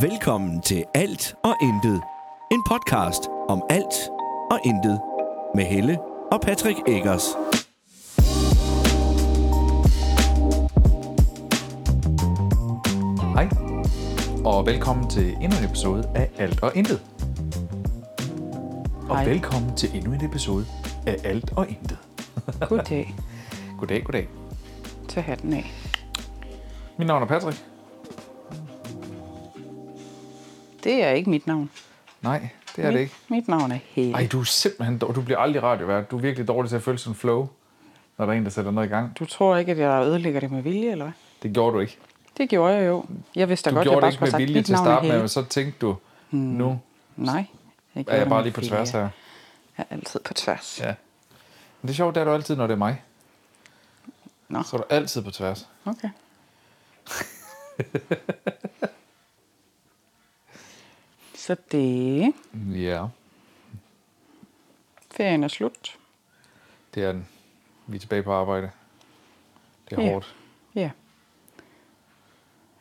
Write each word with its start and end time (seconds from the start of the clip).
Velkommen 0.00 0.62
til 0.62 0.84
Alt 0.94 1.34
og 1.44 1.56
Intet. 1.62 2.02
En 2.50 2.62
podcast 2.68 3.22
om 3.48 3.62
alt 3.70 3.94
og 4.50 4.60
intet. 4.64 5.00
Med 5.54 5.64
Helle 5.64 5.98
og 6.32 6.40
Patrick 6.40 6.78
Eggers. 6.88 7.22
Hej, 13.34 13.48
og 14.44 14.66
velkommen 14.66 15.10
til 15.10 15.26
endnu 15.26 15.58
en 15.58 15.64
episode 15.64 16.10
af 16.14 16.30
Alt 16.38 16.62
og 16.62 16.76
Intet. 16.76 17.02
Og 19.08 19.16
Hej. 19.16 19.24
velkommen 19.24 19.76
til 19.76 19.96
endnu 19.96 20.12
en 20.12 20.24
episode 20.24 20.66
af 21.06 21.16
Alt 21.24 21.52
og 21.56 21.68
Intet. 21.68 21.98
Goddag. 22.68 23.14
Goddag, 23.78 24.04
goddag. 24.04 24.28
Tag 25.08 25.24
hatten 25.24 25.52
af. 25.52 25.72
Mit 26.98 27.06
navn 27.06 27.22
er 27.22 27.26
Patrick. 27.26 27.67
Det 30.88 31.04
er 31.04 31.10
ikke 31.10 31.30
mit 31.30 31.46
navn. 31.46 31.70
Nej, 32.22 32.48
det 32.76 32.84
er 32.84 32.88
mit, 32.88 32.94
det 32.94 33.00
ikke. 33.00 33.14
Mit 33.28 33.48
navn 33.48 33.72
er 33.72 33.78
Helle. 33.84 34.12
Ej, 34.14 34.28
du 34.32 34.40
er 34.40 34.44
simpelthen 34.44 34.98
dårlig. 34.98 35.16
Du 35.16 35.22
bliver 35.22 35.38
aldrig 35.38 35.62
radiovært. 35.62 36.10
Du 36.10 36.16
er 36.16 36.20
virkelig 36.20 36.48
dårlig 36.48 36.68
til 36.68 36.76
at 36.76 36.82
følge 36.82 36.98
sådan 36.98 37.14
flow, 37.14 37.48
når 38.18 38.26
der 38.26 38.32
er 38.32 38.36
en, 38.36 38.44
der 38.44 38.50
sætter 38.50 38.70
noget 38.70 38.86
i 38.86 38.90
gang. 38.90 39.18
Du 39.18 39.24
tror 39.24 39.56
ikke, 39.56 39.72
at 39.72 39.78
jeg 39.78 40.02
ødelægger 40.06 40.40
det 40.40 40.50
med 40.50 40.62
vilje, 40.62 40.90
eller 40.90 41.04
hvad? 41.04 41.12
Det 41.42 41.52
gjorde 41.52 41.74
du 41.74 41.80
ikke. 41.80 41.98
Det 42.38 42.48
gjorde 42.48 42.74
jeg 42.74 42.86
jo. 42.86 43.04
Jeg 43.34 43.48
vidste 43.48 43.70
da 43.70 43.74
Du 43.74 43.76
godt, 43.76 43.84
gjorde 43.84 43.94
jeg 43.96 44.00
bare 44.00 44.10
det 44.10 44.26
ikke 44.26 44.38
med 44.38 44.46
vilje 44.46 44.62
til 44.62 44.72
at 44.72 44.78
starte 44.78 45.08
med, 45.08 45.18
men 45.18 45.28
så 45.28 45.44
tænkte 45.44 45.78
du, 45.80 45.96
nu 46.30 46.80
Nej. 47.16 47.44
Jeg 47.94 48.04
er 48.08 48.16
jeg 48.16 48.28
bare 48.28 48.42
lige 48.42 48.52
på 48.52 48.60
vilje. 48.60 48.74
tværs 48.74 48.90
her. 48.90 49.00
Jeg 49.00 49.08
er 49.78 49.84
altid 49.94 50.20
på 50.24 50.34
tværs. 50.34 50.80
Ja. 50.82 50.94
Men 51.82 51.88
det 51.88 51.90
er 51.90 51.94
sjovt, 51.96 52.14
det 52.14 52.20
er 52.20 52.24
du 52.24 52.30
altid, 52.32 52.56
når 52.56 52.66
det 52.66 52.74
er 52.74 52.78
mig. 52.78 53.02
Nå. 54.48 54.62
Så 54.62 54.76
er 54.76 54.80
du 54.80 54.86
altid 54.90 55.22
på 55.22 55.30
tværs. 55.30 55.68
Okay. 55.86 56.08
Så 61.48 61.56
det... 61.72 62.32
Ja, 62.82 63.06
Ferien 65.10 65.44
er 65.44 65.48
slut. 65.48 65.98
det 66.94 67.04
er 67.04 67.12
den. 67.12 67.28
Vi 67.86 67.96
er 67.96 68.00
tilbage 68.00 68.22
på 68.22 68.32
arbejde. 68.32 68.70
Det 69.90 69.98
er 69.98 70.02
Ja. 70.02 70.10
hårdt. 70.12 70.36
Ja. 70.74 70.90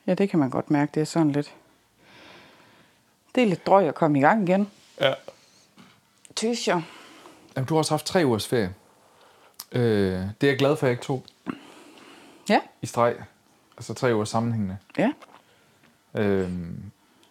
Ja, 0.08 0.14
det 0.14 0.30
kan 0.30 0.40
man 0.40 0.50
godt 0.50 0.72
mærke. 0.72 0.92
Det 0.94 1.02
er 1.02 1.06
sådan 1.06 1.32
lidt... 1.32 1.54
Det 3.36 3.44
er 3.44 3.48
lidt 3.48 3.66
drøg 3.68 3.88
at 3.88 3.96
komme 3.96 4.18
i 4.20 4.22
gang 4.22 4.50
igen. 4.50 4.72
Ja. 5.02 5.14
Tys 6.36 6.68
jeg. 6.68 6.84
Jamen, 7.56 7.68
du 7.68 7.74
har 7.74 7.78
også 7.80 7.92
haft 7.94 8.06
tre 8.06 8.26
ugers 8.26 8.48
ferie. 8.48 8.74
Øh, 9.72 9.82
det 10.42 10.44
er 10.44 10.48
jeg 10.48 10.58
glad 10.58 10.76
for, 10.78 10.86
at 10.86 10.90
jeg 10.90 10.92
ikke 10.92 11.04
tog 11.04 11.26
Ja. 12.50 12.62
i 12.82 12.86
streg. 12.86 13.16
Altså 13.78 13.94
tre 13.94 14.16
ugers 14.16 14.30
sammenhængende. 14.30 14.78
Ja. 14.98 15.12
Øh, 16.16 16.52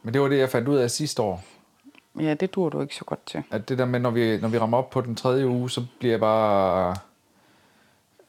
men 0.07 0.15
det 0.15 0.23
var 0.23 0.29
det, 0.29 0.39
jeg 0.39 0.49
fandt 0.51 0.69
ud 0.69 0.77
af 0.77 0.91
sidste 0.91 1.23
år. 1.23 1.45
Ja, 2.21 2.35
det 2.35 2.55
dur 2.55 2.69
du 2.69 2.81
ikke 2.81 2.95
så 2.95 3.05
godt 3.05 3.27
til. 3.27 3.43
At 3.51 3.69
det 3.69 3.79
der 3.79 3.85
med, 3.85 4.01
når 4.01 4.11
vi, 4.11 4.39
når 4.41 4.49
vi 4.49 4.59
rammer 4.59 4.79
op 4.79 4.91
på 4.91 5.01
den 5.01 5.15
tredje 5.17 5.47
uge, 5.49 5.71
så 5.71 5.87
bliver 5.99 6.13
jeg 6.13 6.21
bare... 6.21 6.91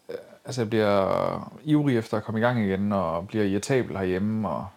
øh, 0.09 0.15
Altså, 0.45 0.61
jeg 0.61 0.69
bliver 0.69 1.51
ivrig 1.63 1.97
efter 1.97 2.17
at 2.17 2.23
komme 2.23 2.39
i 2.39 2.43
gang 2.43 2.59
igen, 2.59 2.91
og 2.91 3.27
bliver 3.27 3.45
irritabel 3.45 3.97
herhjemme. 3.97 4.49
Og, 4.49 4.67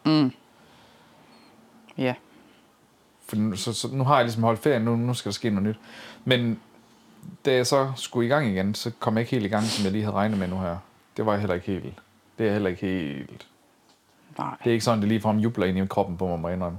Ja. 1.98 2.14
for 3.26 3.36
nu, 3.36 3.56
så, 3.56 3.72
så, 3.72 3.88
nu 3.92 4.04
har 4.04 4.16
jeg 4.16 4.24
ligesom 4.24 4.42
holdt 4.42 4.60
ferie, 4.60 4.80
nu, 4.80 4.96
nu 4.96 5.14
skal 5.14 5.30
der 5.30 5.34
ske 5.34 5.50
noget 5.50 5.62
nyt. 5.68 5.76
Men 6.24 6.60
da 7.44 7.54
jeg 7.54 7.66
så 7.66 7.92
skulle 7.96 8.26
i 8.26 8.28
gang 8.28 8.46
igen, 8.46 8.74
så 8.74 8.90
kom 9.00 9.14
jeg 9.14 9.20
ikke 9.20 9.30
helt 9.30 9.44
i 9.44 9.48
gang, 9.48 9.64
som 9.64 9.84
jeg 9.84 9.92
lige 9.92 10.04
havde 10.04 10.16
regnet 10.16 10.38
med 10.38 10.48
nu 10.48 10.58
her. 10.58 10.76
Det 11.16 11.26
var 11.26 11.32
jeg 11.32 11.40
heller 11.40 11.54
ikke 11.54 11.66
helt. 11.66 11.84
Det 12.38 12.44
er 12.44 12.44
jeg 12.44 12.52
heller 12.52 12.70
ikke 12.70 12.86
helt. 12.86 13.46
Nej. 14.38 14.54
Det 14.64 14.70
er 14.70 14.72
ikke 14.72 14.84
sådan, 14.84 15.00
det 15.00 15.08
lige 15.08 15.20
frem 15.20 15.38
jubler 15.38 15.66
ind 15.66 15.78
i 15.78 15.86
kroppen 15.86 16.16
på 16.16 16.26
mig, 16.26 16.38
må 16.40 16.48
jeg 16.48 16.54
indrømme. 16.56 16.78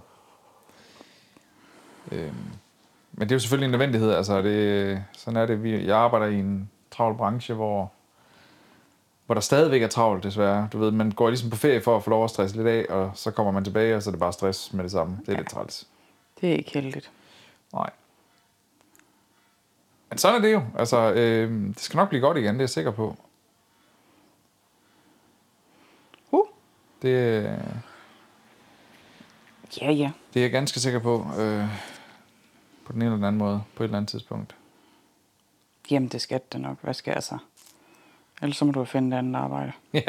Øhm, 2.11 2.35
men 3.11 3.30
det 3.30 3.31
er 3.31 3.35
jo 3.35 3.39
selvfølgelig 3.39 3.66
en 3.66 3.71
nødvendighed. 3.71 4.13
Altså, 4.13 4.41
det, 4.41 5.03
sådan 5.13 5.38
er 5.38 5.45
det. 5.45 5.63
Vi, 5.63 5.85
jeg 5.85 5.97
arbejder 5.97 6.25
i 6.25 6.39
en 6.39 6.69
travl 6.91 7.17
branche, 7.17 7.53
hvor, 7.53 7.91
hvor 9.25 9.34
der 9.35 9.41
stadigvæk 9.41 9.81
er 9.81 9.88
travlt, 9.88 10.23
desværre. 10.23 10.67
Du 10.73 10.78
ved, 10.79 10.91
man 10.91 11.11
går 11.11 11.29
ligesom 11.29 11.50
på 11.50 11.57
ferie 11.57 11.81
for 11.81 11.97
at 11.97 12.03
få 12.03 12.09
lov 12.09 12.23
at 12.23 12.29
stresse 12.29 12.56
lidt 12.56 12.67
af, 12.67 12.85
og 12.90 13.11
så 13.16 13.31
kommer 13.31 13.51
man 13.51 13.63
tilbage, 13.63 13.95
og 13.95 14.03
så 14.03 14.09
er 14.09 14.11
det 14.11 14.19
bare 14.19 14.34
stress 14.34 14.73
med 14.73 14.84
det 14.84 14.91
samme. 14.91 15.17
Det 15.22 15.28
er 15.28 15.34
ja. 15.34 15.38
lidt 15.38 15.50
træls. 15.50 15.88
Det 16.41 16.50
er 16.51 16.53
ikke 16.56 16.72
heldigt. 16.72 17.11
Nej. 17.73 17.90
Men 20.09 20.17
sådan 20.17 20.38
er 20.38 20.41
det 20.41 20.53
jo. 20.53 20.63
Altså, 20.78 21.13
øh, 21.13 21.67
det 21.67 21.79
skal 21.79 21.97
nok 21.97 22.09
blive 22.09 22.22
godt 22.22 22.38
igen, 22.38 22.53
det 22.53 22.59
er 22.59 22.61
jeg 22.63 22.69
sikker 22.69 22.91
på. 22.91 23.16
Uh. 26.31 26.45
Det, 27.01 27.09
øh, 27.09 27.57
Ja, 29.81 29.91
ja. 29.91 30.11
Det 30.34 30.40
er 30.40 30.44
jeg 30.44 30.51
ganske 30.51 30.79
sikker 30.79 31.00
på, 31.00 31.25
øh, 31.40 31.66
på 32.91 32.94
den 32.94 33.02
ene 33.02 33.06
eller 33.06 33.16
den 33.18 33.25
anden 33.25 33.40
måde, 33.40 33.62
på 33.75 33.84
et 33.84 33.88
eller 33.88 33.97
andet 33.97 34.09
tidspunkt. 34.09 34.56
Jamen, 35.91 36.09
det 36.09 36.22
skal 36.22 36.40
det 36.53 36.62
nok. 36.62 36.78
Hvad 36.81 36.94
skal 36.94 37.12
jeg 37.16 37.24
så? 37.24 37.38
Ellers 38.41 38.57
så 38.57 38.66
må 38.66 38.72
du 38.72 38.85
finde 38.85 39.16
et 39.16 39.19
andet 39.19 39.35
arbejde. 39.40 39.72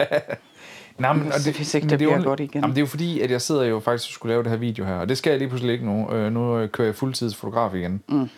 Nej, 0.99 1.13
Hvis- 1.17 1.47
hvis 1.57 1.75
ikke 1.75 1.85
men 1.85 1.89
det 1.91 1.95
er 1.95 1.99
bliver 1.99 2.17
jo- 2.17 2.23
godt 2.25 2.41
igen. 2.41 2.61
Jamen, 2.61 2.71
det 2.71 2.79
er 2.79 2.83
jo 2.83 2.87
fordi, 2.87 3.21
at 3.21 3.31
jeg 3.31 3.43
sidder 3.43 3.65
jo 3.65 3.81
faktisk 3.81 4.09
og 4.11 4.13
skulle 4.13 4.33
lave 4.33 4.43
det 4.43 4.51
her 4.51 4.59
video 4.59 4.85
her, 4.85 4.95
og 4.95 5.09
det 5.09 5.19
skal 5.19 5.31
jeg 5.31 5.39
lige 5.39 5.49
pludselig 5.49 5.73
ikke 5.73 5.87
nu. 5.87 6.11
Øh, 6.13 6.33
nu 6.33 6.59
øh, 6.59 6.69
kører 6.71 6.89
jeg 6.89 6.95
fuldtidsfotograf 6.95 7.75
igen. 7.75 8.03
Mm. 8.09 8.29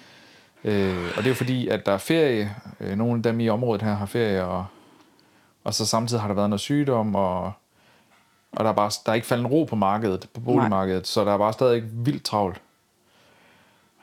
Øh, 0.65 1.05
og 1.11 1.17
det 1.17 1.25
er 1.25 1.29
jo 1.29 1.35
fordi, 1.35 1.69
at 1.69 1.87
der 1.87 1.93
er 1.93 1.99
ferie. 1.99 2.55
Øh, 2.81 2.97
nogle 2.97 3.17
af 3.17 3.23
dem 3.23 3.41
i 3.41 3.49
området 3.49 3.83
her 3.83 3.95
har 3.95 4.07
ferie, 4.07 4.45
og, 4.45 4.67
og 5.65 5.75
så 5.75 5.87
samtidig 5.87 6.21
har 6.21 6.29
der 6.29 6.35
været 6.35 6.51
noget 6.51 6.61
sygdom, 6.61 7.15
og, 7.15 7.43
og 8.53 8.65
der, 8.65 8.71
er 8.71 8.75
bare, 8.75 8.91
der 9.07 9.11
er 9.11 9.15
ikke 9.15 9.27
faldet 9.27 9.51
ro 9.51 9.65
på 9.65 9.77
markedet, 9.77 10.29
på 10.35 10.41
boligmarkedet, 10.41 11.07
så 11.07 11.25
der 11.25 11.33
er 11.33 11.39
bare 11.39 11.53
stadig 11.53 11.83
vildt 12.07 12.25
travlt. 12.25 12.61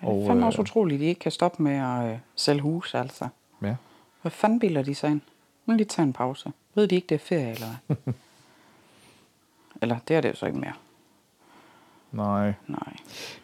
Og, 0.01 0.21
er 0.21 0.27
fandme 0.27 0.45
også 0.45 0.61
utroligt, 0.61 0.99
at 0.99 1.01
de 1.01 1.05
ikke 1.05 1.19
kan 1.19 1.31
stoppe 1.31 1.63
med 1.63 1.75
at 1.75 2.11
øh, 2.11 2.17
sælge 2.35 2.61
hus, 2.61 2.93
altså. 2.93 3.27
Ja. 3.61 3.75
Hvad 4.21 4.31
fanden 4.31 4.59
bilder 4.59 4.81
de 4.81 4.95
sig 4.95 5.11
ind? 5.11 5.21
Nu 5.65 5.73
lige 5.73 5.85
tage 5.85 6.03
en 6.03 6.13
pause. 6.13 6.51
Ved 6.75 6.87
de 6.87 6.95
ikke, 6.95 7.07
det 7.07 7.15
er 7.15 7.19
ferie, 7.19 7.51
eller 7.51 7.67
hvad? 7.87 8.13
eller, 9.81 9.97
det 10.07 10.15
er 10.15 10.21
det 10.21 10.29
jo 10.29 10.35
så 10.35 10.45
ikke 10.45 10.59
mere. 10.59 10.73
Nej. 12.11 12.53
Nej. 12.67 12.93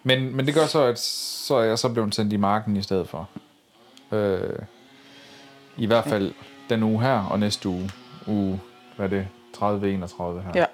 Men, 0.03 0.35
men 0.35 0.45
det 0.45 0.53
gør 0.53 0.65
så, 0.65 0.83
at 0.83 0.99
så 0.99 1.55
er 1.55 1.63
jeg 1.63 1.79
så 1.79 1.89
blevet 1.89 2.15
sendt 2.15 2.33
i 2.33 2.37
marken 2.37 2.77
i 2.77 2.81
stedet 2.81 3.09
for. 3.09 3.29
Øh, 4.11 4.59
I 5.77 5.85
hvert 5.85 6.05
fald 6.05 6.33
den 6.69 6.83
uge 6.83 7.01
her, 7.01 7.19
og 7.19 7.39
næste 7.39 7.69
uge, 7.69 7.91
uge 8.27 8.61
hvad 8.95 9.05
er 9.05 9.09
det, 9.09 9.27
30-31 9.57 10.41
her. 10.41 10.51
Ja. 10.55 10.65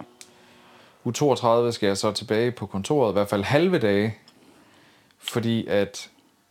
Uge 1.03 1.13
32 1.13 1.71
skal 1.71 1.87
jeg 1.87 1.97
så 1.97 2.11
tilbage 2.11 2.51
på 2.51 2.65
kontoret, 2.65 3.11
i 3.11 3.13
hvert 3.13 3.29
fald 3.29 3.43
halve 3.43 3.79
dage, 3.79 4.17
fordi 5.31 5.67
at 5.67 6.09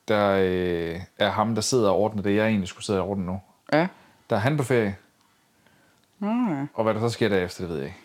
der 0.08 0.30
øh, 0.30 1.00
er 1.18 1.30
ham, 1.30 1.54
der 1.54 1.62
sidder 1.62 1.90
og 1.90 1.96
ordner 1.96 2.22
det, 2.22 2.36
jeg 2.36 2.46
egentlig 2.46 2.68
skulle 2.68 2.84
sidde 2.84 3.00
og 3.00 3.08
ordne 3.08 3.26
nu. 3.26 3.40
Ja. 3.72 3.86
Der 4.30 4.36
er 4.36 4.40
han 4.40 4.56
på 4.56 4.62
ferie, 4.62 4.96
Mm. 6.18 6.68
og 6.74 6.84
hvad 6.84 6.94
der 6.94 7.00
så 7.00 7.08
sker 7.08 7.28
derefter, 7.28 7.60
det 7.60 7.68
ved 7.68 7.76
jeg 7.76 7.86
ikke. 7.86 7.98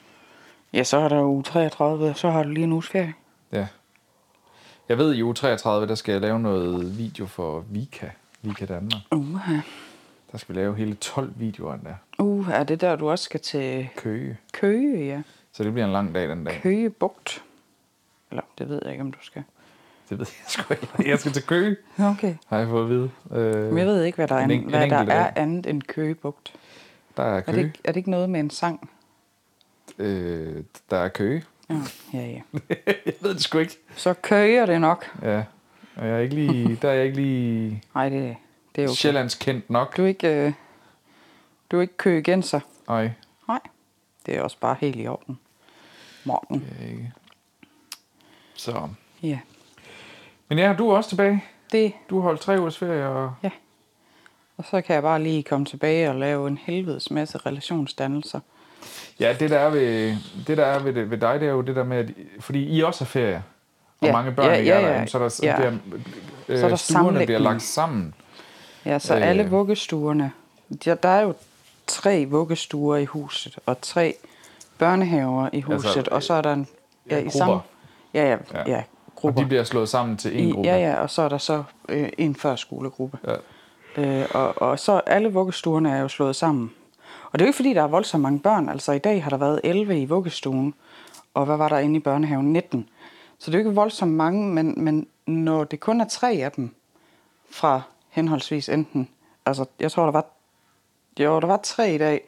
Ja, 0.74 0.84
så 0.84 0.98
er 0.98 1.10
der 1.10 1.24
uge 1.24 1.44
33, 1.44 2.14
så 2.14 2.30
har 2.30 2.44
du 2.44 2.50
lige 2.50 2.64
en 2.64 2.72
uges 2.72 2.88
ferie. 2.88 3.14
Ja. 3.52 3.68
Jeg 4.90 4.98
ved, 4.98 5.14
i 5.16 5.24
uge 5.24 5.34
33, 5.34 5.88
der 5.88 5.96
skal 5.96 6.12
jeg 6.12 6.22
lave 6.22 6.40
noget 6.40 6.98
video 6.98 7.26
for 7.26 7.60
Vika, 7.70 8.08
Vika 8.42 8.66
Danmark. 8.66 9.02
Uh, 9.12 9.40
Der 10.32 10.38
skal 10.38 10.56
vi 10.56 10.60
lave 10.62 10.76
hele 10.76 10.96
12 10.96 11.34
videoer 11.36 11.74
endda. 11.74 11.96
uh, 12.20 12.50
er 12.50 12.64
det 12.64 12.82
der, 12.82 12.96
du 12.96 13.10
også 13.10 13.26
skal 13.26 13.40
til 13.40 13.90
Køge. 13.98 14.38
Køge, 14.54 15.06
ja? 15.06 15.22
Så 15.54 15.64
det 15.64 15.74
bliver 15.74 15.86
en 15.86 15.92
lang 15.94 16.16
dag 16.16 16.30
den 16.30 16.44
dag. 16.44 16.60
Køge 16.64 16.90
Bugt. 16.90 17.44
Eller, 18.32 18.44
det 18.58 18.70
ved 18.70 18.80
jeg 18.84 18.92
ikke, 18.92 19.02
om 19.04 19.12
du 19.12 19.20
skal. 19.22 19.44
Det 20.10 20.20
ved 20.20 20.26
jeg 20.30 20.46
sgu 20.48 20.74
ikke. 20.74 20.88
Jeg 21.10 21.20
skal 21.20 21.32
til 21.32 21.44
Køge, 21.44 21.76
Okay. 22.00 22.36
har 22.48 22.58
jeg 22.58 22.68
fået 22.68 22.84
at 22.84 22.90
vide. 22.90 23.12
Øh, 23.32 23.70
Men 23.70 23.78
jeg 23.78 23.88
ved 23.88 24.04
ikke, 24.04 24.16
hvad 24.16 24.28
der 24.28 24.36
er, 24.36 24.44
en 24.44 24.52
en, 24.52 24.70
hvad 24.70 24.84
en 24.84 24.90
der 24.90 24.98
er 25.14 25.32
andet 25.36 25.66
end 25.66 25.82
Køge 25.82 26.16
Bugt. 26.16 26.54
Der 27.18 27.24
er 27.24 27.38
Er 27.38 27.42
Køge. 27.42 27.58
det, 27.58 27.64
ikke- 27.66 27.80
er 27.84 27.92
det 27.92 27.98
ikke 27.98 28.12
noget 28.12 28.30
med 28.30 28.40
en 28.40 28.50
sang? 28.50 28.90
Øh, 29.98 30.64
der 30.90 30.98
er 30.98 31.08
Køge. 31.08 31.44
Ja, 31.70 31.76
ja, 32.14 32.20
ja. 32.28 32.42
jeg 33.06 33.14
ved 33.22 33.34
det 33.34 33.42
sgu 33.44 33.58
ikke. 33.58 33.78
Så 33.96 34.14
køger 34.14 34.66
det 34.66 34.82
nok. 34.82 35.06
Ja. 35.22 35.44
Og 35.96 36.08
jeg 36.08 36.16
er 36.16 36.20
ikke 36.20 36.36
lige, 36.36 36.76
der 36.82 36.90
er 36.90 36.94
jeg 36.94 37.06
ikke 37.06 37.18
lige 37.18 37.84
Nej, 37.96 38.10
det, 38.10 38.36
det 38.76 38.84
er 38.84 38.88
okay. 38.88 38.96
Sjællands 38.96 39.36
kendt 39.36 39.70
nok. 39.70 39.98
Du 39.98 40.04
er 40.04 40.08
ikke, 40.08 40.28
øh, 40.46 40.54
du 41.72 41.78
er 41.78 41.82
ikke 41.82 41.98
køgenser. 41.98 42.60
Nej, 42.88 43.12
Nej, 43.48 43.60
det 44.26 44.38
er 44.38 44.42
også 44.42 44.58
bare 44.60 44.76
helt 44.82 44.96
i 45.00 45.08
orden. 45.08 45.40
Morgen. 46.24 46.66
er 46.72 46.82
jeg 46.84 46.92
ikke. 46.92 47.12
Så. 48.56 48.88
Ja, 49.24 49.40
Men 50.50 50.58
ja, 50.60 50.76
du 50.78 50.90
er 50.90 50.98
også 50.98 51.10
tilbage. 51.10 51.44
det, 51.72 51.94
Du 52.10 52.16
har 52.16 52.22
holdt 52.24 52.42
tre 52.42 52.60
ugers 52.60 52.78
ferie, 52.78 53.08
og 53.08 53.34
ja. 53.44 53.50
Og 54.58 54.66
så 54.72 54.82
kan 54.82 54.94
jeg 54.94 55.04
bare 55.04 55.24
lige 55.24 55.44
komme 55.44 55.66
tilbage 55.66 56.10
og 56.10 56.16
lave 56.16 56.48
en 56.48 56.58
helvedes 56.58 57.12
masse 57.12 57.38
relationsdannelser. 57.38 58.40
Ja, 59.20 59.36
det 59.40 59.50
der 59.50 59.58
er 59.60 59.70
ved, 59.70 60.16
det 60.48 60.58
der 60.58 60.66
er 60.66 60.80
ved, 60.80 60.94
det, 60.94 61.12
ved 61.12 61.18
dig, 61.18 61.40
det 61.40 61.48
er 61.48 61.52
jo 61.52 61.62
det 61.62 61.76
der 61.76 61.84
med, 61.84 61.98
at, 61.98 62.10
fordi 62.40 62.78
I 62.78 62.82
også 62.84 63.04
har 63.04 63.08
ferie, 63.08 63.44
og 64.02 64.08
Ja, 64.08 64.12
mange 64.12 64.32
børn 64.32 64.46
ja, 64.46 64.62
ja, 64.62 64.74
er 64.76 64.82
der, 64.82 64.88
ja, 64.88 64.94
jamen, 64.94 65.08
så, 65.08 65.18
er 65.18 65.22
der, 65.22 65.40
ja. 65.44 65.56
bliver, 65.56 65.72
øh, 66.48 66.60
Så 66.60 66.66
er 66.66 66.70
der 66.70 66.76
stuerne 66.76 67.26
bliver 67.26 67.40
lagt 67.40 67.62
sammen. 67.62 68.14
Ja, 68.86 69.00
så 69.00 69.16
Øh. 69.16 69.22
øh. 69.22 69.30
alle 69.30 69.50
vuggestuerne. 69.50 70.32
Der, 70.86 70.96
der 70.96 71.10
er 71.10 71.22
jo 71.22 71.34
tre 71.88 72.26
vuggestuer 72.26 72.98
i 72.98 73.06
huset, 73.06 73.60
og 73.66 73.82
tre 73.82 74.16
børnehaver 74.78 75.50
i 75.54 75.62
huset, 75.62 75.86
Altså, 75.86 76.00
altså, 76.00 76.16
og 76.16 76.24
så 76.24 76.34
er 76.34 76.42
der 76.42 76.54
en... 76.54 76.68
ja, 77.10 77.18
i 77.18 77.22
grupper. 77.22 77.38
samme, 77.38 77.60
Ja, 78.14 78.30
ja, 78.30 78.38
Ja. 78.54 78.64
ja, 78.72 78.84
ja 79.24 79.28
Og 79.30 79.34
grupper. 79.34 79.42
de 79.42 79.48
bliver 79.48 79.64
slået 79.64 79.90
sammen 79.90 80.18
til 80.18 80.40
en 80.44 80.54
gruppe. 80.54 80.70
ja, 80.70 80.78
ja, 80.78 80.96
og 81.02 81.10
så 81.10 81.22
er 81.22 81.30
der 81.30 81.38
så 81.38 81.64
øh, 81.90 82.10
en 82.18 82.36
førskolegruppe. 82.36 83.18
Ja. 83.28 83.36
Øh, 84.22 84.26
og, 84.34 84.62
og 84.62 84.80
så 84.80 85.02
alle 85.06 85.34
vuggestuerne 85.34 85.92
er 85.92 86.02
jo 86.02 86.08
slået 86.08 86.36
sammen. 86.36 86.72
Og 87.32 87.40
det 87.40 87.42
er 87.42 87.46
jo 87.46 87.50
ikke 87.50 87.56
fordi, 87.56 87.74
der 87.74 87.84
er 87.84 87.88
voldsomt 87.88 88.22
mange 88.22 88.40
børn. 88.40 88.70
Altså 88.70 88.92
i 88.92 89.00
dag 89.00 89.24
har 89.24 89.30
der 89.30 89.38
været 89.38 89.62
11 89.64 90.02
i 90.02 90.06
vuggestuen, 90.06 90.74
og 91.34 91.46
hvad 91.46 91.58
var 91.58 91.70
der 91.70 91.78
inde 91.78 91.96
i 91.96 92.00
børnehaven? 92.00 92.54
19. 92.54 92.90
Så 93.40 93.52
det 93.52 93.58
er 93.58 93.64
jo 93.64 93.70
ikke 93.70 93.76
voldsomt 93.76 94.12
mange, 94.12 94.48
men, 94.54 94.74
men 94.78 95.08
når 95.26 95.64
det 95.64 95.80
kun 95.80 96.02
er 96.02 96.06
tre 96.08 96.32
af 96.32 96.52
dem 96.52 96.76
fra 97.52 97.82
henholdsvis 98.10 98.70
enten, 98.70 99.10
altså 99.46 99.66
jeg 99.80 99.92
tror, 99.92 100.04
der 100.04 100.12
var, 100.12 100.26
jo, 101.20 101.40
der 101.40 101.48
var 101.48 101.60
tre 101.64 101.94
i 101.94 101.98
dag 101.98 102.22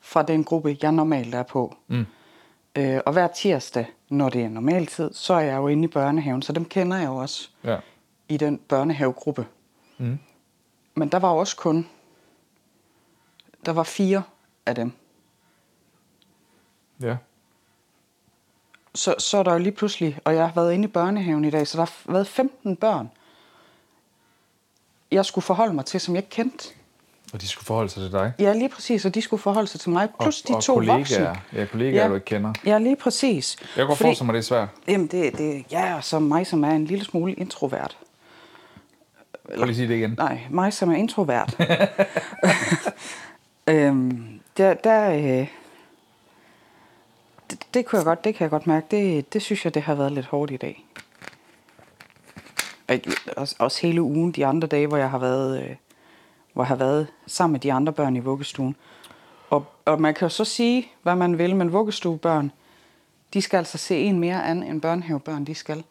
fra 0.00 0.22
den 0.22 0.44
gruppe, 0.44 0.76
jeg 0.82 0.92
normalt 0.92 1.34
er 1.34 1.42
på. 1.42 1.76
Mm. 1.88 2.06
Øh, 2.76 3.00
og 3.06 3.12
hver 3.12 3.26
tirsdag, 3.26 3.86
når 4.14 4.28
det 4.28 4.44
er 4.44 4.48
normaltid, 4.48 5.12
så 5.12 5.34
er 5.34 5.40
jeg 5.40 5.56
jo 5.56 5.68
inde 5.68 5.84
i 5.84 5.88
børnehaven, 5.88 6.42
så 6.42 6.52
dem 6.52 6.64
kender 6.64 6.96
jeg 6.96 7.06
jo 7.06 7.16
også 7.16 7.48
ja. 7.64 7.78
i 8.28 8.36
den 8.36 8.58
børnehavegruppe. 8.58 9.46
Mm. 9.98 10.18
Men 10.94 11.08
der 11.08 11.18
var 11.18 11.28
også 11.28 11.56
kun, 11.56 11.88
der 13.66 13.72
var 13.72 13.82
fire 13.82 14.22
af 14.66 14.74
dem. 14.74 14.92
Ja. 17.00 17.16
Så, 18.94 19.14
så 19.18 19.38
er 19.38 19.42
der 19.42 19.52
jo 19.52 19.58
lige 19.58 19.72
pludselig, 19.72 20.18
og 20.24 20.34
jeg 20.34 20.46
har 20.46 20.54
været 20.54 20.72
inde 20.72 20.84
i 20.84 20.92
børnehaven 20.92 21.44
i 21.44 21.50
dag, 21.50 21.66
så 21.66 21.78
der 21.78 21.84
har 21.84 22.12
været 22.12 22.26
15 22.26 22.76
børn, 22.76 23.10
jeg 25.10 25.24
skulle 25.24 25.42
forholde 25.42 25.74
mig 25.74 25.84
til, 25.84 26.00
som 26.00 26.14
jeg 26.14 26.22
ikke 26.22 26.30
kendte. 26.30 26.74
Og 27.34 27.40
de 27.40 27.48
skulle 27.48 27.64
forholde 27.66 27.88
sig 27.90 28.02
til 28.02 28.12
dig. 28.12 28.32
Ja, 28.38 28.52
lige 28.52 28.68
præcis, 28.68 29.04
og 29.04 29.14
de 29.14 29.22
skulle 29.22 29.42
forholde 29.42 29.68
sig 29.68 29.80
til 29.80 29.90
mig, 29.90 30.08
plus 30.20 30.40
og, 30.42 30.48
de 30.48 30.54
og 30.54 30.62
to 30.62 30.74
kollegaer. 30.74 30.98
voksne. 30.98 31.36
Ja, 31.52 31.64
kollegaer, 31.66 32.02
Ja. 32.02 32.08
du 32.08 32.14
ikke 32.14 32.24
kender. 32.24 32.52
Ja, 32.66 32.78
lige 32.78 32.96
præcis. 32.96 33.56
Jeg 33.60 33.68
kan 33.76 33.86
godt 33.86 33.98
forestille 33.98 34.26
mig, 34.26 34.32
det 34.34 34.38
er 34.38 34.42
svært. 34.44 34.68
Jamen, 34.88 35.06
det, 35.06 35.38
det, 35.38 35.64
ja, 35.70 35.96
og 35.96 36.04
så 36.04 36.18
mig, 36.18 36.46
som 36.46 36.64
er 36.64 36.70
en 36.70 36.84
lille 36.84 37.04
smule 37.04 37.32
introvert. 37.32 37.96
Prøv 39.56 39.64
lige 39.64 39.76
sige 39.76 39.88
det 39.88 39.94
igen. 39.94 40.14
Nej, 40.18 40.38
mig 40.50 40.72
som 40.72 40.90
er 40.90 40.96
introvert. 40.96 41.56
øhm, 43.68 44.40
der, 44.56 44.74
der, 44.74 45.10
øh, 45.10 45.48
det, 47.50 47.58
det, 47.74 47.86
kunne 47.86 47.98
jeg 47.98 48.04
godt, 48.04 48.24
det 48.24 48.34
kan 48.34 48.44
jeg 48.44 48.50
godt 48.50 48.66
mærke. 48.66 48.86
Det, 48.90 49.32
det 49.32 49.42
synes 49.42 49.64
jeg, 49.64 49.74
det 49.74 49.82
har 49.82 49.94
været 49.94 50.12
lidt 50.12 50.26
hårdt 50.26 50.50
i 50.50 50.56
dag. 50.56 50.84
Og 52.88 53.00
Også, 53.36 53.54
også 53.58 53.82
hele 53.82 54.02
ugen, 54.02 54.32
de 54.32 54.46
andre 54.46 54.68
dage, 54.68 54.86
hvor 54.86 54.96
jeg 54.96 55.10
har 55.10 55.18
været, 55.18 55.62
øh, 55.62 55.70
hvor 56.54 56.62
jeg 56.62 56.68
har 56.68 56.76
været 56.76 57.06
sammen 57.26 57.52
med 57.52 57.60
de 57.60 57.72
andre 57.72 57.92
børn 57.92 58.16
i 58.16 58.20
vuggestuen. 58.20 58.76
Og, 59.50 59.66
og 59.84 60.00
man 60.00 60.14
kan 60.14 60.24
jo 60.26 60.28
så 60.28 60.44
sige, 60.44 60.88
hvad 61.02 61.14
man 61.16 61.38
vil, 61.38 61.56
men 61.56 61.72
vuggestuebørn, 61.72 62.52
de 63.34 63.42
skal 63.42 63.58
altså 63.58 63.78
se 63.78 63.98
en 63.98 64.18
mere 64.20 64.44
an, 64.44 64.62
end 64.62 64.80
børnehavebørn, 64.80 65.44
de 65.44 65.54
skal. 65.54 65.84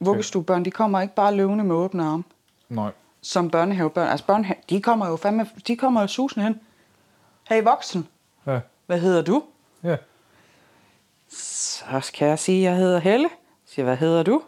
Vuggestuebørn, 0.00 0.64
de 0.64 0.70
kommer 0.70 1.00
ikke 1.00 1.14
bare 1.14 1.34
løvende 1.34 1.64
med 1.64 1.74
åbne 1.76 2.04
arme 2.04 2.24
Nej. 2.68 2.90
som 3.20 3.50
børnehavebørn. 3.50 4.08
Altså 4.08 4.26
børnehave, 4.26 4.60
de 4.70 4.82
kommer 4.82 5.08
jo 5.08 5.16
fandme, 5.16 5.46
de 5.66 5.76
kommer 5.76 6.00
jo 6.00 6.06
susende 6.06 6.44
hen. 6.46 6.60
Hey 7.48 7.62
voksen, 7.62 8.08
Ja. 8.46 8.60
hvad 8.86 9.00
hedder 9.00 9.22
du? 9.22 9.42
Ja. 9.82 9.96
Så 11.28 12.10
kan 12.14 12.28
jeg 12.28 12.38
sige, 12.38 12.62
jeg 12.62 12.76
hedder 12.76 12.98
Helle. 12.98 13.28
Så 13.66 13.74
siger, 13.74 13.84
hvad 13.84 13.96
hedder 13.96 14.22
du? 14.22 14.42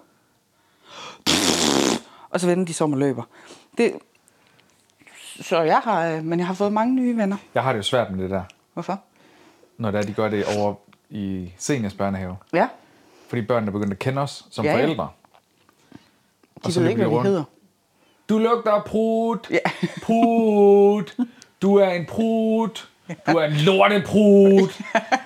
Og 2.31 2.41
så 2.41 2.47
vender 2.47 2.65
de 2.65 2.75
så 2.75 2.85
om 2.85 2.93
og 2.93 2.99
løber. 2.99 3.23
Det, 3.79 3.93
så 5.41 5.63
jeg 5.63 5.79
har, 5.85 6.07
øh, 6.09 6.25
men 6.25 6.39
jeg 6.39 6.47
har 6.47 6.55
fået 6.55 6.73
mange 6.73 6.95
nye 6.95 7.17
venner. 7.17 7.37
Jeg 7.55 7.63
har 7.63 7.73
det 7.73 7.77
jo 7.79 7.83
svært 7.83 8.11
med 8.11 8.23
det 8.23 8.31
der, 8.31 8.43
Hvorfor? 8.75 9.01
når 9.79 9.91
det 9.91 9.99
er, 9.99 10.03
de 10.03 10.13
gør 10.13 10.29
det 10.29 10.45
over 10.59 10.75
i 11.11 11.53
seniors 11.59 11.95
børnehave. 11.95 12.37
Ja, 12.53 12.69
Fordi 13.29 13.43
børnene 13.43 13.69
er 13.71 13.73
begyndt 13.73 13.93
at 13.93 13.99
kende 13.99 14.23
os 14.23 14.47
som 14.51 14.65
Ja, 14.65 14.71
ja. 14.71 14.77
forældre. 14.85 15.09
de 16.67 16.73
så 16.73 16.81
ved 16.81 16.89
ikke, 16.89 17.01
de 17.01 17.05
hvad 17.05 17.11
de 17.11 17.17
rundt. 17.17 17.29
hedder. 17.29 17.45
Du 18.29 18.39
lugter 18.39 18.83
prut. 18.87 19.51
Ja. 19.51 19.59
Prut. 20.03 21.17
Du 21.63 21.77
er 21.77 21.89
en 21.91 22.07
prut. 22.07 22.89
Du 23.27 23.37
er 23.37 23.45
en 23.45 23.53
lorteprut. 23.53 24.81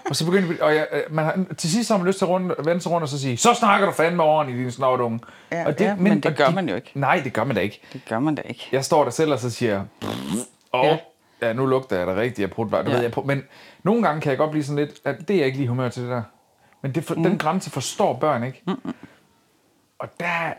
og 0.09 0.17
så 0.17 0.25
begynder 0.25 0.49
vi, 0.49 0.61
og 0.61 0.75
jeg, 0.75 0.87
øh, 0.93 1.03
man 1.11 1.25
har, 1.25 1.45
til 1.59 1.71
sidst 1.71 1.91
har 1.91 1.97
man 1.99 2.07
lyst 2.07 2.19
til 2.19 2.25
at 2.25 2.29
rundt, 2.29 2.53
vende 2.67 2.81
sig 2.83 2.93
rundt 2.93 3.03
og 3.03 3.09
så 3.09 3.21
sige, 3.21 3.37
så 3.37 3.55
snakker 3.55 3.87
du 3.87 3.93
fandme 3.93 4.23
ordentligt, 4.23 4.63
din 4.63 4.71
snotunge. 4.71 5.21
Ja, 5.53 5.67
og 5.67 5.75
ja, 5.81 5.95
men 5.95 6.17
det 6.17 6.27
og 6.27 6.33
gør 6.33 6.51
man 6.51 6.69
jo 6.69 6.75
ikke. 6.75 6.91
Nej, 6.95 7.21
det 7.25 7.33
gør 7.33 7.45
man 7.45 7.57
da 7.57 7.63
ikke. 7.63 7.81
Det 7.93 8.03
gør 8.09 8.19
man 8.19 8.35
da 8.35 8.43
ikke. 8.43 8.69
Jeg 8.73 8.85
står 8.85 9.05
der 9.05 9.11
selv 9.11 9.33
og 9.33 9.39
så 9.39 9.51
siger, 9.51 9.85
åh, 10.73 10.85
Ja. 10.85 10.99
ja. 11.43 11.53
nu 11.53 11.67
lugter 11.67 11.99
jeg 11.99 12.07
da 12.07 12.15
rigtigt 12.15 12.47
af 12.47 12.51
prut. 12.55 12.71
Det 12.71 12.77
Ja. 12.77 12.83
ved 12.83 13.01
jeg. 13.03 13.13
Men 13.25 13.43
nogle 13.83 14.03
gange 14.03 14.21
kan 14.21 14.31
jeg 14.31 14.39
godt 14.39 14.51
blive 14.51 14.65
sådan 14.65 14.77
lidt, 14.87 15.01
at 15.05 15.29
det 15.29 15.37
er 15.41 15.45
ikke 15.45 15.59
lige 15.59 15.69
humør 15.69 15.89
til 15.89 16.03
det 16.03 16.11
der. 16.11 16.23
Men 16.83 16.95
det 16.95 17.05
for, 17.05 17.15
mm. 17.15 17.23
den 17.23 17.39
grænse 17.39 17.71
forstår 17.71 18.15
børn 18.15 18.45
ikke. 18.45 18.63
Mm. 18.67 18.95
Og 19.99 20.09
der... 20.21 20.53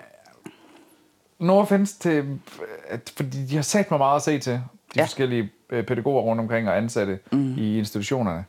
No 1.39 1.59
offense 1.59 2.00
til... 2.00 2.39
At, 2.88 3.13
fordi 3.18 3.45
de 3.45 3.56
har 3.56 3.62
sat 3.63 3.91
mig 3.91 3.97
meget 3.97 4.15
at 4.15 4.21
se 4.21 4.39
til, 4.39 4.53
de 4.53 4.62
Ja. 4.95 5.03
forskellige 5.03 5.50
pædagoger 5.71 6.21
rundt 6.21 6.39
omkring 6.41 6.69
og 6.69 6.77
ansatte 6.77 7.19
mm. 7.31 7.53
i 7.57 7.77
institutionerne. 7.77 8.45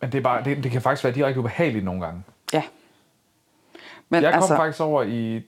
Men 0.00 0.12
det, 0.12 0.18
er 0.18 0.22
bare, 0.22 0.44
det, 0.44 0.64
det 0.64 0.72
kan 0.72 0.82
faktisk 0.82 1.04
være 1.04 1.14
direkte 1.14 1.40
ubehageligt 1.40 1.84
nogle 1.84 2.00
gange. 2.00 2.22
Ja. 2.52 2.62
Men 4.08 4.22
Jeg 4.22 4.32
kom 4.32 4.42
altså, 4.42 4.56
faktisk 4.56 4.80
over 4.80 5.02
i 5.02 5.42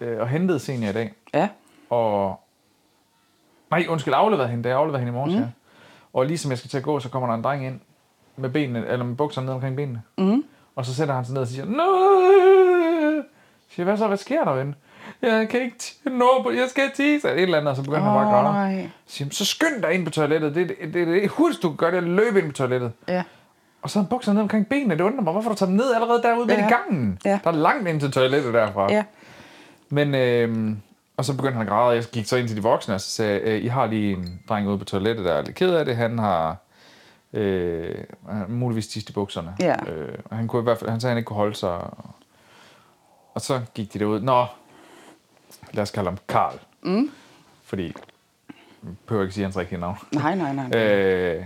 øh, 0.00 0.20
og 0.20 0.28
hentede 0.28 0.58
senior 0.58 0.90
i 0.90 0.92
dag. 0.92 1.12
ja, 1.34 1.48
Og... 1.90 2.40
Nej, 3.70 3.86
undskyld, 3.88 4.14
afleverede 4.16 4.48
hende, 4.48 4.64
da 4.64 4.68
jeg 4.68 4.78
afleverede 4.78 5.04
hende 5.04 5.10
i 5.10 5.14
morges, 5.14 5.34
mm. 5.34 5.40
ja. 5.40 5.46
Og 6.12 6.26
lige 6.26 6.38
som 6.38 6.50
jeg 6.50 6.58
skal 6.58 6.70
til 6.70 6.78
at 6.78 6.84
gå, 6.84 7.00
så 7.00 7.08
kommer 7.08 7.28
der 7.28 7.34
en 7.34 7.44
dreng 7.44 7.66
ind 7.66 7.80
med 8.36 8.48
benene, 8.50 8.86
eller 8.86 9.04
med 9.04 9.16
bukserne 9.16 9.44
ned 9.46 9.54
omkring 9.54 9.76
benene. 9.76 10.02
mm. 10.18 10.44
Og 10.76 10.86
så 10.86 10.94
sætter 10.94 11.14
han 11.14 11.24
sig 11.24 11.34
ned 11.34 11.42
og 11.42 11.48
siger, 11.48 11.64
Nej! 11.64 13.26
Siger, 13.68 13.84
hvad 13.84 13.96
så, 13.96 14.06
hvad 14.08 14.16
sker 14.16 14.44
der, 14.44 14.52
ven? 14.52 14.74
Jeg 15.22 15.48
kan 15.48 15.60
ikke 15.60 15.76
nå 16.04 16.42
på, 16.42 16.50
jeg 16.50 16.66
skal 16.70 16.90
tisse, 16.94 17.28
eller 17.28 17.38
et 17.38 17.42
eller 17.42 17.58
andet, 17.58 17.70
og 17.70 17.76
så 17.76 17.82
begynder 17.82 18.02
han 18.02 18.12
bare 18.12 18.26
at 18.26 18.30
græde. 18.32 18.72
Nej. 18.74 18.90
Siger, 19.06 19.30
så 19.30 19.44
skynd 19.44 19.82
dig 19.82 19.92
ind 19.92 20.04
på 20.04 20.10
toilettet, 20.10 20.54
det 20.54 20.62
er 20.62 20.66
det, 20.66 20.94
det, 20.94 21.06
det, 21.06 21.28
hurtigst 21.30 21.62
du 21.62 21.68
kan 21.68 21.76
gøre 21.76 21.90
det, 21.90 21.96
at 21.96 22.02
løbe 22.02 22.38
ind 22.38 22.46
på 22.46 22.52
toilettet. 22.52 22.92
Ja. 23.08 23.22
Og 23.82 23.90
så 23.90 23.98
har 23.98 24.02
han 24.04 24.08
bukserne 24.08 24.34
ned 24.34 24.42
omkring 24.42 24.68
benene, 24.68 24.94
det 24.94 25.00
undrer 25.00 25.22
mig, 25.22 25.32
hvorfor 25.32 25.50
du 25.50 25.56
tager 25.56 25.68
dem 25.70 25.76
ned 25.76 25.94
allerede 25.94 26.22
derude 26.22 26.46
midt 26.46 26.58
Ja. 26.58 26.66
i 26.66 26.70
gangen? 26.70 27.18
Ja. 27.24 27.38
Der 27.44 27.50
er 27.50 27.54
langt 27.54 27.88
ind 27.88 28.00
til 28.00 28.12
toilettet 28.12 28.54
derfra. 28.54 28.92
Ja. 28.92 29.04
Men, 29.88 30.14
øh, 30.14 30.76
og 31.16 31.24
så 31.24 31.36
begyndte 31.36 31.52
han 31.52 31.62
at 31.62 31.68
græde, 31.68 31.88
og 31.88 31.96
jeg 31.96 32.04
gik 32.04 32.26
så 32.26 32.36
ind 32.36 32.48
til 32.48 32.56
de 32.56 32.62
voksne, 32.62 32.94
og 32.94 33.00
så 33.00 33.10
sagde 33.10 33.32
jeg, 33.32 33.42
øh, 33.42 33.64
I 33.64 33.66
har 33.66 33.86
lige 33.86 34.12
en 34.16 34.40
dreng 34.48 34.68
ude 34.68 34.78
på 34.78 34.84
toilettet, 34.84 35.24
der 35.24 35.32
er 35.32 35.42
lidt 35.42 35.56
ked 35.56 35.70
af 35.74 35.84
det. 35.84 35.96
Han 35.96 36.18
har 36.18 36.56
øh, 37.32 37.94
muligvis 38.48 38.86
tist 38.88 39.10
i 39.10 39.12
bukserne. 39.12 39.54
Ja. 39.60 39.74
Øh, 39.92 40.18
og 40.24 40.36
han, 40.36 40.48
kunne 40.48 40.60
i 40.60 40.62
hvert 40.62 40.78
fald, 40.78 40.90
han 40.90 41.00
sagde, 41.00 41.10
at 41.10 41.14
han 41.14 41.18
ikke 41.18 41.26
kunne 41.26 41.36
holde 41.36 41.54
sig. 41.54 41.70
Og, 41.70 41.96
og 43.34 43.40
så 43.40 43.60
gik 43.74 43.92
de 43.92 43.98
derud. 43.98 44.20
Nå, 44.20 44.46
lad 45.72 45.82
os 45.82 45.90
kalde 45.90 46.08
ham 46.08 46.18
Karl. 46.28 46.58
Mm. 46.82 47.10
Fordi, 47.64 47.84
jeg 48.84 48.92
behøver 49.06 49.24
ikke 49.24 49.34
sige 49.34 49.44
hans 49.44 49.56
rigtige 49.56 49.80
navn. 49.80 49.96
Nej, 50.14 50.34
nej, 50.34 50.52
nej. 50.54 50.80
Øh, 50.80 51.44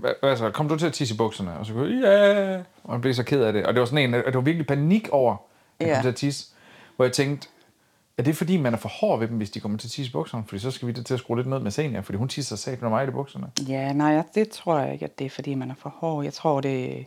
hvad, 0.00 0.10
hvad 0.20 0.36
så? 0.36 0.50
Kom 0.50 0.68
du 0.68 0.76
til 0.78 0.86
at 0.86 0.92
tisse 0.92 1.14
i 1.14 1.16
bukserne? 1.16 1.58
Og 1.58 1.66
så 1.66 1.72
kunne 1.72 2.08
jeg, 2.08 2.36
ja. 2.36 2.58
Og 2.84 2.92
han 2.94 3.00
blev 3.00 3.14
så 3.14 3.22
ked 3.22 3.42
af 3.42 3.52
det. 3.52 3.66
Og 3.66 3.74
det 3.74 3.80
var 3.80 3.86
sådan 3.86 4.08
en, 4.08 4.14
at 4.14 4.24
det 4.26 4.34
var 4.34 4.40
virkelig 4.40 4.66
panik 4.66 5.08
over, 5.08 5.32
at 5.78 5.86
han 5.86 5.88
Ja. 5.88 5.94
kom 5.94 6.02
til 6.02 6.08
at 6.08 6.16
tisse. 6.16 6.46
Hvor 6.96 7.04
jeg 7.04 7.12
tænkte, 7.12 7.48
er 8.18 8.22
det 8.22 8.36
fordi, 8.36 8.56
man 8.56 8.72
er 8.74 8.78
for 8.78 8.88
hård 8.88 9.18
ved 9.18 9.28
dem, 9.28 9.36
hvis 9.36 9.50
de 9.50 9.60
kommer 9.60 9.78
til 9.78 9.86
at 9.88 9.90
tisse 9.90 10.10
i 10.10 10.12
bukserne? 10.12 10.44
Fordi 10.46 10.58
så 10.60 10.70
skal 10.70 10.88
vi 10.88 10.92
til 10.92 11.14
at 11.14 11.20
skrue 11.20 11.36
lidt 11.36 11.48
ned 11.48 11.58
med 11.58 11.70
senior, 11.70 12.02
fordi 12.02 12.18
hun 12.18 12.28
tisser 12.28 12.56
sat 12.56 12.82
med 12.82 12.90
mig 12.90 13.08
i 13.08 13.10
bukserne. 13.10 13.50
Ja, 13.68 13.92
nej, 13.92 14.22
det 14.34 14.48
tror 14.48 14.78
jeg 14.78 14.92
ikke, 14.92 15.04
at 15.04 15.18
det 15.18 15.24
er, 15.24 15.30
fordi 15.30 15.54
man 15.54 15.70
er 15.70 15.74
for 15.78 15.94
hård. 15.98 16.24
Jeg 16.24 16.32
tror, 16.32 16.60
det, 16.60 17.06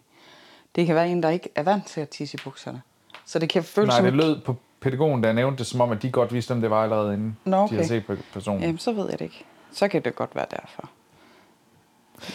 det 0.75 0.85
kan 0.85 0.95
være 0.95 1.09
en, 1.09 1.23
der 1.23 1.29
ikke 1.29 1.49
er 1.55 1.63
vant 1.63 1.87
til 1.87 2.01
at 2.01 2.09
tisse 2.09 2.35
i 2.35 2.41
bukserne. 2.43 2.81
Så 3.25 3.39
det 3.39 3.49
kan 3.49 3.63
føles 3.63 3.87
Nej, 3.87 3.97
som... 3.97 4.05
det 4.05 4.13
lød 4.13 4.41
på 4.41 4.55
pædagogen, 4.81 5.23
der 5.23 5.33
nævnte 5.33 5.57
det, 5.57 5.67
som 5.67 5.81
om, 5.81 5.91
at 5.91 6.01
de 6.01 6.11
godt 6.11 6.33
vidste, 6.33 6.51
om 6.51 6.61
det 6.61 6.69
var 6.69 6.83
allerede 6.83 7.13
inden 7.13 7.37
Nå, 7.45 7.57
de 7.57 7.63
okay. 7.63 7.75
havde 7.75 7.87
set 7.87 8.05
på 8.05 8.15
personen. 8.33 8.61
Jamen, 8.61 8.77
så 8.77 8.91
ved 8.91 9.09
jeg 9.09 9.19
det 9.19 9.25
ikke. 9.25 9.45
Så 9.71 9.87
kan 9.87 10.01
det 10.01 10.15
godt 10.15 10.35
være 10.35 10.45
derfor. 10.51 10.89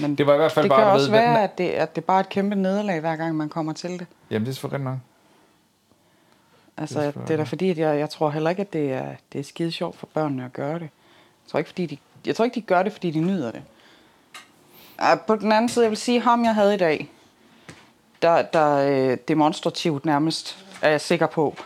Men 0.01 0.15
Det 0.15 0.27
var 0.27 0.35
i 0.35 0.37
hvert 0.37 0.53
fald 0.53 0.63
det 0.63 0.71
bare, 0.71 0.81
kan 0.83 0.93
også 0.93 1.11
ved, 1.11 1.19
være, 1.19 1.43
at 1.43 1.59
det, 1.59 1.69
at 1.69 1.97
det 1.97 2.05
bare 2.05 2.17
er 2.17 2.21
et 2.21 2.29
kæmpe 2.29 2.57
nederlag, 2.57 3.01
hver 3.01 3.17
gang 3.17 3.37
man 3.37 3.49
kommer 3.49 3.73
til 3.73 3.91
det. 3.91 4.07
Jamen, 4.31 4.47
det 4.47 4.51
er 4.51 4.55
selvfølgelig 4.55 4.85
nok. 4.85 4.99
Altså, 6.77 7.01
Det 7.01 7.07
er 7.07 7.21
det, 7.21 7.31
er 7.31 7.37
da 7.37 7.43
fordi, 7.43 7.71
at 7.71 7.79
jeg, 7.79 7.99
jeg 7.99 8.11
tror 8.11 8.31
heller 8.31 8.51
ikke, 8.51 8.63
at 8.63 8.73
det 8.73 8.93
er, 8.93 9.09
det 9.33 9.39
er 9.39 9.45
skide 9.45 9.73
sjovt 9.73 9.99
for 9.99 10.09
børnene 10.15 10.45
at 10.45 10.53
gøre 10.53 10.75
det. 10.75 10.81
Jeg 10.81 11.51
tror 11.51 11.59
ikke, 11.59 11.69
fordi 11.69 11.87
de, 11.87 11.99
jeg 12.27 12.37
tror 12.37 12.45
ikke, 12.45 12.55
de 12.55 12.61
gør 12.61 12.83
det, 12.83 12.93
fordi 12.93 13.11
de 13.11 13.21
nyder 13.21 13.51
det. 13.51 13.63
På 15.27 15.37
den 15.37 15.53
anden 15.53 15.69
side, 15.69 15.85
jeg 15.85 15.91
vil 15.91 15.99
sige, 15.99 16.21
ham 16.21 16.45
jeg 16.45 16.55
havde 16.55 16.75
i 16.75 16.79
dag, 16.79 17.11
der, 18.23 18.43
der 18.43 18.77
øh, 18.77 19.17
demonstrativt 19.29 20.05
nærmest, 20.05 20.67
er 20.83 20.91
jeg 20.91 21.01
sikker 21.01 21.27
på, 21.27 21.57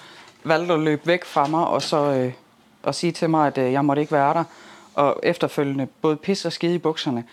valgte 0.45 0.75
at 0.75 0.81
løbe 0.81 1.07
væk 1.07 1.25
fra 1.25 1.47
mig, 1.47 1.67
og 1.67 1.83
så 1.83 1.97
øh, 1.97 2.33
og 2.83 2.95
sige 2.95 3.13
til 3.13 3.31
mig, 3.31 3.47
at 3.47 3.59
øh, 3.59 3.73
jeg 3.73 3.85
måtte 3.85 4.01
ikke 4.03 4.13
være 4.13 4.35
der, 4.35 4.45
og 4.95 5.21
efterfølgende 5.23 5.87
både 6.03 6.17
pisse 6.17 6.49
og 6.49 6.53
skide 6.53 6.75
i 6.75 6.79
bukserne. 6.79 7.25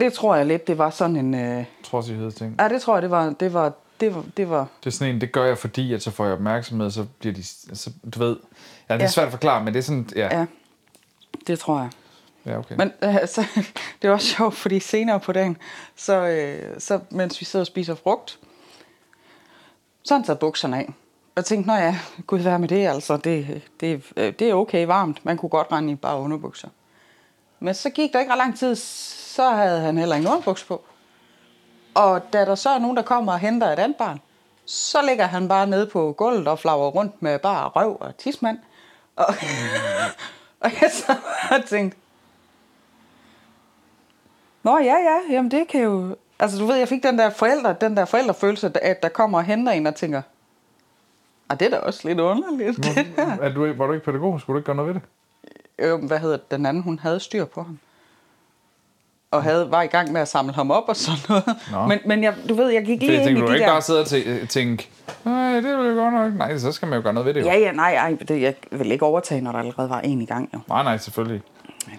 Det 0.00 0.12
tror 0.12 0.34
jeg 0.36 0.46
lidt, 0.46 0.66
det 0.66 0.78
var 0.78 0.90
sådan 0.90 1.16
en... 1.16 1.34
Øh, 1.34 1.64
Trodsighedsting. 1.84 2.56
ja, 2.60 2.68
det 2.68 2.82
tror 2.82 2.94
jeg, 2.94 3.02
det 3.02 3.10
var, 3.10 3.30
det 3.40 3.52
var, 3.54 3.72
det 4.00 4.14
var, 4.14 4.24
det 4.36 4.50
var 4.50 4.66
Det 4.84 4.86
er 4.86 4.90
sådan 4.90 5.14
en, 5.14 5.20
det 5.20 5.32
gør 5.32 5.44
jeg, 5.44 5.58
fordi 5.58 5.92
at 5.94 6.02
så 6.02 6.10
får 6.10 6.24
jeg 6.24 6.34
opmærksomhed, 6.34 6.90
så 6.90 7.04
bliver 7.18 7.34
de, 7.34 7.44
så, 7.44 7.90
du 8.14 8.18
ved, 8.18 8.36
ja, 8.88 8.94
det 8.94 9.00
er 9.00 9.04
Ja. 9.04 9.10
svært 9.10 9.26
at 9.26 9.30
forklare, 9.32 9.64
men 9.64 9.74
det 9.74 9.78
er 9.78 9.82
sådan, 9.84 10.08
ja, 10.16 10.38
ja, 10.38 10.46
det 11.46 11.58
tror 11.58 11.78
jeg. 11.80 11.90
ja 12.46 12.58
okay. 12.58 12.74
Men 12.76 12.92
øh, 13.02 13.14
så, 13.28 13.44
det 14.02 14.08
er 14.08 14.12
også 14.12 14.26
sjovt, 14.26 14.54
fordi 14.54 14.80
senere 14.80 15.20
på 15.20 15.32
dagen, 15.32 15.56
så, 15.96 16.14
øh, 16.26 16.80
så 16.80 17.00
mens 17.10 17.40
vi 17.40 17.44
sidder 17.44 17.62
og 17.62 17.66
spiser 17.66 17.94
frugt, 17.94 18.38
Så 20.02 20.14
han 20.14 20.24
taget 20.24 20.38
bukserne 20.38 20.76
af. 20.78 20.92
Og 21.40 21.46
tænkte, 21.46 21.68
nå 21.68 21.74
ja, 21.74 21.98
gud 22.26 22.38
være 22.38 22.58
med 22.58 22.68
det, 22.68 22.86
altså. 22.86 23.16
Det, 23.16 23.62
det, 23.80 24.04
øh, 24.16 24.32
det 24.38 24.50
er 24.50 24.54
okay 24.54 24.86
varmt. 24.86 25.24
Man 25.24 25.36
kunne 25.36 25.48
godt 25.48 25.72
rende 25.72 25.92
i 25.92 25.94
bare 25.94 26.18
underbukser. 26.18 26.68
Men 27.60 27.74
så 27.74 27.90
gik 27.90 28.12
der 28.12 28.20
ikke 28.20 28.32
ret 28.32 28.38
lang 28.38 28.58
tid, 28.58 28.74
så 28.74 29.50
havde 29.50 29.80
han 29.80 29.98
heller 29.98 30.16
ingen 30.16 30.30
underbuks 30.30 30.64
på. 30.64 30.84
Og 31.94 32.32
da 32.32 32.44
der 32.44 32.54
så 32.54 32.70
er 32.70 32.78
nogen, 32.78 32.96
der 32.96 33.02
kommer 33.02 33.32
og 33.32 33.38
henter 33.38 33.66
et 33.66 33.78
andet 33.78 33.96
barn, 33.96 34.20
så 34.64 35.02
ligger 35.02 35.26
han 35.26 35.48
bare 35.48 35.66
nede 35.66 35.86
på 35.86 36.12
gulvet 36.12 36.48
og 36.48 36.58
flager 36.58 36.88
rundt 36.88 37.22
med 37.22 37.38
bare 37.38 37.68
røv 37.68 37.96
og 38.00 38.16
tismand. 38.16 38.58
Og, 39.16 39.26
og 40.60 40.70
jeg 40.80 40.90
så 40.92 41.14
har 41.24 41.62
tænkt, 41.68 41.96
Nå 44.62 44.78
ja, 44.78 44.96
ja, 44.96 45.18
jamen 45.30 45.50
det 45.50 45.68
kan 45.68 45.80
jo... 45.80 46.16
Altså 46.38 46.58
du 46.58 46.66
ved, 46.66 46.76
jeg 46.76 46.88
fik 46.88 47.02
den 47.02 47.18
der 47.18 47.30
forældre, 47.30 47.76
den 47.80 47.96
der 47.96 48.04
forældrefølelse, 48.04 48.72
at 48.82 49.02
der 49.02 49.08
kommer 49.08 49.38
og 49.38 49.44
henter 49.44 49.72
en 49.72 49.86
og 49.86 49.94
tænker, 49.94 50.22
ah, 51.50 51.60
det 51.60 51.66
er 51.66 51.70
da 51.70 51.76
også 51.76 52.08
lidt 52.08 52.20
underligt, 52.20 52.76
det 52.76 53.06
der. 53.16 53.36
Er 53.40 53.52
du, 53.54 53.72
var 53.72 53.86
du 53.86 53.92
ikke 53.92 54.04
pædagog? 54.04 54.40
Skulle 54.40 54.54
du 54.54 54.58
ikke 54.58 54.66
gøre 54.66 54.76
noget 54.76 54.94
ved 54.94 55.00
det? 55.00 55.02
Øh, 55.78 56.04
hvad 56.04 56.18
hedder 56.18 56.36
det? 56.36 56.50
den 56.50 56.66
anden, 56.66 56.82
hun 56.82 56.98
havde 56.98 57.20
styr 57.20 57.44
på 57.44 57.62
ham. 57.62 57.78
Og 59.30 59.42
havde, 59.42 59.70
var 59.70 59.82
i 59.82 59.86
gang 59.86 60.12
med 60.12 60.20
at 60.20 60.28
samle 60.28 60.52
ham 60.52 60.70
op 60.70 60.84
og 60.88 60.96
sådan 60.96 61.18
noget. 61.28 61.44
Nå. 61.72 61.86
Men, 61.86 61.98
men 62.06 62.22
jeg, 62.22 62.34
du 62.48 62.54
ved, 62.54 62.68
jeg 62.68 62.84
gik 62.84 63.00
lige 63.00 63.12
jeg 63.12 63.30
ind 63.30 63.38
i 63.38 63.40
de 63.40 63.46
ikke 63.54 63.58
der... 63.64 63.70
bare 63.70 63.82
sidde 63.82 64.00
og 64.00 64.06
tæ- 64.06 64.46
tænke, 64.46 64.88
nej, 65.24 65.52
det 65.54 65.64
vil 65.78 65.86
jeg 65.86 65.94
godt 65.94 66.14
nok. 66.14 66.34
Nej, 66.34 66.58
så 66.58 66.72
skal 66.72 66.88
man 66.88 66.96
jo 66.96 67.02
gøre 67.02 67.12
noget 67.12 67.26
ved 67.26 67.34
det 67.34 67.40
jo. 67.40 67.46
Ja, 67.46 67.58
ja, 67.58 67.72
nej, 67.72 67.94
ej, 67.94 68.16
det, 68.28 68.40
jeg 68.40 68.54
vil 68.70 68.92
ikke 68.92 69.04
overtage, 69.04 69.40
når 69.40 69.52
der 69.52 69.58
allerede 69.58 69.90
var 69.90 70.00
en 70.00 70.22
i 70.22 70.24
gang. 70.26 70.50
Jo. 70.54 70.58
Nej, 70.68 70.82
nej, 70.82 70.96
selvfølgelig. 70.96 71.42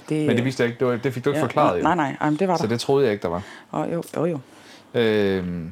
Det, 0.09 0.27
Men 0.27 0.35
det 0.35 0.45
vidste 0.45 0.63
jeg 0.63 0.69
ikke. 0.69 0.79
Det, 0.79 0.87
var, 0.87 0.97
det 0.97 1.13
fik 1.13 1.25
du 1.25 1.29
ikke 1.29 1.39
ja, 1.39 1.45
forklaret 1.45 1.77
jo. 1.77 1.83
Nej, 1.83 1.95
nej, 1.95 2.15
nej, 2.21 2.29
det 2.29 2.47
var 2.47 2.57
Så 2.57 2.63
der. 2.63 2.69
det 2.69 2.79
troede 2.79 3.05
jeg 3.05 3.13
ikke, 3.13 3.21
der 3.21 3.27
var. 3.29 3.41
Og, 3.71 3.93
jo, 3.93 4.03
jo, 4.17 4.25
jo. 4.25 4.39
Øhm. 4.99 5.71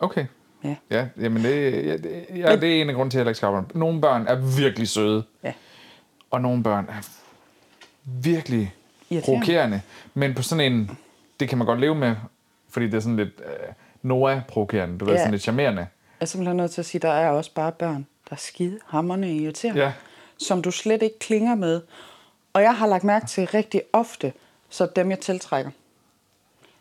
Okay. 0.00 0.26
Ja. 0.64 0.76
Ja, 0.90 1.06
jamen 1.20 1.44
det, 1.44 1.86
ja, 1.86 1.96
det, 1.96 2.26
ja, 2.36 2.56
det 2.56 2.76
er 2.76 2.82
en 2.82 2.88
af 2.88 2.94
grunden 2.94 3.10
til, 3.10 3.18
at 3.18 3.26
jeg 3.42 3.50
ikke. 3.58 3.78
Nogle 3.78 4.00
børn 4.00 4.26
er 4.26 4.34
virkelig 4.58 4.88
søde, 4.88 5.24
Ja. 5.42 5.52
og 6.30 6.40
nogle 6.40 6.62
børn 6.62 6.84
er 6.88 7.08
virkelig 8.04 8.74
provokerende. 9.24 9.80
Men 10.14 10.34
på 10.34 10.42
sådan 10.42 10.72
en, 10.72 10.98
det 11.40 11.48
kan 11.48 11.58
man 11.58 11.66
godt 11.66 11.80
leve 11.80 11.94
med, 11.94 12.16
fordi 12.68 12.86
det 12.86 12.94
er 12.94 13.00
sådan 13.00 13.16
lidt 13.16 13.40
øh, 13.44 13.72
Noah-provokerende. 14.02 14.98
Du 14.98 15.04
ved, 15.04 15.12
Ja. 15.12 15.18
sådan 15.18 15.30
lidt 15.30 15.42
charmerende. 15.42 15.80
Jeg 15.80 15.88
er 16.20 16.24
simpelthen 16.26 16.56
nødt 16.56 16.70
til 16.70 16.80
at 16.80 16.86
sige, 16.86 17.00
der 17.00 17.10
er 17.12 17.30
også 17.30 17.50
bare 17.54 17.72
børn, 17.72 18.06
der 18.28 18.32
er 18.32 18.36
skide 18.36 18.78
hammerne 18.86 19.32
irriterende. 19.36 19.80
Ja. 19.82 19.92
Som 20.38 20.62
du 20.62 20.70
slet 20.70 21.02
ikke 21.02 21.18
klinger 21.18 21.54
med. 21.54 21.80
Og 22.52 22.62
jeg 22.62 22.76
har 22.76 22.86
lagt 22.86 23.04
mærke 23.04 23.26
til 23.26 23.46
rigtig 23.46 23.82
ofte, 23.92 24.32
så 24.68 24.88
dem 24.96 25.10
jeg 25.10 25.18
tiltrækker. 25.20 25.70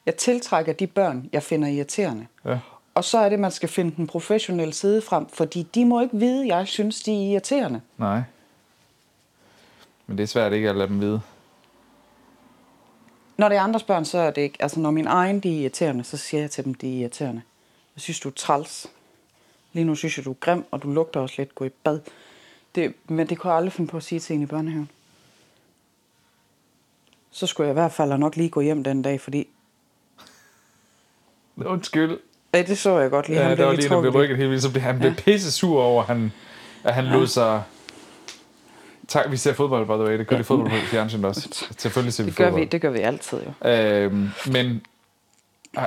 Jeg 0.06 0.16
tiltrækker 0.16 0.74
de 0.74 0.88
børn, 0.88 1.30
jeg 1.34 1.44
finder 1.44 1.68
irriterende. 1.68 2.26
Ja. 2.46 2.58
Og 2.94 3.04
så 3.04 3.18
er 3.18 3.30
det, 3.30 3.40
man 3.40 3.52
skal 3.52 3.70
finde 3.70 3.96
den 3.96 4.08
professionelle 4.08 4.74
side 4.74 5.02
frem, 5.02 5.30
fordi 5.30 5.68
de 5.76 5.86
må 5.86 6.02
ikke 6.02 6.18
vide, 6.18 6.42
at 6.42 6.48
jeg 6.48 6.68
synes, 6.68 7.04
de 7.04 7.12
er 7.12 7.32
irriterende. 7.32 7.82
Nej. 7.98 8.22
Men 10.08 10.18
det 10.18 10.24
er 10.24 10.28
svært 10.28 10.54
ikke 10.54 10.70
at 10.70 10.76
lade 10.76 10.88
dem 10.88 11.02
vide. 11.02 11.22
Når 13.38 13.50
det 13.50 13.58
er 13.58 13.62
andres 13.62 13.84
børn, 13.84 14.06
så 14.06 14.18
er 14.18 14.32
det 14.32 14.42
ikke... 14.42 14.58
Altså, 14.60 14.80
når 14.80 14.92
min 14.92 15.08
egen 15.08 15.40
de 15.40 15.56
er 15.56 15.62
irriterende, 15.62 16.04
så 16.04 16.18
siger 16.18 16.42
jeg 16.42 16.52
til 16.52 16.66
dem, 16.66 16.74
de 16.74 16.96
er 16.96 17.00
irriterende. 17.00 17.42
Jeg 17.96 18.02
synes, 18.02 18.20
du 18.20 18.30
er 18.30 18.34
træls. 18.34 18.88
Lige 19.74 19.84
nu 19.84 19.96
synes 19.96 20.18
jeg, 20.18 20.26
du 20.26 20.32
er 20.32 20.36
grim, 20.40 20.66
og 20.72 20.84
du 20.84 20.92
lugter 20.92 21.20
også 21.20 21.36
lidt. 21.38 21.56
Gå 21.56 21.66
i 21.66 21.70
bad. 21.70 22.00
Det, 22.76 22.94
men 23.08 23.30
det 23.30 23.38
kunne 23.38 23.52
jeg 23.52 23.58
aldrig 23.58 23.74
finde 23.74 23.92
på 23.92 23.98
at 23.98 24.04
sige 24.04 24.20
til 24.20 24.36
en 24.36 24.42
i 24.42 24.46
børnehaven. 24.46 24.90
Så 27.32 27.48
skulle 27.48 27.68
jeg 27.68 27.72
i 27.72 27.80
hvert 27.80 27.92
fald 27.92 28.18
nok 28.18 28.36
lige 28.36 28.50
gå 28.50 28.62
hjem 28.62 28.84
den 28.84 29.02
dag, 29.02 29.22
fordi... 29.22 29.48
Undskyld. 31.58 32.20
Ja, 32.54 32.62
det 32.62 32.78
så 32.78 33.00
jeg 33.00 33.10
godt 33.12 33.28
lige. 33.28 33.40
Ja, 33.40 33.44
Han 33.48 33.50
der 33.52 33.56
blev 33.56 33.68
var 33.68 33.74
lige 33.74 33.90
der 33.90 34.02
blev 34.02 34.12
rykket 34.14 34.38
helt 34.38 34.50
vildt. 34.50 34.64
Så 34.64 34.72
blev 34.72 34.82
han 34.82 35.00
blev 35.00 35.14
pisse 35.16 35.52
sur 35.52 35.82
over, 35.84 36.02
at 36.02 36.08
han, 36.08 36.32
at 36.84 36.94
han 36.94 37.04
lod 37.06 37.28
sig... 37.28 37.64
Tak, 39.08 39.32
vi 39.32 39.38
ser 39.38 39.54
fodbold, 39.54 39.86
by 39.86 39.90
the 39.92 40.04
way. 40.04 40.18
Det 40.18 40.28
gør 40.28 40.38
de 40.38 40.44
fodbold 40.44 40.70
på 40.70 40.76
fjernsynet 40.76 41.26
også. 41.26 41.66
Selvfølgelig 41.78 42.14
ser 42.14 42.24
vi 42.24 42.30
Det 42.30 42.38
gør, 42.38 42.46
fodbold. 42.46 42.62
vi, 42.62 42.68
det 42.70 42.82
gør 42.82 42.90
vi 42.90 43.00
altid 43.00 43.38
jo. 43.64 43.70
Øhm, 43.70 44.30
men 44.52 44.82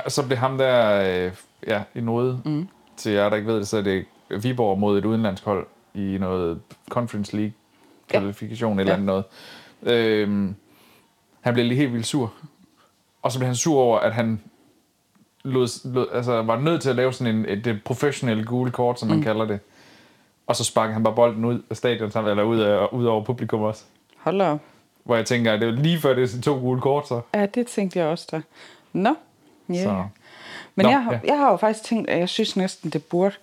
så 0.07 0.23
blev 0.25 0.37
ham 0.37 0.57
der 0.57 1.01
øh, 1.25 1.31
ja, 1.67 1.81
i 1.95 2.01
noget, 2.01 2.41
mm. 2.45 2.67
til 2.97 3.11
jer, 3.11 3.29
der 3.29 3.35
ikke 3.35 3.47
ved 3.47 3.57
det, 3.57 3.67
så 3.67 3.77
er 3.77 3.81
det 3.81 4.05
Viborg 4.41 4.79
mod 4.79 4.97
et 4.97 5.05
udenlandshold 5.05 5.67
i 5.93 6.17
noget 6.19 6.59
Conference 6.89 7.35
League 7.35 7.53
Ja. 8.13 8.19
kvalifikation 8.19 8.79
eller 8.79 8.93
Ja. 8.93 8.99
ja. 8.99 9.05
noget. 9.05 9.23
Øhm, 9.83 10.55
han 11.41 11.53
blev 11.53 11.65
lige 11.65 11.77
helt 11.77 11.93
vildt 11.93 12.05
sur. 12.07 12.33
Og 13.21 13.31
så 13.31 13.39
blev 13.39 13.45
han 13.47 13.55
sur 13.55 13.79
over, 13.81 13.99
at 13.99 14.13
han 14.13 14.41
lod, 15.43 15.93
lod, 15.93 16.07
altså, 16.13 16.41
var 16.41 16.59
nødt 16.59 16.81
til 16.81 16.89
at 16.89 16.95
lave 16.95 17.13
sådan 17.13 17.35
en, 17.35 17.45
et, 17.45 17.67
et 17.67 17.83
professionelle 17.85 18.45
gule 18.45 18.71
kort, 18.71 18.99
som 18.99 19.07
man 19.09 19.17
mm. 19.17 19.23
kalder 19.23 19.45
det. 19.45 19.59
Og 20.47 20.55
så 20.55 20.63
sparkede 20.63 20.93
han 20.93 21.03
bare 21.03 21.15
bolden 21.15 21.45
ud 21.45 21.61
af 21.69 21.77
stadion, 21.77 22.11
sammen- 22.11 22.29
eller 22.29 22.43
ud, 22.43 22.59
af, 22.59 22.87
ud 22.91 23.05
over 23.05 23.23
publikum 23.23 23.61
også. 23.61 23.83
Hold 24.17 24.41
op. 24.41 24.59
Hvor 25.03 25.15
jeg 25.15 25.25
tænker, 25.25 25.53
at 25.53 25.59
det 25.61 25.67
var 25.67 25.73
lige 25.73 25.99
før 25.99 26.13
det 26.13 26.35
er 26.35 26.41
to 26.41 26.59
gule 26.59 26.81
kort, 26.81 27.07
så. 27.07 27.21
Ja, 27.33 27.45
det 27.45 27.67
tænkte 27.67 27.99
jeg 27.99 28.07
også 28.07 28.27
da. 28.31 28.41
Nå. 28.93 29.15
Ja. 29.69 29.83
så. 29.83 30.03
Men 30.75 30.83
Nå, 30.85 30.89
jeg, 30.89 31.03
har, 31.03 31.11
ja. 31.13 31.19
jeg 31.25 31.37
har 31.37 31.51
jo 31.51 31.57
faktisk 31.57 31.85
tænkt, 31.85 32.09
at 32.09 32.19
jeg 32.19 32.29
synes 32.29 32.55
næsten, 32.55 32.89
det 32.89 33.03
burde, 33.03 33.35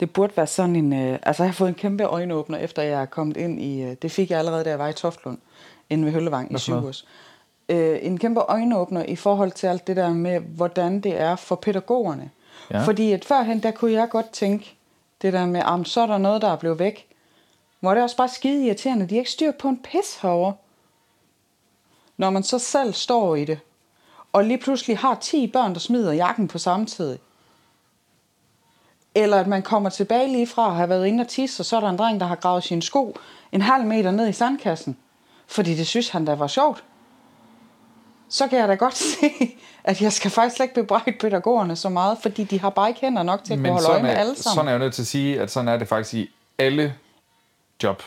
det 0.00 0.10
burde 0.10 0.32
være 0.36 0.46
sådan 0.46 0.76
en... 0.76 0.92
Øh, 0.92 1.18
altså, 1.22 1.42
jeg 1.42 1.50
har 1.50 1.54
fået 1.54 1.68
en 1.68 1.74
kæmpe 1.74 2.04
øjenåbner, 2.04 2.58
efter 2.58 2.82
jeg 2.82 3.02
er 3.02 3.06
kommet 3.06 3.36
ind 3.36 3.60
i... 3.60 3.82
Øh, 3.82 3.96
det 4.02 4.10
fik 4.10 4.30
jeg 4.30 4.38
allerede, 4.38 4.64
da 4.64 4.70
jeg 4.70 4.78
var 4.78 4.88
i 4.88 4.92
Toftlund, 4.92 5.38
inde 5.90 6.04
ved 6.04 6.12
Høllevang 6.12 6.54
i? 6.54 6.58
Sygehus. 6.58 7.06
Øh, 7.68 7.98
en 8.02 8.18
kæmpe 8.18 8.40
øjenåbner 8.40 9.04
i 9.04 9.16
forhold 9.16 9.52
til 9.52 9.66
alt 9.66 9.86
det 9.86 9.96
der 9.96 10.10
med, 10.10 10.40
hvordan 10.40 11.00
det 11.00 11.20
er 11.20 11.36
for 11.36 11.56
pædagogerne. 11.56 12.30
Ja. 12.70 12.84
Fordi 12.84 13.12
at 13.12 13.24
førhen, 13.24 13.62
der 13.62 13.70
kunne 13.70 13.92
jeg 13.92 14.08
godt 14.08 14.30
tænke, 14.30 14.76
det 15.22 15.32
der 15.32 15.46
med, 15.46 15.62
om 15.62 15.84
så 15.84 16.00
er 16.00 16.06
der 16.06 16.18
noget, 16.18 16.42
der 16.42 16.48
er 16.48 16.56
blevet 16.56 16.78
væk. 16.78 17.06
Hvor 17.80 17.90
det 17.90 17.98
er 17.98 18.02
også 18.02 18.16
bare 18.16 18.28
skide 18.28 18.66
irriterende. 18.66 19.06
De 19.08 19.14
har 19.14 19.20
ikke 19.20 19.30
styr 19.30 19.52
på 19.52 19.68
en 19.68 19.78
pis 19.82 20.16
herovre. 20.22 20.54
Når 22.16 22.30
man 22.30 22.42
så 22.42 22.58
selv 22.58 22.92
står 22.92 23.36
i 23.36 23.44
det, 23.44 23.58
og 24.32 24.44
lige 24.44 24.58
pludselig 24.58 24.98
har 24.98 25.14
10 25.14 25.46
børn, 25.46 25.72
der 25.72 25.80
smider 25.80 26.12
jakken 26.12 26.48
på 26.48 26.58
samme 26.58 26.86
tid. 26.86 27.18
Eller 29.14 29.36
at 29.36 29.46
man 29.46 29.62
kommer 29.62 29.90
tilbage 29.90 30.32
lige 30.32 30.46
fra 30.46 30.66
at 30.66 30.76
have 30.76 30.88
været 30.88 31.06
inde 31.06 31.20
og 31.20 31.28
tisse, 31.28 31.60
og 31.60 31.64
så 31.64 31.76
er 31.76 31.80
der 31.80 31.88
en 31.88 31.98
dreng, 31.98 32.20
der 32.20 32.26
har 32.26 32.36
gravet 32.36 32.64
sine 32.64 32.82
sko 32.82 33.16
en 33.52 33.62
halv 33.62 33.86
meter 33.86 34.10
ned 34.10 34.28
i 34.28 34.32
sandkassen. 34.32 34.96
Fordi 35.46 35.74
det 35.74 35.86
synes 35.86 36.08
han 36.08 36.24
da 36.24 36.34
var 36.34 36.46
sjovt. 36.46 36.84
Så 38.28 38.46
kan 38.48 38.58
jeg 38.58 38.68
da 38.68 38.74
godt 38.74 38.96
se, 39.20 39.26
at 39.84 40.02
jeg 40.02 40.12
skal 40.12 40.30
faktisk 40.30 40.56
slet 40.56 40.64
ikke 40.64 40.74
bebrejde 40.74 41.12
pædagogerne 41.20 41.76
så 41.76 41.88
meget, 41.88 42.18
fordi 42.22 42.44
de 42.44 42.60
har 42.60 42.70
bare 42.70 42.88
ikke 42.88 43.00
hænder 43.00 43.22
nok 43.22 43.44
til 43.44 43.52
at 43.52 43.58
kunne 43.58 43.68
holde 43.70 43.86
øje 43.86 43.94
sådan 43.94 44.02
med 44.02 44.10
er, 44.10 44.14
alle 44.18 44.36
sammen. 44.36 44.54
sådan 44.54 44.68
er 44.68 44.72
jeg 44.72 44.78
jo 44.78 44.84
nødt 44.84 44.94
til 44.94 45.02
at 45.02 45.06
sige, 45.06 45.40
at 45.40 45.50
sådan 45.50 45.68
er 45.68 45.76
det 45.76 45.88
faktisk 45.88 46.14
i 46.14 46.30
alle 46.58 46.94
job. 47.82 48.02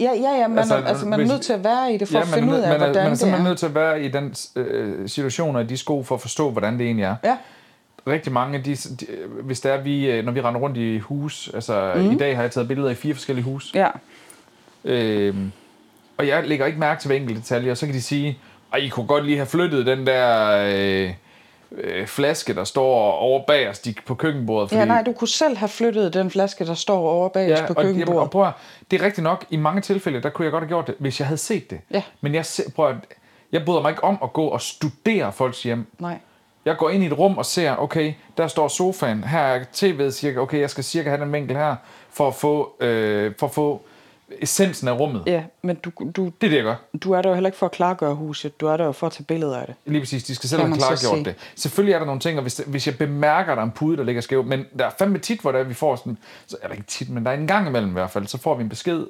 Ja, 0.00 0.10
ja, 0.14 0.30
ja, 0.40 0.48
man, 0.48 0.58
Altså, 0.58 0.74
altså, 0.74 1.04
man 1.06 1.12
er 1.12 1.16
hvis- 1.24 1.30
nødt 1.32 1.42
til 1.42 1.52
at 1.52 1.64
være 1.64 1.94
i 1.94 1.98
det 1.98 2.08
for 2.08 2.14
ja, 2.18 2.22
at 2.22 2.28
finde 2.28 2.46
man, 2.48 2.54
ud 2.54 2.60
er, 2.60 2.64
af, 2.64 2.68
man, 2.68 2.80
er, 2.80 2.84
hvordan 2.84 2.94
man 3.02 3.06
er 3.06 3.10
det 3.10 3.18
simpelthen 3.18 3.46
er. 3.46 3.50
nødt 3.50 3.58
til 3.58 3.66
at 3.66 3.74
være 3.74 4.02
i 4.02 4.08
den 4.08 4.34
øh, 4.56 5.08
situation 5.08 5.56
og 5.56 5.62
i 5.62 5.66
de 5.66 5.76
sko 5.76 6.02
for 6.02 6.14
at 6.14 6.20
forstå, 6.20 6.50
hvordan 6.50 6.78
det 6.78 6.86
egentlig 6.86 7.04
er. 7.04 7.16
Ja, 7.24 7.36
Rigtig 8.06 8.32
mange, 8.32 8.58
de, 8.58 8.74
de, 8.76 9.06
hvis 9.42 9.60
det 9.60 9.72
er, 9.72 9.76
vi, 9.80 10.10
øh, 10.10 10.24
når 10.24 10.32
vi 10.32 10.40
render 10.40 10.60
rundt 10.60 10.76
i 10.76 10.98
hus, 10.98 11.50
altså 11.54 11.92
mm. 11.96 12.10
i 12.10 12.16
dag 12.16 12.36
har 12.36 12.42
jeg 12.42 12.50
taget 12.50 12.68
billeder 12.68 12.90
i 12.90 12.94
fire 12.94 13.14
forskellige 13.14 13.44
hus, 13.44 13.72
ja. 13.74 13.88
Øhm, 14.84 15.52
og 16.18 16.26
jeg 16.26 16.48
lægger 16.48 16.66
ikke 16.66 16.78
mærke 16.78 17.00
til 17.00 17.08
hver 17.08 17.16
enkelt 17.16 17.38
detalje, 17.38 17.70
og 17.70 17.76
så 17.76 17.86
kan 17.86 17.94
de 17.94 18.02
sige, 18.02 18.38
at 18.72 18.82
I 18.82 18.88
kunne 18.88 19.06
godt 19.06 19.24
lige 19.24 19.36
have 19.36 19.46
flyttet 19.46 19.86
den 19.86 20.06
der 20.06 20.50
øh, 20.66 21.14
øh, 21.72 22.06
flaske, 22.06 22.54
der 22.54 22.64
står 22.64 23.12
over 23.12 23.42
bag 23.46 23.68
os 23.68 23.78
de, 23.78 23.94
på 24.06 24.14
køkkenbordet. 24.14 24.72
ja, 24.72 24.84
nej, 24.84 25.02
du 25.02 25.12
kunne 25.12 25.28
selv 25.28 25.56
have 25.56 25.68
flyttet 25.68 26.14
den 26.14 26.30
flaske, 26.30 26.66
der 26.66 26.74
står 26.74 26.98
over 26.98 27.28
bag 27.28 27.52
os 27.52 27.60
på 27.60 27.66
og, 27.66 27.82
jamen, 27.82 27.94
køkkenbordet. 27.94 28.22
og 28.22 28.30
prøv 28.30 28.46
at, 28.46 28.52
det 28.90 29.00
er 29.00 29.04
rigtigt 29.04 29.22
nok, 29.22 29.44
i 29.50 29.56
mange 29.56 29.80
tilfælde, 29.80 30.22
der 30.22 30.30
kunne 30.30 30.44
jeg 30.44 30.52
godt 30.52 30.62
have 30.62 30.68
gjort 30.68 30.86
det, 30.86 30.94
hvis 30.98 31.20
jeg 31.20 31.26
havde 31.26 31.38
set 31.38 31.70
det. 31.70 31.80
Ja. 31.90 32.02
Men 32.20 32.34
jeg, 32.34 32.44
prøv 32.76 32.88
at, 32.88 32.96
jeg 33.52 33.64
bryder 33.64 33.82
mig 33.82 33.90
ikke 33.90 34.04
om 34.04 34.18
at 34.22 34.32
gå 34.32 34.44
og 34.44 34.60
studere 34.60 35.32
folks 35.32 35.62
hjem. 35.62 35.86
Nej. 35.98 36.18
Jeg 36.64 36.76
går 36.76 36.90
ind 36.90 37.02
i 37.02 37.06
et 37.06 37.18
rum 37.18 37.38
og 37.38 37.46
ser, 37.46 37.76
okay, 37.76 38.12
der 38.36 38.46
står 38.46 38.68
sofaen, 38.68 39.24
her 39.24 39.40
er 39.40 39.64
tv'et 39.74 40.10
cirka, 40.10 40.38
okay, 40.38 40.60
jeg 40.60 40.70
skal 40.70 40.84
cirka 40.84 41.08
have 41.08 41.20
den 41.20 41.32
vinkel 41.32 41.56
her, 41.56 41.76
for 42.10 42.28
at 42.28 42.34
få, 42.34 42.76
øh, 42.80 43.32
for 43.38 43.46
at 43.46 43.52
få 43.52 43.82
essensen 44.38 44.88
af 44.88 44.92
rummet. 44.98 45.22
Ja, 45.26 45.44
men 45.62 45.76
du, 45.76 45.90
du, 46.16 46.24
Det 46.24 46.46
er 46.46 46.48
det, 46.50 46.52
jeg 46.56 46.64
gør. 46.64 46.74
du 47.02 47.12
er 47.12 47.22
der 47.22 47.28
jo 47.28 47.34
heller 47.34 47.48
ikke 47.48 47.58
for 47.58 47.66
at 47.66 47.72
klargøre 47.72 48.14
huset. 48.14 48.60
Du 48.60 48.66
er 48.66 48.76
der 48.76 48.84
jo 48.84 48.92
for 48.92 49.06
at 49.06 49.12
tage 49.12 49.24
billeder 49.24 49.58
af 49.58 49.66
det. 49.66 49.74
Lige 49.86 50.00
præcis, 50.00 50.24
de 50.24 50.34
skal 50.34 50.48
selv 50.48 50.62
have 50.62 50.76
klargjort 50.76 51.24
det. 51.26 51.34
Selvfølgelig 51.56 51.92
er 51.94 51.98
der 51.98 52.06
nogle 52.06 52.20
ting, 52.20 52.38
og 52.38 52.42
hvis, 52.42 52.60
hvis 52.66 52.86
jeg 52.86 52.98
bemærker, 52.98 53.52
at 53.52 53.56
der 53.56 53.62
er 53.62 53.66
en 53.66 53.72
pude, 53.72 53.96
der 53.96 54.04
ligger 54.04 54.20
skæv, 54.22 54.44
men 54.44 54.64
der 54.78 54.86
er 54.86 54.90
fandme 54.98 55.18
tit, 55.18 55.40
hvor 55.40 55.52
der, 55.52 55.62
vi 55.62 55.74
får 55.74 55.96
sådan, 55.96 56.18
så, 56.46 56.56
eller 56.62 56.74
ikke 56.74 56.86
tit, 56.86 57.10
men 57.10 57.24
der 57.24 57.30
er 57.30 57.34
en 57.36 57.46
gang 57.46 57.66
imellem 57.68 57.90
i 57.90 57.92
hvert 57.92 58.10
fald, 58.10 58.26
så 58.26 58.38
får 58.38 58.54
vi 58.54 58.62
en 58.62 58.68
besked, 58.68 59.06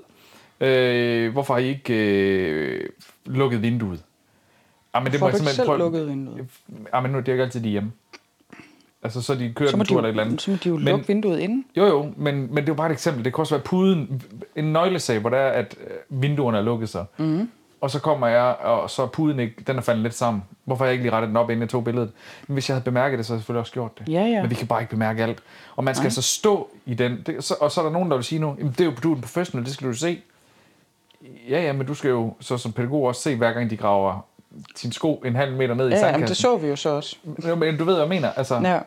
øh, 0.60 1.32
hvorfor 1.32 1.54
har 1.54 1.60
I 1.60 1.68
ikke 1.68 1.94
øh, 1.94 2.88
lukket 3.26 3.62
vinduet? 3.62 4.02
Ah, 4.94 5.02
men 5.04 5.12
Får 5.12 5.18
må 5.26 5.30
du 5.30 5.36
ikke 5.36 5.50
selv 5.50 5.66
prøve- 5.66 5.78
lukket 5.78 6.08
vinduet? 6.08 6.46
Ah, 6.92 7.02
men 7.02 7.12
nu 7.12 7.18
er 7.18 7.22
det 7.22 7.32
ikke 7.32 7.44
altid 7.44 7.60
de 7.60 7.66
er 7.68 7.70
hjemme. 7.70 7.92
Altså, 9.02 9.22
så 9.22 9.34
de 9.34 9.52
kører 9.56 9.70
Så 9.70 9.76
en 9.76 9.84
tur 9.84 10.00
de, 10.00 10.06
eller 10.06 10.08
et 10.08 10.10
eller 10.12 10.24
andet. 10.24 10.42
så 10.42 10.50
må 10.50 10.56
de 10.64 10.68
jo 10.68 10.76
Men- 10.76 10.84
lukke 10.84 11.06
vinduet 11.06 11.38
inden. 11.38 11.64
Jo, 11.76 11.86
jo, 11.86 12.12
men, 12.16 12.34
men 12.40 12.56
det 12.56 12.62
er 12.62 12.66
jo 12.68 12.74
bare 12.74 12.86
et 12.88 12.92
eksempel. 12.92 13.24
Det 13.24 13.34
kan 13.34 13.42
også 13.42 13.54
være 13.54 13.62
puden, 13.64 14.22
en 14.56 14.72
nøglesag, 14.72 15.18
hvor 15.18 15.30
der 15.30 15.36
er, 15.36 15.50
at 15.52 15.76
øh, 15.86 16.22
vinduerne 16.22 16.58
er 16.58 16.62
lukket 16.62 16.88
sig. 16.88 17.04
Mm. 17.18 17.50
og 17.80 17.90
så 17.90 18.00
kommer 18.00 18.26
jeg, 18.26 18.56
og 18.62 18.90
så 18.90 19.02
er 19.02 19.06
puden 19.06 19.40
ikke, 19.40 19.54
den 19.66 19.76
er 19.76 19.80
faldet 19.80 20.02
lidt 20.02 20.14
sammen. 20.14 20.42
Hvorfor 20.64 20.84
har 20.84 20.86
jeg 20.86 20.92
ikke 20.92 21.04
lige 21.04 21.12
rettet 21.12 21.28
den 21.28 21.36
op, 21.36 21.50
inden 21.50 21.60
jeg 21.60 21.68
tog 21.68 21.84
billedet? 21.84 22.10
Men 22.46 22.52
hvis 22.54 22.68
jeg 22.68 22.74
havde 22.74 22.84
bemærket 22.84 23.18
det, 23.18 23.26
så 23.26 23.32
havde 23.32 23.38
jeg 23.38 23.42
selvfølgelig 23.42 23.60
også 23.60 23.72
gjort 23.72 23.98
det. 23.98 24.08
Ja, 24.08 24.22
ja. 24.26 24.40
Men 24.42 24.50
vi 24.50 24.54
kan 24.54 24.66
bare 24.66 24.80
ikke 24.80 24.90
bemærke 24.90 25.22
alt. 25.22 25.38
Og 25.76 25.84
man 25.84 25.94
skal 25.94 26.02
Nej. 26.02 26.06
altså 26.06 26.22
stå 26.22 26.68
i 26.86 26.94
den. 26.94 27.18
Det, 27.26 27.44
så, 27.44 27.54
og 27.60 27.70
så 27.70 27.80
er 27.80 27.84
der 27.84 27.92
nogen, 27.92 28.10
der 28.10 28.16
vil 28.16 28.24
sige 28.24 28.38
nu, 28.38 28.54
jamen 28.58 28.72
det 28.72 28.80
er 28.80 28.84
jo, 28.84 28.92
du 29.02 29.12
er 29.12 29.16
en 29.16 29.20
professional, 29.22 29.64
det 29.66 29.74
skal 29.74 29.88
du 29.88 29.92
se. 29.94 30.20
Ja, 31.48 31.62
ja, 31.62 31.72
men 31.72 31.86
du 31.86 31.94
skal 31.94 32.08
jo 32.10 32.34
så 32.40 32.58
som 32.58 32.72
pædagog 32.72 33.02
også 33.04 33.22
se, 33.22 33.36
hver 33.36 33.52
gang 33.52 33.70
de 33.70 33.76
graver 33.76 34.26
sin 34.76 34.92
sko 34.92 35.14
en 35.24 35.36
halv 35.36 35.52
meter 35.56 35.74
ned 35.74 35.88
i 35.88 35.92
Ja, 35.92 36.00
sandkassen. 36.00 36.28
det 36.28 36.36
så 36.36 36.56
vi 36.56 36.68
jo 36.68 36.76
så 36.76 36.88
også. 36.90 37.16
Jo, 37.48 37.54
Men 37.54 37.76
du 37.78 37.84
ved, 37.84 37.94
hvad 37.94 38.02
jeg 38.02 38.08
mener. 38.08 38.32
Altså, 38.32 38.54
Ja. 38.64 38.78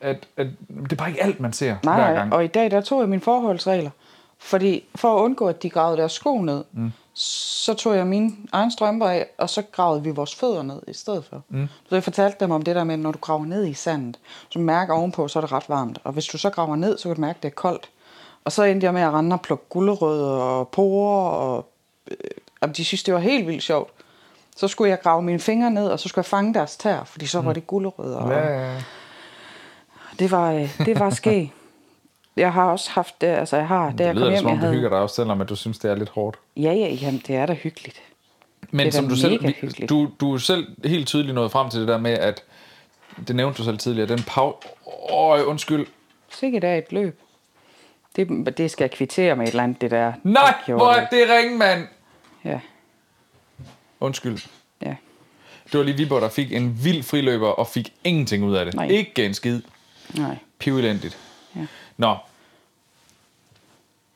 at, 0.00 0.26
at, 0.36 0.46
det 0.68 0.92
er 0.92 0.96
bare 0.96 1.08
ikke 1.08 1.22
alt, 1.22 1.40
man 1.40 1.52
ser 1.52 1.76
Nej, 1.84 1.96
hver 1.96 2.04
nej, 2.06 2.14
gang. 2.14 2.32
og 2.34 2.44
i 2.44 2.46
dag 2.46 2.70
der 2.70 2.80
tog 2.80 3.00
jeg 3.00 3.08
mine 3.08 3.22
forholdsregler. 3.22 3.90
Fordi 4.38 4.84
for 4.94 5.16
at 5.16 5.20
undgå, 5.22 5.48
at 5.48 5.62
de 5.62 5.70
gravede 5.70 5.96
deres 6.00 6.12
sko 6.12 6.42
ned, 6.42 6.64
mm. 6.72 6.92
så 7.14 7.74
tog 7.74 7.96
jeg 7.96 8.06
mine 8.06 8.32
egne 8.52 8.72
strømper 8.72 9.08
af, 9.08 9.26
og 9.38 9.50
så 9.50 9.62
gravede 9.72 10.02
vi 10.02 10.10
vores 10.10 10.34
fødder 10.34 10.62
ned 10.62 10.82
i 10.88 10.92
stedet 10.92 11.24
for. 11.24 11.42
Mm. 11.48 11.68
Så 11.88 11.94
jeg 11.94 12.04
fortalte 12.04 12.36
dem 12.40 12.50
om 12.50 12.62
det 12.62 12.76
der 12.76 12.84
med, 12.84 12.96
når 12.96 13.12
du 13.12 13.18
graver 13.18 13.44
ned 13.46 13.66
i 13.66 13.74
sandet, 13.74 14.18
så 14.48 14.58
mærker 14.58 14.94
ovenpå, 14.94 15.28
så 15.28 15.38
er 15.38 15.40
det 15.40 15.52
ret 15.52 15.68
varmt. 15.68 15.98
Og 16.04 16.12
hvis 16.12 16.26
du 16.26 16.38
så 16.38 16.50
graver 16.50 16.76
ned, 16.76 16.98
så 16.98 17.08
kan 17.08 17.14
du 17.14 17.20
mærke, 17.20 17.36
at 17.36 17.42
det 17.42 17.48
er 17.48 17.54
koldt. 17.54 17.88
Og 18.44 18.52
så 18.52 18.62
endte 18.64 18.84
jeg 18.84 18.94
med 18.94 19.02
at 19.02 19.12
rende 19.12 19.34
og 19.34 19.40
plukke 19.42 19.64
gulerødder 19.68 20.26
og 20.28 20.68
porer, 20.68 21.28
og 21.30 21.66
øh, 22.10 22.74
de 22.76 22.84
synes, 22.84 23.02
det 23.02 23.14
var 23.14 23.20
helt 23.20 23.46
vildt 23.46 23.62
sjovt. 23.62 23.90
Så 24.56 24.68
skulle 24.68 24.90
jeg 24.90 25.00
grave 25.00 25.22
mine 25.22 25.38
fingre 25.38 25.70
ned, 25.70 25.88
og 25.88 26.00
så 26.00 26.08
skulle 26.08 26.22
jeg 26.22 26.26
fange 26.26 26.54
deres 26.54 26.76
tær, 26.76 27.04
fordi 27.04 27.26
så 27.26 27.40
var 27.40 27.52
det 27.52 27.66
gulerødder. 27.66 28.30
Ja, 28.30 28.62
ja, 28.62 28.74
det 30.18 30.30
var, 30.30 30.52
øh, 30.52 30.78
det 30.78 31.00
var 31.00 31.10
skæg. 31.10 31.52
Jeg 32.36 32.52
har 32.52 32.64
også 32.64 32.90
haft 32.90 33.20
det, 33.20 33.26
altså 33.26 33.56
jeg 33.56 33.68
har, 33.68 33.90
da 33.90 33.92
Det 33.92 34.04
jeg 34.04 34.14
lyder 34.14 34.24
kom 34.24 34.30
da, 34.30 34.34
hjem, 34.34 34.38
som 34.38 34.46
om 34.46 34.52
jeg 34.52 34.56
du 34.56 34.60
havde... 34.60 34.74
hygger 34.74 34.88
dig 34.88 34.98
også, 34.98 35.14
selvom 35.14 35.40
at 35.40 35.48
du 35.48 35.56
synes, 35.56 35.78
det 35.78 35.90
er 35.90 35.94
lidt 35.94 36.08
hårdt. 36.08 36.38
Ja, 36.56 36.72
ja, 36.72 36.88
jamen, 36.88 37.22
det 37.26 37.36
er 37.36 37.46
da 37.46 37.52
hyggeligt. 37.52 38.02
Men 38.70 38.92
som 38.92 39.04
da 39.04 39.10
du 39.10 39.16
selv, 39.16 39.44
hyggeligt. 39.46 39.90
du, 39.90 40.08
du 40.20 40.34
er 40.34 40.38
selv 40.38 40.66
helt 40.84 41.06
tydeligt 41.06 41.34
nået 41.34 41.52
frem 41.52 41.70
til 41.70 41.80
det 41.80 41.88
der 41.88 41.98
med, 41.98 42.12
at 42.12 42.42
det 43.28 43.36
nævnte 43.36 43.58
du 43.58 43.64
selv 43.64 43.78
tidligere, 43.78 44.08
den 44.08 44.22
pause... 44.22 44.68
Åh, 45.12 45.48
undskyld. 45.48 45.86
Sikkert 46.30 46.64
er 46.64 46.74
et 46.74 46.92
løb. 46.92 47.20
Det, 48.16 48.56
det 48.56 48.70
skal 48.70 48.84
jeg 48.84 48.90
kvittere 48.90 49.36
med 49.36 49.44
et 49.44 49.50
eller 49.50 49.62
andet, 49.62 49.80
det 49.80 49.90
der. 49.90 50.12
Nej, 50.22 50.54
hvor 50.66 50.90
er 50.92 51.06
det 51.08 51.24
ringe, 51.30 51.58
mand! 51.58 51.86
Ja, 52.44 52.60
Undskyld. 54.00 54.38
ja. 54.82 54.96
Det 55.72 55.78
var 55.78 55.84
lige 55.84 55.96
Viborg, 55.96 56.22
der 56.22 56.28
fik 56.28 56.52
en 56.52 56.78
vild 56.84 57.02
friløber 57.02 57.48
og 57.48 57.66
fik 57.66 57.92
ingenting 58.04 58.44
ud 58.44 58.54
af 58.54 58.64
det. 58.64 58.74
Nej. 58.74 58.86
Ikke 58.86 59.26
en 59.26 59.34
skid. 59.34 59.62
Nej, 60.14 60.38
Pivelendigt. 60.58 61.18
Ja. 61.56 61.66
Nå, 61.96 62.16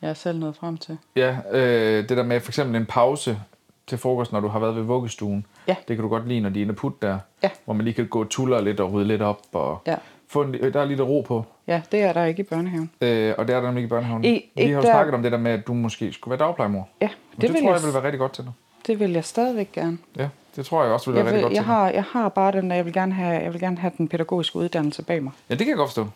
jeg 0.01 0.09
er 0.09 0.13
selv 0.13 0.39
nået 0.39 0.55
frem 0.55 0.77
til. 0.77 0.97
ja, 1.15 1.37
øh, 1.51 2.09
det 2.09 2.17
der 2.17 2.23
med 2.23 2.39
for 2.39 2.49
eksempel 2.51 2.75
en 2.75 2.85
pause 2.85 3.39
til 3.87 3.97
frokost, 3.97 4.31
når 4.31 4.39
du 4.39 4.47
har 4.47 4.59
været 4.59 4.75
ved 4.75 4.83
vuggestuen. 4.83 5.45
Ja. 5.67 5.75
Det 5.87 5.95
kan 5.97 6.03
du 6.03 6.07
godt 6.09 6.27
lide, 6.27 6.39
når 6.39 6.49
de 6.49 6.59
er 6.59 6.63
inde 6.63 6.73
putte 6.73 6.97
der. 7.07 7.19
Ja. 7.43 7.49
Hvor 7.65 7.73
man 7.73 7.83
lige 7.83 7.93
kan 7.93 8.07
gå 8.07 8.19
og 8.23 8.29
tuller 8.29 8.61
lidt 8.61 8.79
og 8.79 8.93
rydde 8.93 9.07
lidt 9.07 9.21
op. 9.21 9.39
Og 9.53 9.81
Ja. 9.87 9.95
få 10.27 10.41
en, 10.41 10.53
der 10.53 10.81
er 10.81 10.85
lidt 10.85 11.01
ro 11.01 11.21
på. 11.21 11.45
Ja, 11.67 11.81
det 11.91 12.01
er 12.01 12.13
der 12.13 12.25
ikke 12.25 12.39
i 12.39 12.43
børnehaven. 12.43 12.91
Øh, 13.01 13.33
og 13.37 13.47
det 13.47 13.55
er 13.55 13.59
der 13.59 13.67
nemlig 13.67 13.79
ikke 13.81 13.87
i 13.87 13.89
børnehaven. 13.89 14.25
I- 14.25 14.51
Vi 14.55 14.61
har 14.61 14.69
jo 14.69 14.75
der- 14.75 14.81
snakket 14.81 15.13
om 15.15 15.23
det 15.23 15.31
der 15.31 15.37
med, 15.37 15.51
at 15.51 15.67
du 15.67 15.73
måske 15.73 16.13
skulle 16.13 16.31
være 16.39 16.47
dagplejemor. 16.47 16.89
Ja, 17.01 17.05
Det, 17.07 17.41
det, 17.41 17.49
det 17.49 17.49
tror 17.61 17.71
jeg, 17.71 17.79
jeg, 17.79 17.85
vil 17.85 17.93
være 17.93 18.03
rigtig 18.03 18.19
godt 18.19 18.33
til 18.33 18.43
dig. 18.43 18.53
Det 18.87 18.99
vil 18.99 19.11
jeg 19.11 19.25
stadigvæk 19.25 19.71
gerne. 19.71 19.97
Ja, 20.17 20.29
det 20.55 20.65
tror 20.65 20.83
jeg 20.83 20.93
også 20.93 21.11
vil 21.11 21.15
være 21.15 21.25
Jeg, 21.25 21.33
rigtig 21.33 21.37
vil, 21.37 21.43
godt 21.43 21.53
jeg, 21.53 21.65
har, 21.65 21.89
jeg 21.89 22.03
har 22.03 22.29
bare 22.29 22.51
den, 22.51 22.69
der 22.69 22.75
jeg 22.75 22.85
vil 22.85 22.93
gerne 22.93 23.13
have, 23.13 23.43
jeg 23.43 23.53
vil 23.53 23.61
gerne 23.61 23.77
have 23.77 23.91
den 23.97 24.07
pædagogiske 24.07 24.55
uddannelse 24.55 25.03
bag 25.03 25.23
mig. 25.23 25.33
Ja, 25.49 25.55
det 25.55 25.59
kan 25.59 25.67
jeg 25.67 25.77
godt 25.77 25.89
forstå. 25.89 26.07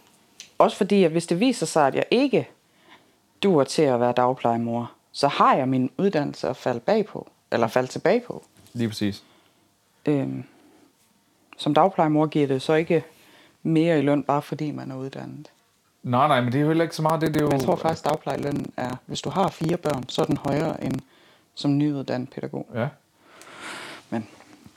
Også 0.57 0.77
fordi, 0.77 1.03
at 1.03 1.12
hvis 1.12 1.27
det 1.27 1.39
viser 1.39 1.65
sig, 1.65 1.88
at 1.88 1.95
jeg 1.95 2.05
ikke 2.12 2.48
duer 3.43 3.63
til 3.63 3.81
at 3.81 4.00
være 4.00 4.12
dagplejemor, 4.12 4.91
så 5.12 5.27
har 5.27 5.55
jeg 5.55 5.67
min 5.67 5.91
uddannelse 5.98 6.50
at 6.50 6.57
falde 6.57 6.79
bag 6.79 7.05
på, 7.05 7.27
eller 7.51 7.67
falde 7.67 7.88
tilbage 7.88 8.19
på. 8.27 8.43
Lige 8.74 8.88
præcis. 8.88 9.24
Øhm, 10.05 10.43
som 11.57 11.74
dagplejemor 11.74 12.25
giver 12.25 12.48
det 12.48 12.62
så 12.62 12.74
ikke 12.74 13.03
mere 13.63 14.00
i 14.00 14.01
løn, 14.01 14.24
bare 14.24 14.41
fordi 14.41 14.72
man 14.72 14.91
er 14.91 14.95
uddannet. 14.95 15.48
Nej, 16.03 16.27
nej, 16.27 16.41
men 16.41 16.51
det 16.51 16.57
er 16.57 16.62
jo 16.62 16.67
heller 16.67 16.84
ikke 16.84 16.95
så 16.95 17.01
meget 17.01 17.22
det. 17.22 17.34
det 17.34 17.38
er 17.38 17.41
jo, 17.41 17.49
Men 17.49 17.58
jeg 17.58 17.65
tror 17.65 17.75
faktisk, 17.75 18.06
at 18.06 18.10
dagplejelønnen 18.10 18.73
er, 18.78 18.95
hvis 19.06 19.21
du 19.21 19.30
har 19.30 19.49
fire 19.49 19.78
børn, 19.78 20.10
så 20.10 20.21
er 20.21 20.25
den 20.25 20.38
højere 20.38 20.84
end 20.84 20.99
som 21.56 21.78
nyuddannet 21.78 22.30
pædagog. 22.30 22.68
Ja. 22.76 22.88
Men 24.10 24.28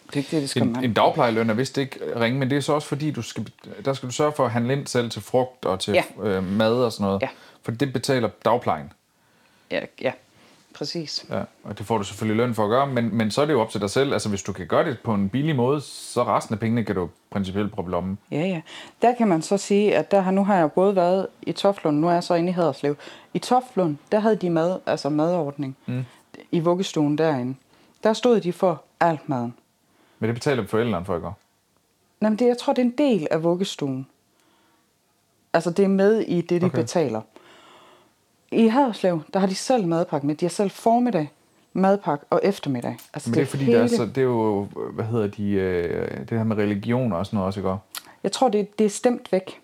det 0.07 0.13
er 0.13 0.17
ikke 0.17 0.31
det, 0.31 0.43
det 0.43 0.51
skal 0.51 0.63
En, 0.63 0.73
man. 0.73 0.85
en 0.85 0.93
dagplejeløn 0.95 1.51
er 1.51 1.55
vist 1.55 1.79
ikke 1.79 2.01
ringe, 2.21 2.39
men 2.39 2.51
det 2.51 2.57
er 2.57 2.61
så 2.61 2.73
også 2.73 2.89
fordi, 2.89 3.11
du 3.11 3.23
skal, 3.23 3.49
der 3.85 3.93
skal 3.93 4.09
du 4.09 4.13
sørge 4.15 4.33
for 4.33 4.45
at 4.45 4.51
handle 4.51 4.73
ind 4.73 4.87
selv 4.87 5.11
til 5.11 5.23
frugt 5.23 5.65
og 5.65 5.81
til 5.81 5.95
Ja. 5.95 6.05
øh, 6.23 6.45
mad 6.45 6.73
og 6.75 6.93
sådan 6.93 7.05
noget. 7.05 7.23
Ja. 7.23 7.29
For 7.63 7.73
det 7.73 7.93
betaler 7.93 8.29
dagplejen. 8.45 8.93
Ja, 9.71 9.81
ja, 10.01 10.13
præcis. 10.75 11.27
Ja, 11.31 11.43
og 11.65 11.79
det 11.79 11.87
får 11.87 11.99
du 11.99 12.05
selvfølgelig 12.05 12.37
løn 12.47 12.55
for 12.55 12.65
at 12.65 12.69
gøre, 12.71 12.87
men, 12.87 13.17
men 13.17 13.31
så 13.31 13.43
er 13.43 13.47
det 13.47 13.53
jo 13.53 13.61
op 13.61 13.71
til 13.71 13.81
dig 13.81 13.91
selv. 13.91 14.13
Altså, 14.13 14.29
hvis 14.29 14.43
du 14.43 14.53
kan 14.53 14.67
gøre 14.67 14.85
det 14.85 14.99
på 15.05 15.15
en 15.15 15.29
billig 15.29 15.57
måde, 15.57 15.81
så 15.81 16.25
resten 16.25 16.55
af 16.55 16.61
pengene 16.61 16.85
kan 16.85 16.95
du 16.95 17.09
principielt 17.31 17.73
proppe 17.73 17.91
lommen. 17.91 18.19
Ja, 18.31 18.41
ja. 18.47 18.61
Der 19.03 19.15
kan 19.15 19.29
man 19.29 19.43
så 19.43 19.57
sige, 19.57 19.97
at 19.97 20.11
der 20.11 20.21
har, 20.21 20.31
nu 20.31 20.45
har 20.45 20.57
jeg 20.57 20.73
både 20.73 20.97
været 20.97 21.27
i 21.43 21.53
Toflund, 21.53 21.99
nu 21.99 22.09
er 22.09 22.13
jeg 22.13 22.25
så 22.25 22.35
inde 22.35 22.49
i 22.49 22.53
Haderslev. 22.53 22.97
I 23.35 23.39
Toflund, 23.39 23.97
der 24.13 24.21
havde 24.21 24.37
de 24.37 24.51
mad, 24.51 24.79
altså 24.87 25.09
madordning 25.09 25.77
mm. 25.87 26.05
I 26.53 26.61
vuggestuen 26.61 27.19
derinde. 27.19 27.55
Der 28.05 28.13
stod 28.13 28.41
de 28.41 28.53
for 28.53 28.83
alt 29.01 29.29
maden. 29.29 29.55
Men 30.19 30.29
det 30.29 30.35
betaler 30.35 30.67
forældrene 30.67 31.05
for, 31.07 31.17
ikke? 31.17 31.29
Jamen, 32.23 32.39
det, 32.39 32.47
jeg 32.47 32.59
tror, 32.59 32.73
det 32.73 32.83
er 32.83 32.87
en 32.87 32.95
del 32.99 33.29
af 33.31 33.43
vuggestuen. 33.43 34.07
Altså, 35.53 35.71
det 35.71 35.85
er 35.85 35.89
med 35.89 36.21
i 36.21 36.41
det, 36.41 36.61
de 36.61 36.67
Okay. 36.67 36.79
betaler. 36.79 37.21
I 38.53 38.67
Haderslev, 38.67 39.21
der 39.35 39.41
har 39.41 39.47
de 39.47 39.55
selv 39.55 39.87
madpakke 39.87 40.27
med. 40.27 40.35
De 40.35 40.45
har 40.45 40.51
selv 40.51 40.71
formiddag, 40.71 41.33
madpakke 41.73 42.25
og 42.31 42.41
eftermiddag. 42.43 42.97
Altså, 43.15 43.31
Men 43.31 43.35
det 43.35 43.43
er 43.43 43.47
fordi, 43.47 43.67
der 43.67 43.83
er 43.83 43.87
så, 43.87 44.07
det 44.07 44.19
er 44.19 44.23
jo, 44.23 44.65
hvad 44.93 45.05
hedder 45.05 45.27
de, 45.27 45.51
øh, 45.51 46.19
det 46.19 46.31
her 46.31 46.45
med 46.45 46.57
religion 46.57 47.13
og 47.13 47.27
sådan 47.27 47.37
noget 47.37 47.47
også, 47.47 47.61
ikke? 47.61 47.77
Jeg 48.23 48.33
tror, 48.33 48.49
det, 48.49 48.79
det 48.79 48.85
er 48.85 48.91
stemt 48.91 49.33
væk. 49.33 49.61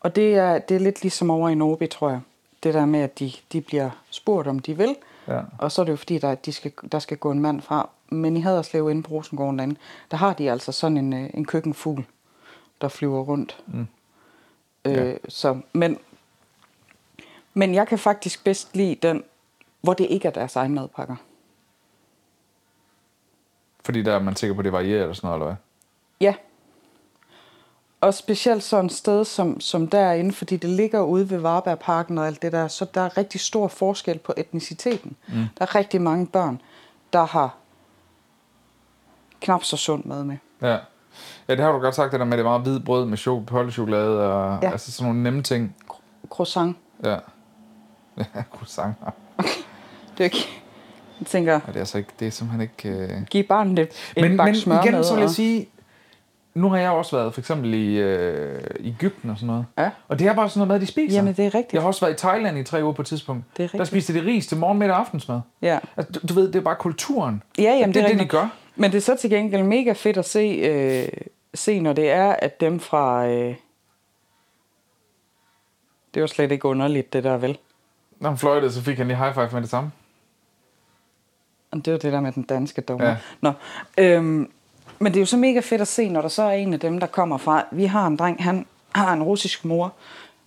Og 0.00 0.16
det 0.16 0.34
er, 0.34 0.58
det 0.58 0.74
er 0.74 0.78
lidt 0.80 1.02
ligesom 1.02 1.30
over 1.30 1.48
i 1.48 1.54
Norby, 1.54 1.88
tror 1.88 2.10
jeg. 2.10 2.20
Det 2.62 2.74
der 2.74 2.86
med, 2.86 3.00
at 3.00 3.18
de, 3.18 3.32
de 3.52 3.60
bliver 3.60 3.90
spurgt, 4.10 4.48
om 4.48 4.58
de 4.58 4.76
vil. 4.76 4.96
Ja. 5.28 5.40
Og 5.58 5.72
så 5.72 5.80
er 5.82 5.84
det 5.84 5.92
jo 5.92 5.96
fordi, 5.96 6.18
der, 6.18 6.34
de 6.34 6.52
skal, 6.52 6.72
der 6.92 6.98
skal 6.98 7.16
gå 7.16 7.30
en 7.30 7.40
mand 7.40 7.60
fra. 7.60 7.88
Men 8.08 8.36
i 8.36 8.40
Haderslev 8.40 8.90
inde 8.90 9.02
på 9.02 9.10
Rosengården 9.14 9.58
derinde, 9.58 9.76
der 10.10 10.16
har 10.16 10.32
de 10.32 10.50
altså 10.50 10.72
sådan 10.72 10.96
en, 10.96 11.12
øh, 11.12 11.30
en 11.34 11.44
køkkenfugl, 11.44 12.04
der 12.80 12.88
flyver 12.88 13.20
rundt. 13.20 13.62
Mm. 13.66 13.86
Øh, 14.84 14.96
Ja. 14.96 15.14
så, 15.28 15.60
men, 15.72 15.98
men 17.54 17.74
jeg 17.74 17.88
kan 17.88 17.98
faktisk 17.98 18.44
bedst 18.44 18.76
lide 18.76 18.94
den, 18.94 19.24
hvor 19.80 19.94
det 19.94 20.06
ikke 20.10 20.28
er 20.28 20.32
deres 20.32 20.56
egen 20.56 20.74
madpakker. 20.74 21.16
Fordi 23.84 24.02
der 24.02 24.14
er 24.14 24.18
man 24.18 24.36
sikker 24.36 24.54
på, 24.54 24.60
at 24.60 24.64
det 24.64 24.72
varierer 24.72 25.02
eller 25.02 25.14
sådan 25.14 25.26
noget, 25.28 25.36
eller 25.38 25.46
hvad? 25.46 25.56
Ja. 26.20 26.34
Og 28.00 28.14
specielt 28.14 28.62
sådan 28.62 28.86
et 28.86 28.92
sted 28.92 29.24
som, 29.24 29.60
som 29.60 29.88
derinde, 29.88 30.32
fordi 30.32 30.56
det 30.56 30.70
ligger 30.70 31.00
ude 31.00 31.30
ved 31.30 31.38
Varbergparken 31.38 32.18
og 32.18 32.26
alt 32.26 32.42
det 32.42 32.52
der, 32.52 32.68
så 32.68 32.86
der 32.94 33.00
er 33.00 33.16
rigtig 33.18 33.40
stor 33.40 33.68
forskel 33.68 34.18
på 34.18 34.34
etniciteten. 34.36 35.16
Mm. 35.28 35.34
Der 35.58 35.64
er 35.64 35.74
rigtig 35.74 36.02
mange 36.02 36.26
børn, 36.26 36.60
der 37.12 37.26
har 37.26 37.56
knap 39.40 39.64
så 39.64 39.76
sund 39.76 40.04
mad 40.04 40.24
med. 40.24 40.36
Ja. 40.62 40.76
Ja, 41.48 41.54
det 41.54 41.60
har 41.64 41.72
du 41.72 41.78
godt 41.78 41.94
sagt, 41.94 42.12
det 42.12 42.20
der 42.20 42.26
med, 42.26 42.36
det 42.38 42.44
meget 42.44 42.60
hvid 42.62 42.80
brød 42.80 43.06
med 43.06 43.18
chok- 43.18 43.44
pollechokolade 43.46 44.32
og 44.32 44.58
Ja. 44.62 44.70
altså 44.70 44.92
sådan 44.92 45.06
nogle 45.08 45.22
nemme 45.22 45.42
ting. 45.42 45.76
Croissant. 46.30 46.76
Ja. 47.04 47.16
Ja, 48.18 48.42
croissant. 48.52 48.94
Det 50.18 50.20
er 50.20 50.24
ikke... 50.24 50.48
Jeg 51.20 51.26
tænker, 51.26 51.52
Ja, 51.52 51.60
det 51.66 51.74
er 51.74 51.80
altså 51.80 51.98
ikke, 51.98 52.10
det 52.20 52.26
er 52.26 52.30
simpelthen 52.30 52.60
ikke... 52.60 52.88
Øh... 52.88 53.22
giv 53.30 53.44
barnet 53.44 53.78
et, 53.78 53.88
en 54.16 54.22
Men, 54.28 54.36
bakke 54.36 54.62
men 54.66 54.78
igen, 54.84 55.04
så 55.04 55.14
vil 55.14 55.20
jeg 55.20 55.30
sige, 55.30 55.68
nu 56.58 56.68
har 56.70 56.78
jeg 56.78 56.90
også 56.90 57.16
været 57.16 57.34
for 57.34 57.40
eksempel 57.40 57.74
i 57.74 57.98
øh, 57.98 58.60
Ægypten 58.80 59.30
og 59.30 59.36
sådan 59.36 59.46
noget. 59.46 59.66
Ja. 59.78 59.90
Og 60.08 60.18
det 60.18 60.26
er 60.26 60.34
bare 60.34 60.48
sådan 60.48 60.58
noget 60.58 60.68
mad, 60.68 60.80
de 60.80 60.86
spiser. 60.86 61.16
Jamen, 61.16 61.34
det 61.34 61.46
er 61.46 61.54
rigtigt. 61.54 61.72
Jeg 61.72 61.80
har 61.82 61.86
også 61.86 62.06
været 62.06 62.14
i 62.14 62.16
Thailand 62.18 62.58
i 62.58 62.64
tre 62.64 62.82
uger 62.84 62.92
på 62.92 63.02
et 63.02 63.06
tidspunkt. 63.08 63.44
Det 63.56 63.64
er 63.64 63.68
Der 63.68 63.74
rigtigt. 63.74 63.88
spiste 63.88 64.14
de 64.14 64.26
ris 64.26 64.46
til 64.46 64.56
morgen, 64.58 64.78
middag 64.78 64.94
og 64.94 65.00
aftensmad. 65.00 65.40
Ja. 65.62 65.78
Altså, 65.96 66.12
du, 66.12 66.20
du 66.28 66.34
ved, 66.34 66.46
det 66.46 66.56
er 66.56 66.60
bare 66.60 66.76
kulturen. 66.76 67.42
Ja, 67.58 67.62
jamen, 67.62 67.94
det 67.94 68.00
er 68.02 68.06
det, 68.06 68.08
de 68.08 68.12
rigtigt. 68.12 68.30
gør. 68.30 68.48
Men 68.76 68.90
det 68.90 68.96
er 68.96 69.02
så 69.02 69.16
til 69.16 69.30
gengæld 69.30 69.62
mega 69.62 69.92
fedt 69.92 70.16
at 70.16 70.24
se, 70.24 70.38
øh, 70.40 71.08
se 71.54 71.80
når 71.80 71.92
det 71.92 72.10
er, 72.10 72.32
at 72.32 72.60
dem 72.60 72.80
fra... 72.80 73.26
Øh... 73.26 73.54
Det 76.14 76.20
var 76.22 76.26
slet 76.26 76.52
ikke 76.52 76.68
underligt, 76.68 77.12
det 77.12 77.24
der 77.24 77.36
vel. 77.36 77.58
Når 78.20 78.28
han 78.28 78.38
fløjtede, 78.38 78.72
så 78.72 78.82
fik 78.82 78.98
han 78.98 79.06
lige 79.06 79.16
high 79.16 79.34
five 79.34 79.48
med 79.52 79.60
det 79.62 79.70
samme. 79.70 79.90
Det 81.74 81.92
var 81.92 81.98
det 81.98 82.12
der 82.12 82.20
med 82.20 82.32
den 82.32 82.42
danske 82.42 82.80
dommer. 82.80 83.08
Ja. 83.08 83.16
Nå, 83.40 83.52
øhm, 83.98 84.50
men 84.98 85.12
det 85.12 85.18
er 85.18 85.22
jo 85.22 85.26
så 85.26 85.36
mega 85.36 85.60
fedt 85.60 85.80
at 85.80 85.88
se, 85.88 86.08
når 86.08 86.20
der 86.20 86.28
så 86.28 86.42
er 86.42 86.52
en 86.52 86.72
af 86.72 86.80
dem, 86.80 87.00
der 87.00 87.06
kommer 87.06 87.38
fra... 87.38 87.64
Vi 87.70 87.84
har 87.84 88.06
en 88.06 88.16
dreng, 88.16 88.42
han 88.42 88.66
har 88.94 89.12
en 89.12 89.22
russisk 89.22 89.64
mor, 89.64 89.92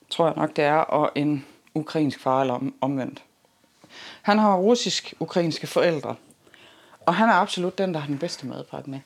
tror 0.10 0.26
jeg 0.26 0.36
nok 0.36 0.56
det 0.56 0.64
er, 0.64 0.76
og 0.78 1.12
en 1.16 1.46
ukrainsk 1.74 2.20
far, 2.20 2.42
eller 2.42 2.54
om, 2.54 2.74
omvendt. 2.82 3.24
Han 4.22 4.40
har 4.40 4.56
russisk-ukrainske 4.56 5.68
forældre. 5.68 6.16
Og 7.06 7.16
han 7.16 7.30
er 7.30 7.34
absolut 7.34 7.78
den, 7.78 7.94
der 7.94 8.00
har 8.00 8.08
den 8.08 8.18
bedste 8.18 8.48
madpakke 8.48 8.90
med. 8.90 9.00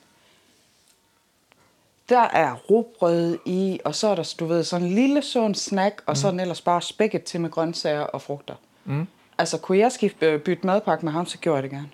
Der 2.08 2.20
er 2.20 2.54
rugbrød 2.54 3.38
i, 3.44 3.80
og 3.84 3.94
så 3.94 4.08
er 4.08 4.14
der, 4.14 4.34
du 4.40 4.46
ved, 4.46 4.64
sådan 4.64 4.86
en 4.86 4.94
lille 4.94 5.22
sund 5.22 5.54
snack, 5.54 6.02
og 6.06 6.16
så 6.16 6.26
er 6.26 6.30
den 6.30 6.40
ellers 6.40 6.60
bare 6.60 6.82
spækket 6.82 7.22
til 7.24 7.40
med 7.40 7.50
grøntsager 7.50 8.00
og 8.00 8.22
frugter. 8.22 8.54
Mm. 8.84 9.06
Altså, 9.38 9.58
kunne 9.58 9.78
jeg 9.78 9.92
skifte, 9.92 10.26
øh, 10.26 10.40
bytte 10.40 10.66
madpakke 10.66 11.04
med 11.04 11.12
ham, 11.12 11.26
så 11.26 11.38
gjorde 11.38 11.56
jeg 11.56 11.62
det 11.62 11.70
gerne. 11.70 11.88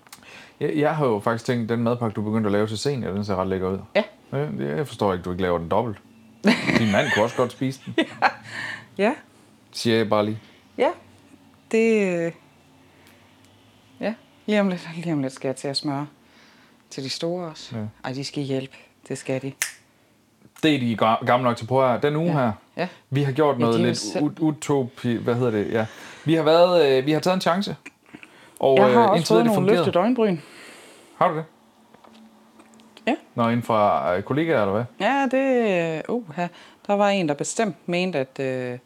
Jeg, 0.63 0.77
jeg 0.77 0.97
har 0.97 1.07
jo 1.07 1.19
faktisk 1.21 1.45
tænkt, 1.45 1.69
den 1.69 1.83
madpakke, 1.83 2.15
du 2.15 2.23
begyndte 2.23 2.49
at 2.49 2.53
lave 2.53 2.67
til 2.67 2.79
senior, 2.79 3.13
den 3.13 3.25
ser 3.25 3.37
ret 3.37 3.47
lækker 3.49 3.69
ud. 3.69 3.79
Ja. 3.95 4.03
Ja, 4.33 4.39
det- 4.47 4.77
Jeg 4.77 4.87
forstår 4.87 5.13
ikke, 5.13 5.23
du 5.23 5.31
ikke 5.31 5.43
laver 5.43 5.59
den 5.59 5.69
dobbelt. 5.69 5.99
Din 6.79 6.93
mand 6.93 7.07
kunne 7.15 7.25
også 7.25 7.37
godt 7.37 7.53
spise 7.53 7.81
den, 7.87 7.95
Ja, 8.99 9.15
siger 9.73 9.97
jeg 9.97 10.09
bare 10.09 10.25
lige. 10.25 10.39
ja. 10.79 10.89
Det... 11.71 12.17
øh, 12.27 12.33
Ja, 14.01 14.15
lige 14.47 14.61
om 14.61 14.69
lidt, 14.69 14.89
lige 14.97 15.13
om 15.13 15.23
lidt 15.23 15.33
skal 15.33 15.49
jeg 15.49 15.57
til 15.57 15.69
at 15.69 15.77
smøre 15.77 16.07
til 16.91 17.05
de 17.05 17.09
store 17.09 17.47
også. 17.49 17.77
Ja. 17.77 17.83
Ej, 18.05 18.13
de 18.13 18.25
skal 18.25 18.43
hjælpe. 18.43 18.77
Det 19.09 19.19
skal 19.19 19.43
de. 19.43 19.53
Det 20.63 20.75
er 20.75 20.79
de 20.79 20.97
ga- 21.03 21.25
gamle 21.27 21.45
nok 21.45 21.57
til 21.57 21.67
på 21.67 21.83
her. 21.87 22.01
Den 22.01 22.17
uge 22.17 22.27
Ja. 22.27 22.33
her, 22.33 22.53
Ja. 22.77 22.89
vi 23.11 23.23
har 23.23 23.33
gjort 23.33 23.55
Ja, 23.57 23.61
noget 23.61 23.79
jo 23.79 23.85
lidt 23.85 23.99
selv- 23.99 24.25
ut- 24.25 24.39
utopi... 24.41 25.15
Hvad 25.17 25.35
hedder 25.35 25.51
det? 25.51 25.73
Ja. 25.73 25.87
Vi 26.25 26.35
har, 26.35 26.43
været, 26.43 26.99
øh, 26.99 27.07
vi 27.07 27.13
har 27.13 27.21
taget 27.21 27.35
en 27.35 27.41
chance. 27.41 27.77
Og 28.61 28.77
Jeg 28.79 28.93
har 28.93 29.03
øh, 29.05 29.11
også 29.11 29.27
fået 29.35 29.45
nogle 29.47 29.75
løftet 29.75 29.97
øjenbryn. 29.97 30.37
Har 31.17 31.29
du 31.29 31.37
det? 31.37 31.45
Ja. 33.07 33.15
Nå, 33.35 33.49
inden 33.49 33.63
fra 33.63 34.17
øh, 34.17 34.23
kollegaer, 34.23 34.61
eller 34.61 34.73
hvad? 34.73 34.85
Ja, 35.01 35.27
det... 35.31 36.03
Uh. 36.09 36.25
Der 36.87 36.93
var 36.95 37.09
en, 37.09 37.29
der 37.29 37.35
bestemt 37.35 37.77
mente, 37.89 38.19
at... 38.19 38.41
Øh, 38.41 38.79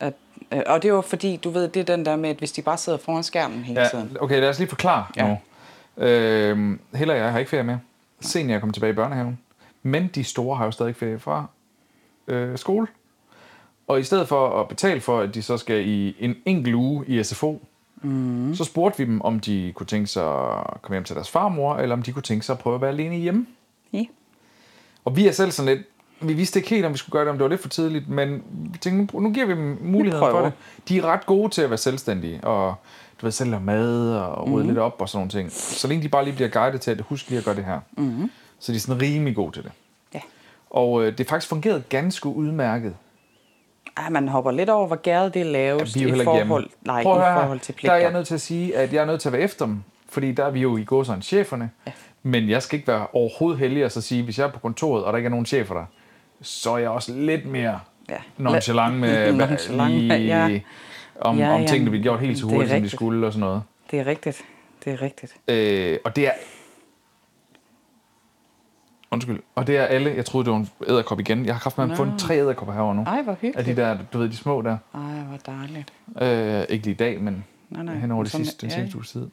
at 0.00 0.12
øh, 0.52 0.62
og 0.66 0.82
det 0.82 0.92
var 0.92 1.00
fordi, 1.00 1.36
du 1.36 1.50
ved, 1.50 1.68
det 1.68 1.80
er 1.80 1.96
den 1.96 2.04
der 2.06 2.16
med, 2.16 2.30
at 2.30 2.36
hvis 2.36 2.52
de 2.52 2.62
bare 2.62 2.76
sidder 2.76 2.98
foran 2.98 3.22
skærmen 3.22 3.62
hele 3.64 3.80
Ja, 3.80 3.88
tiden. 3.88 4.16
okay, 4.20 4.40
lad 4.40 4.48
os 4.48 4.58
lige 4.58 4.68
forklare 4.68 5.06
Ja. 5.16 5.28
nu. 5.28 5.38
Øh, 6.04 6.78
Helle 6.94 7.12
og 7.12 7.18
jeg 7.18 7.32
har 7.32 7.38
ikke 7.38 7.48
ferie 7.50 7.62
mere. 7.64 7.80
Senior 8.20 8.56
er 8.56 8.60
kommet 8.60 8.74
tilbage 8.74 8.92
i 8.92 8.96
børnehaven. 8.96 9.38
Men 9.82 10.08
de 10.14 10.24
store 10.24 10.56
har 10.56 10.64
jo 10.64 10.70
stadig 10.70 10.96
ferie 10.96 11.18
fra 11.18 11.46
øh, 12.28 12.58
skole. 12.58 12.86
Og 13.86 14.00
i 14.00 14.02
stedet 14.02 14.28
for 14.28 14.60
at 14.60 14.68
betale 14.68 15.00
for, 15.00 15.20
at 15.20 15.34
de 15.34 15.42
så 15.42 15.58
skal 15.58 15.86
i 15.86 16.16
en 16.20 16.34
enkelt 16.44 16.74
uge 16.74 17.04
i 17.06 17.22
SFO, 17.22 17.62
mm. 18.06 18.54
så 18.54 18.64
spurgte 18.64 18.98
vi 18.98 19.04
dem, 19.04 19.20
om 19.20 19.40
de 19.40 19.72
kunne 19.74 19.86
tænke 19.86 20.06
sig 20.06 20.24
at 20.24 20.82
komme 20.82 20.94
hjem 20.94 21.04
til 21.04 21.14
deres 21.16 21.30
farmor, 21.30 21.76
eller 21.76 21.96
om 21.96 22.02
de 22.02 22.12
kunne 22.12 22.22
tænke 22.22 22.46
sig 22.46 22.52
at 22.52 22.58
prøve 22.58 22.74
at 22.74 22.80
være 22.80 22.90
alene 22.90 23.16
hjemme. 23.16 23.46
Ja. 23.92 24.04
Og 25.04 25.16
vi 25.16 25.26
er 25.26 25.32
selv 25.32 25.50
sådan 25.50 25.76
lidt, 25.76 25.86
vi 26.20 26.32
vidste 26.32 26.58
ikke 26.58 26.70
helt, 26.70 26.84
om 26.84 26.92
vi 26.92 26.98
skulle 26.98 27.12
gøre 27.12 27.24
det, 27.24 27.30
om 27.30 27.36
det 27.36 27.42
var 27.42 27.48
lidt 27.48 27.60
for 27.60 27.68
tidligt, 27.68 28.08
men 28.08 28.42
vi 28.50 28.78
tænkte, 28.78 29.20
nu, 29.20 29.32
giver 29.32 29.46
vi 29.46 29.52
dem 29.52 29.78
muligheden 29.82 30.30
for 30.30 30.40
det. 30.40 30.52
De 30.88 30.98
er 30.98 31.02
ret 31.02 31.26
gode 31.26 31.48
til 31.48 31.62
at 31.62 31.70
være 31.70 31.78
selvstændige, 31.78 32.44
og 32.44 32.74
du 33.20 33.26
ved, 33.26 33.32
selv 33.32 33.50
lave 33.50 33.62
mad 33.62 34.14
og 34.14 34.42
rydde 34.46 34.54
mm-hmm. 34.54 34.68
lidt 34.68 34.78
op 34.78 34.96
og 34.98 35.08
sådan 35.08 35.18
nogle 35.18 35.30
ting. 35.30 35.52
Så 35.52 35.88
længe 35.88 36.02
de 36.02 36.08
bare 36.08 36.24
lige 36.24 36.34
bliver 36.34 36.48
guidet 36.48 36.80
til 36.80 36.90
at 36.90 37.00
huske 37.00 37.28
lige 37.28 37.38
at 37.38 37.44
gøre 37.44 37.56
det 37.56 37.64
her. 37.64 37.80
Mm-hmm. 37.96 38.30
Så 38.58 38.72
de 38.72 38.76
er 38.76 38.80
sådan 38.80 39.02
rimelig 39.02 39.34
gode 39.34 39.52
til 39.52 39.62
det. 39.62 39.72
ja. 40.14 40.20
Og 40.70 41.04
øh, 41.04 41.18
det 41.18 41.28
faktisk 41.28 41.48
fungeret 41.48 41.88
ganske 41.88 42.28
udmærket. 42.28 42.94
Ej, 43.96 44.08
man 44.10 44.28
hopper 44.28 44.50
lidt 44.50 44.70
over, 44.70 44.86
hvor 44.86 44.96
gæret 44.96 45.34
det 45.34 45.56
er 45.56 45.70
jo 45.70 45.76
i 45.78 46.24
forhold, 46.24 46.62
hjemme. 46.62 46.68
nej, 46.84 47.02
Prøv 47.02 47.20
at 47.20 47.32
i 47.32 47.40
forhold 47.40 47.60
til 47.60 47.74
Der 47.74 47.78
pligter. 47.78 47.94
er 47.96 48.00
jeg 48.00 48.12
nødt 48.12 48.26
til 48.26 48.34
at 48.34 48.40
sige, 48.40 48.76
at 48.76 48.92
jeg 48.92 49.00
er 49.02 49.06
nødt 49.06 49.20
til 49.20 49.28
at 49.28 49.32
være 49.32 49.42
efter 49.42 49.66
dem. 49.66 49.82
Fordi 50.08 50.32
der 50.32 50.44
er 50.44 50.50
vi 50.50 50.60
jo 50.60 50.76
i 50.76 50.84
går 50.84 51.02
sådan 51.02 51.22
cheferne. 51.22 51.70
Ja. 51.86 51.92
Men 52.22 52.48
jeg 52.48 52.62
skal 52.62 52.76
ikke 52.78 52.88
være 52.88 53.06
overhovedet 53.12 53.60
heldig 53.60 53.84
og 53.84 53.92
så 53.92 54.00
sige, 54.00 54.22
hvis 54.22 54.38
jeg 54.38 54.46
er 54.46 54.50
på 54.50 54.58
kontoret, 54.58 55.04
og 55.04 55.12
der 55.12 55.16
ikke 55.16 55.26
er 55.26 55.30
nogen 55.30 55.46
chefer 55.46 55.74
der, 55.74 55.84
så 56.42 56.70
er 56.70 56.78
jeg 56.78 56.90
også 56.90 57.12
lidt 57.12 57.46
mere 57.46 57.80
Ja. 58.08 58.16
nonchalant 58.38 58.94
med, 58.94 59.32
Nonchalant, 59.32 59.90
lige, 59.94 60.14
ja. 60.14 60.60
om, 61.20 61.38
Ja, 61.38 61.54
om 61.54 61.60
ja, 61.60 61.66
tingene 61.66 61.90
bliver 61.90 62.02
gjort 62.02 62.20
helt 62.20 62.38
så 62.38 62.46
hurtigt, 62.46 62.70
som 62.70 62.82
de 62.82 62.88
skulle 62.90 63.26
og 63.26 63.32
sådan 63.32 63.40
noget. 63.40 63.62
Det 63.90 64.00
er 64.00 64.06
rigtigt. 64.06 64.42
Det 64.84 64.92
er 64.92 65.02
rigtigt. 65.02 65.36
Øh, 65.48 65.98
og 66.04 66.16
det 66.16 66.26
er... 66.26 66.30
Undskyld. 69.10 69.40
Og 69.54 69.66
det 69.66 69.76
er 69.76 69.84
alle... 69.84 70.14
Jeg 70.16 70.24
troede, 70.24 70.44
det 70.44 70.52
var 70.52 70.58
en 70.58 70.68
æderkop 70.88 71.20
igen. 71.20 71.46
Jeg 71.46 71.54
har 71.54 71.60
kraftigt 71.60 71.88
Nå. 71.88 71.94
fundet 71.94 72.18
tre 72.18 72.38
æderkopper 72.38 72.74
herovre 72.74 72.94
nu. 72.94 73.02
Ej, 73.02 73.22
hvor 73.22 73.32
Af 73.32 73.38
hyggeligt. 73.40 73.76
de 73.76 73.82
der, 73.82 73.98
du 74.12 74.18
ved, 74.18 74.28
de 74.28 74.36
små 74.36 74.62
der. 74.62 74.78
Ej, 74.94 75.00
hvor 75.00 75.36
dejligt. 75.46 75.92
Øh, 76.22 76.66
ikke 76.68 76.84
lige 76.84 76.94
i 76.94 76.96
dag, 76.96 77.20
men 77.20 77.44
Nej, 77.70 77.82
nej. 77.82 77.94
hen 77.94 78.10
over 78.10 78.22
det 78.22 78.32
sidste, 78.32 78.60
den 78.60 78.70
seneste 78.70 78.96
uges 78.96 79.10
tid. 79.10 79.28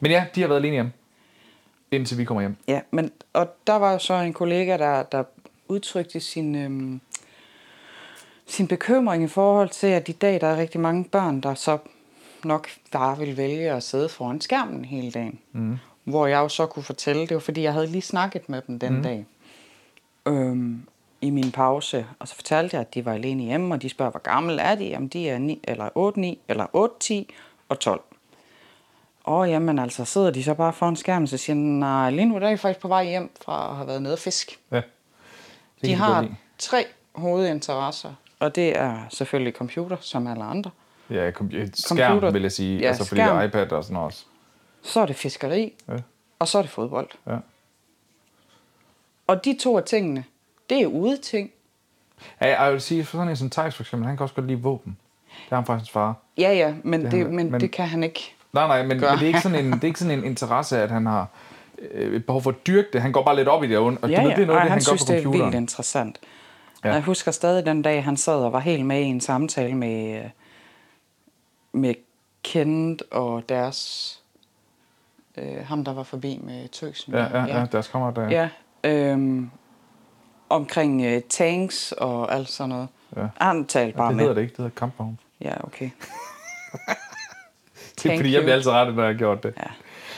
Men 0.00 0.10
ja, 0.10 0.24
de 0.34 0.40
har 0.40 0.48
været 0.48 0.58
alene 0.60 0.72
hjemme. 0.72 0.92
Indtil 1.90 2.18
vi 2.18 2.24
kommer 2.24 2.40
hjem. 2.40 2.56
Ja, 2.68 2.80
men 2.90 3.10
og 3.32 3.48
der 3.66 3.76
var 3.76 3.92
jo 3.92 3.98
så 3.98 4.14
en 4.14 4.32
kollega, 4.32 4.76
der, 4.76 5.02
der 5.02 5.24
udtrykte 5.68 6.20
sin, 6.20 6.54
øhm, 6.54 7.00
sin 8.46 8.68
bekymring 8.68 9.24
i 9.24 9.28
forhold 9.28 9.68
til, 9.68 9.86
at 9.86 10.08
i 10.08 10.12
dag 10.12 10.40
der 10.40 10.46
er 10.46 10.56
rigtig 10.56 10.80
mange 10.80 11.04
børn, 11.04 11.40
der 11.40 11.54
så 11.54 11.78
nok 12.44 12.68
bare 12.92 13.18
vil 13.18 13.36
vælge 13.36 13.70
at 13.70 13.82
sidde 13.82 14.08
foran 14.08 14.40
skærmen 14.40 14.84
hele 14.84 15.10
dagen. 15.10 15.38
Mm. 15.52 15.78
Hvor 16.08 16.26
jeg 16.26 16.38
jo 16.38 16.48
så 16.48 16.66
kunne 16.66 16.82
fortælle, 16.82 17.22
det 17.26 17.34
var 17.34 17.40
fordi, 17.40 17.62
jeg 17.62 17.72
havde 17.72 17.86
lige 17.86 18.02
snakket 18.02 18.48
med 18.48 18.62
dem 18.66 18.78
den 18.78 18.96
mm. 18.96 19.02
dag 19.02 19.26
øhm, 20.26 20.82
i 21.20 21.30
min 21.30 21.52
pause, 21.52 22.06
og 22.18 22.28
så 22.28 22.34
fortalte 22.34 22.74
jeg, 22.74 22.80
at 22.80 22.94
de 22.94 23.04
var 23.04 23.12
alene 23.12 23.42
hjemme, 23.42 23.74
og 23.74 23.82
de 23.82 23.88
spørger, 23.88 24.10
hvor 24.10 24.20
gammel 24.20 24.58
er 24.62 24.74
de? 24.74 24.84
Jamen, 24.84 25.08
de 25.08 25.28
er 25.28 25.38
9, 25.38 25.60
eller 25.64 25.88
8, 25.94 26.20
9, 26.20 26.38
eller 26.48 26.66
8, 26.72 26.94
10 27.00 27.34
og 27.68 27.80
12. 27.80 28.00
Åh, 29.26 29.48
jamen 29.48 29.78
altså, 29.78 30.04
sidder 30.04 30.30
de 30.30 30.44
så 30.44 30.54
bare 30.54 30.72
foran 30.72 30.96
skærmen, 30.96 31.26
så 31.26 31.36
siger 31.36 31.56
nej, 31.56 32.10
lige 32.10 32.24
nu 32.24 32.36
er 32.36 32.48
jeg 32.48 32.60
faktisk 32.60 32.80
på 32.80 32.88
vej 32.88 33.04
hjem 33.04 33.30
fra 33.44 33.70
at 33.70 33.76
have 33.76 33.86
været 33.86 34.02
nede 34.02 34.14
og 34.14 34.18
fisk. 34.18 34.58
Ja. 34.72 34.82
De 35.84 35.94
har 35.94 36.28
tre 36.58 36.84
hovedinteresser, 37.14 38.12
og 38.38 38.54
det 38.54 38.78
er 38.78 38.98
selvfølgelig 39.10 39.54
computer, 39.54 39.96
som 40.00 40.26
alle 40.26 40.44
andre. 40.44 40.70
Ja, 41.10 41.30
kom, 41.30 41.50
skærm, 41.74 41.98
Computer. 41.98 42.30
vil 42.30 42.42
jeg 42.42 42.52
sige. 42.52 42.78
Ja, 42.80 42.88
altså, 42.88 43.04
fordi 43.04 43.20
skærm. 43.20 43.44
iPad 43.44 43.72
og 43.72 43.84
sådan 43.84 43.94
noget 43.94 44.06
også. 44.06 44.24
Så 44.82 45.00
er 45.00 45.06
det 45.06 45.16
fiskeri, 45.16 45.74
Ja. 45.88 45.94
og 46.38 46.48
så 46.48 46.58
er 46.58 46.62
det 46.62 46.70
fodbold. 46.70 47.08
Ja. 47.26 47.36
Og 49.26 49.44
de 49.44 49.56
to 49.60 49.76
af 49.76 49.84
tingene, 49.84 50.24
det 50.70 50.80
er 50.82 50.86
ude 50.86 51.16
ting. 51.16 51.50
Ja, 52.40 52.62
jeg 52.62 52.72
vil 52.72 52.80
sige, 52.80 53.04
for 53.04 53.16
sådan 53.18 53.28
en 53.28 53.36
som 53.36 53.50
Thijs 53.50 53.74
for 53.74 53.82
eksempel, 53.82 54.06
han 54.06 54.16
kan 54.16 54.22
også 54.24 54.34
godt 54.34 54.46
lide 54.46 54.62
våben. 54.62 54.96
Det 55.26 55.48
har 55.48 55.56
han 55.56 55.66
faktisk 55.66 55.92
far. 55.92 56.14
Ja, 56.38 56.52
ja, 56.52 56.74
men, 56.84 57.02
Det 57.04 57.12
det, 57.12 57.26
det, 57.26 57.32
men, 57.34 57.50
men- 57.50 57.60
det 57.60 57.70
kan 57.70 57.86
han 57.88 58.02
ikke. 58.02 58.34
Nej, 58.52 58.66
nej, 58.66 58.78
men, 58.78 58.88
men 58.88 58.98
Gør. 59.00 59.10
det, 59.12 59.22
er 59.22 59.26
ikke 59.26 59.40
sådan 59.40 59.64
en, 59.66 59.72
det 59.72 59.84
er 59.84 59.86
ikke 59.88 59.98
sådan 59.98 60.18
en 60.18 60.24
interesse, 60.24 60.78
at 60.78 60.90
han 60.90 61.06
har 61.06 61.26
øh, 61.78 62.14
et 62.16 62.26
behov 62.26 62.42
for 62.42 62.50
at 62.50 62.66
dyrke 62.66 62.88
det. 62.92 63.02
Han 63.02 63.12
går 63.12 63.24
bare 63.24 63.36
lidt 63.36 63.48
op 63.48 63.64
i 63.64 63.66
det, 63.68 63.78
og, 63.78 63.84
og 64.02 64.10
Ja, 64.10 64.22
ja, 64.22 64.28
det 64.28 64.42
er 64.42 64.46
noget, 64.46 64.48
og 64.50 64.54
det, 64.54 64.60
han 64.60 64.70
han 64.70 64.78
gør 64.78 64.80
synes, 64.80 65.04
på 65.04 65.12
det 65.12 65.18
er 65.18 65.22
computeren. 65.22 65.52
vildt 65.52 65.62
interessant. 65.62 66.18
Ja. 66.84 66.88
Ja. 66.88 66.94
Jeg 66.94 67.02
husker 67.02 67.30
stadig 67.30 67.66
den 67.66 67.82
dag, 67.82 68.04
han 68.04 68.16
sad 68.16 68.34
og 68.44 68.52
var 68.52 68.58
helt 68.60 68.86
med 68.86 69.00
i 69.00 69.04
en 69.04 69.20
samtale 69.20 69.74
med, 69.74 70.18
øh, 70.24 70.30
med 71.72 71.94
Kent 72.42 73.02
og 73.10 73.48
deres... 73.48 74.14
Øh, 75.42 75.66
ham, 75.66 75.84
der 75.84 75.92
var 75.94 76.02
forbi 76.02 76.40
med 76.44 76.68
tøsen. 76.68 77.12
Ja, 77.14 77.38
ja, 77.38 77.58
ja, 77.58 77.66
deres 77.72 77.88
kammerat 77.88 78.16
der. 78.16 78.28
ja 78.30 78.48
øhm, 78.84 79.50
omkring 80.48 81.02
øh, 81.06 81.22
tanks 81.28 81.92
og 81.92 82.34
alt 82.34 82.48
sådan 82.48 82.68
noget. 82.68 82.88
Ja. 83.16 83.26
Han 83.40 83.64
talte 83.66 83.96
bare 83.96 84.08
det 84.08 84.16
med. 84.16 84.22
hedder 84.24 84.34
det 84.34 84.42
ikke, 84.42 84.50
det 84.52 84.56
hedder 84.58 84.70
kampvogn. 84.78 85.18
Ja, 85.40 85.52
okay. 85.64 85.90
Det 88.02 88.12
er 88.12 88.16
fordi, 88.16 88.34
jeg 88.34 88.42
bliver 88.42 88.54
altid 88.54 88.70
rettet, 88.70 88.96
når 88.96 89.02
jeg 89.02 89.12
har 89.12 89.18
gjort 89.18 89.42
det. 89.42 89.54
Ja. 89.56 89.62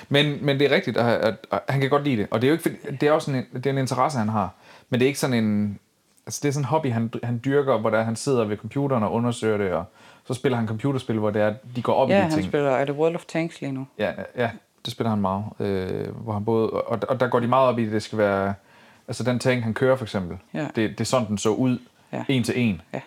Men, 0.09 0.45
men 0.47 0.59
det 0.61 0.71
er 0.73 0.75
rigtigt, 0.75 0.97
at, 0.97 1.07
at, 1.07 1.35
at 1.51 1.61
han 1.69 1.81
kan 1.81 1.91
godt 1.91 2.05
lide 2.05 2.17
det. 2.17 2.27
Og 2.31 2.41
det 2.43 2.47
er 2.47 2.51
jo 2.51 2.53
ikke, 2.53 2.63
fordi- 2.63 2.97
det 2.97 3.09
er 3.09 3.13
også 3.13 3.31
en, 3.31 3.47
det 3.55 3.67
er 3.67 3.71
en 3.71 3.79
interesse, 3.79 4.19
han 4.19 4.29
har. 4.29 4.51
Men 4.91 5.01
det 5.01 5.07
er 5.07 5.09
ikke 5.09 5.19
sådan 5.21 5.45
en... 5.45 5.79
Altså, 6.27 6.41
det 6.43 6.49
er 6.49 6.53
sådan 6.53 6.63
en 6.63 6.69
hobby, 6.69 6.93
han, 6.93 7.13
han 7.25 7.41
dyrker, 7.45 7.79
hvor 7.79 7.91
der, 7.91 8.03
han 8.03 8.17
sidder 8.17 8.45
ved 8.45 8.57
computeren 8.57 9.03
og 9.03 9.13
undersøger 9.13 9.57
det, 9.59 9.73
og 9.73 9.85
så 10.27 10.35
spiller 10.35 10.59
han 10.59 10.69
computerspil, 10.69 11.19
hvor 11.19 11.31
det 11.31 11.43
er, 11.43 11.55
de 11.77 11.83
går 11.83 11.95
op 11.95 12.09
i 12.09 12.13
Ja, 12.13 12.19
de 12.19 12.23
han 12.23 12.33
ting. 12.33 12.45
spiller... 12.45 12.71
Er 12.71 12.85
det 12.85 12.95
World 12.95 13.15
of 13.15 13.25
Tanks 13.25 13.61
lige 13.61 13.73
nu? 13.73 13.87
Ja, 13.99 14.13
ja, 14.37 14.51
det 14.85 14.93
spiller 14.93 15.11
han 15.11 15.19
meget. 15.21 15.45
Øh, 15.61 16.09
hvor 16.17 16.33
han 16.33 16.45
både, 16.45 16.71
og, 16.71 16.99
og 17.09 17.21
der 17.21 17.29
går 17.29 17.41
de 17.41 17.47
meget 17.47 17.69
op 17.69 17.79
i, 17.79 17.87
at 17.87 17.93
det 17.93 18.03
skal 18.03 18.19
være... 18.19 18.55
Altså 19.09 19.25
den 19.25 19.39
tank, 19.39 19.63
han 19.63 19.75
kører 19.75 19.97
for 19.97 20.05
eksempel, 20.05 20.39
Ja. 20.55 20.63
det, 20.77 20.77
det 20.91 21.01
er 21.01 21.05
sådan, 21.05 21.29
den 21.29 21.39
så 21.39 21.49
ud, 21.51 21.79
Ja. 22.13 22.25
en 22.29 22.43
til 22.45 22.55
en. 22.61 22.83
Ja. 22.93 23.01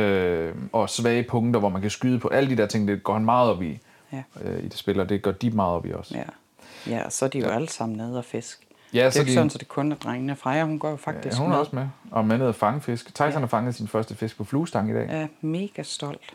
Øh, 0.00 0.54
og 0.72 0.90
svage 0.90 1.22
punkter, 1.22 1.60
hvor 1.60 1.68
man 1.68 1.80
kan 1.82 1.90
skyde 1.90 2.18
på. 2.18 2.28
Alle 2.28 2.50
de 2.50 2.56
der 2.56 2.66
ting, 2.66 2.88
det 2.88 3.02
går 3.02 3.12
han 3.12 3.24
meget 3.24 3.50
op 3.50 3.62
i, 3.62 3.78
Ja. 4.12 4.22
øh, 4.44 4.58
i 4.64 4.68
det 4.68 4.74
spil, 4.78 5.00
og 5.00 5.08
det 5.08 5.22
går 5.22 5.30
de 5.32 5.50
meget 5.50 5.74
op 5.74 5.86
i 5.86 5.92
også. 5.92 6.14
Ja. 6.16 6.22
Ja, 6.96 7.04
og 7.04 7.12
så 7.12 7.24
er 7.24 7.28
de 7.28 7.38
jo 7.38 7.46
ja. 7.46 7.54
alle 7.54 7.68
sammen 7.68 7.96
nede 7.96 8.18
og 8.18 8.24
fisk. 8.24 8.60
Ja, 8.94 8.98
det 8.98 9.06
er 9.06 9.10
så 9.10 9.18
ikke 9.20 9.28
de- 9.30 9.34
sådan, 9.34 9.50
at 9.54 9.60
det 9.60 9.68
kun 9.68 9.92
er 9.92 9.96
drengene. 9.96 10.36
Freja, 10.36 10.64
hun 10.64 10.78
går 10.78 10.88
jo 10.88 10.94
Ja, 11.06 11.10
faktisk 11.12 11.38
hun 11.38 11.46
er 11.46 11.50
med. 11.50 11.58
også 11.58 11.76
med. 11.76 11.86
Og 12.10 12.24
med 12.24 12.38
ned 12.38 12.46
at 12.48 12.54
fange 12.54 12.80
fisk. 12.80 13.06
Tyson 13.14 13.28
ja. 13.32 13.38
har 13.38 13.46
fanget 13.46 13.74
sin 13.74 13.88
første 13.88 14.14
fisk 14.14 14.36
på 14.36 14.44
fluestang 14.44 14.90
i 14.90 14.94
dag. 14.94 15.06
Er 15.10 15.26
mega 15.40 15.82
stolt. 15.82 16.34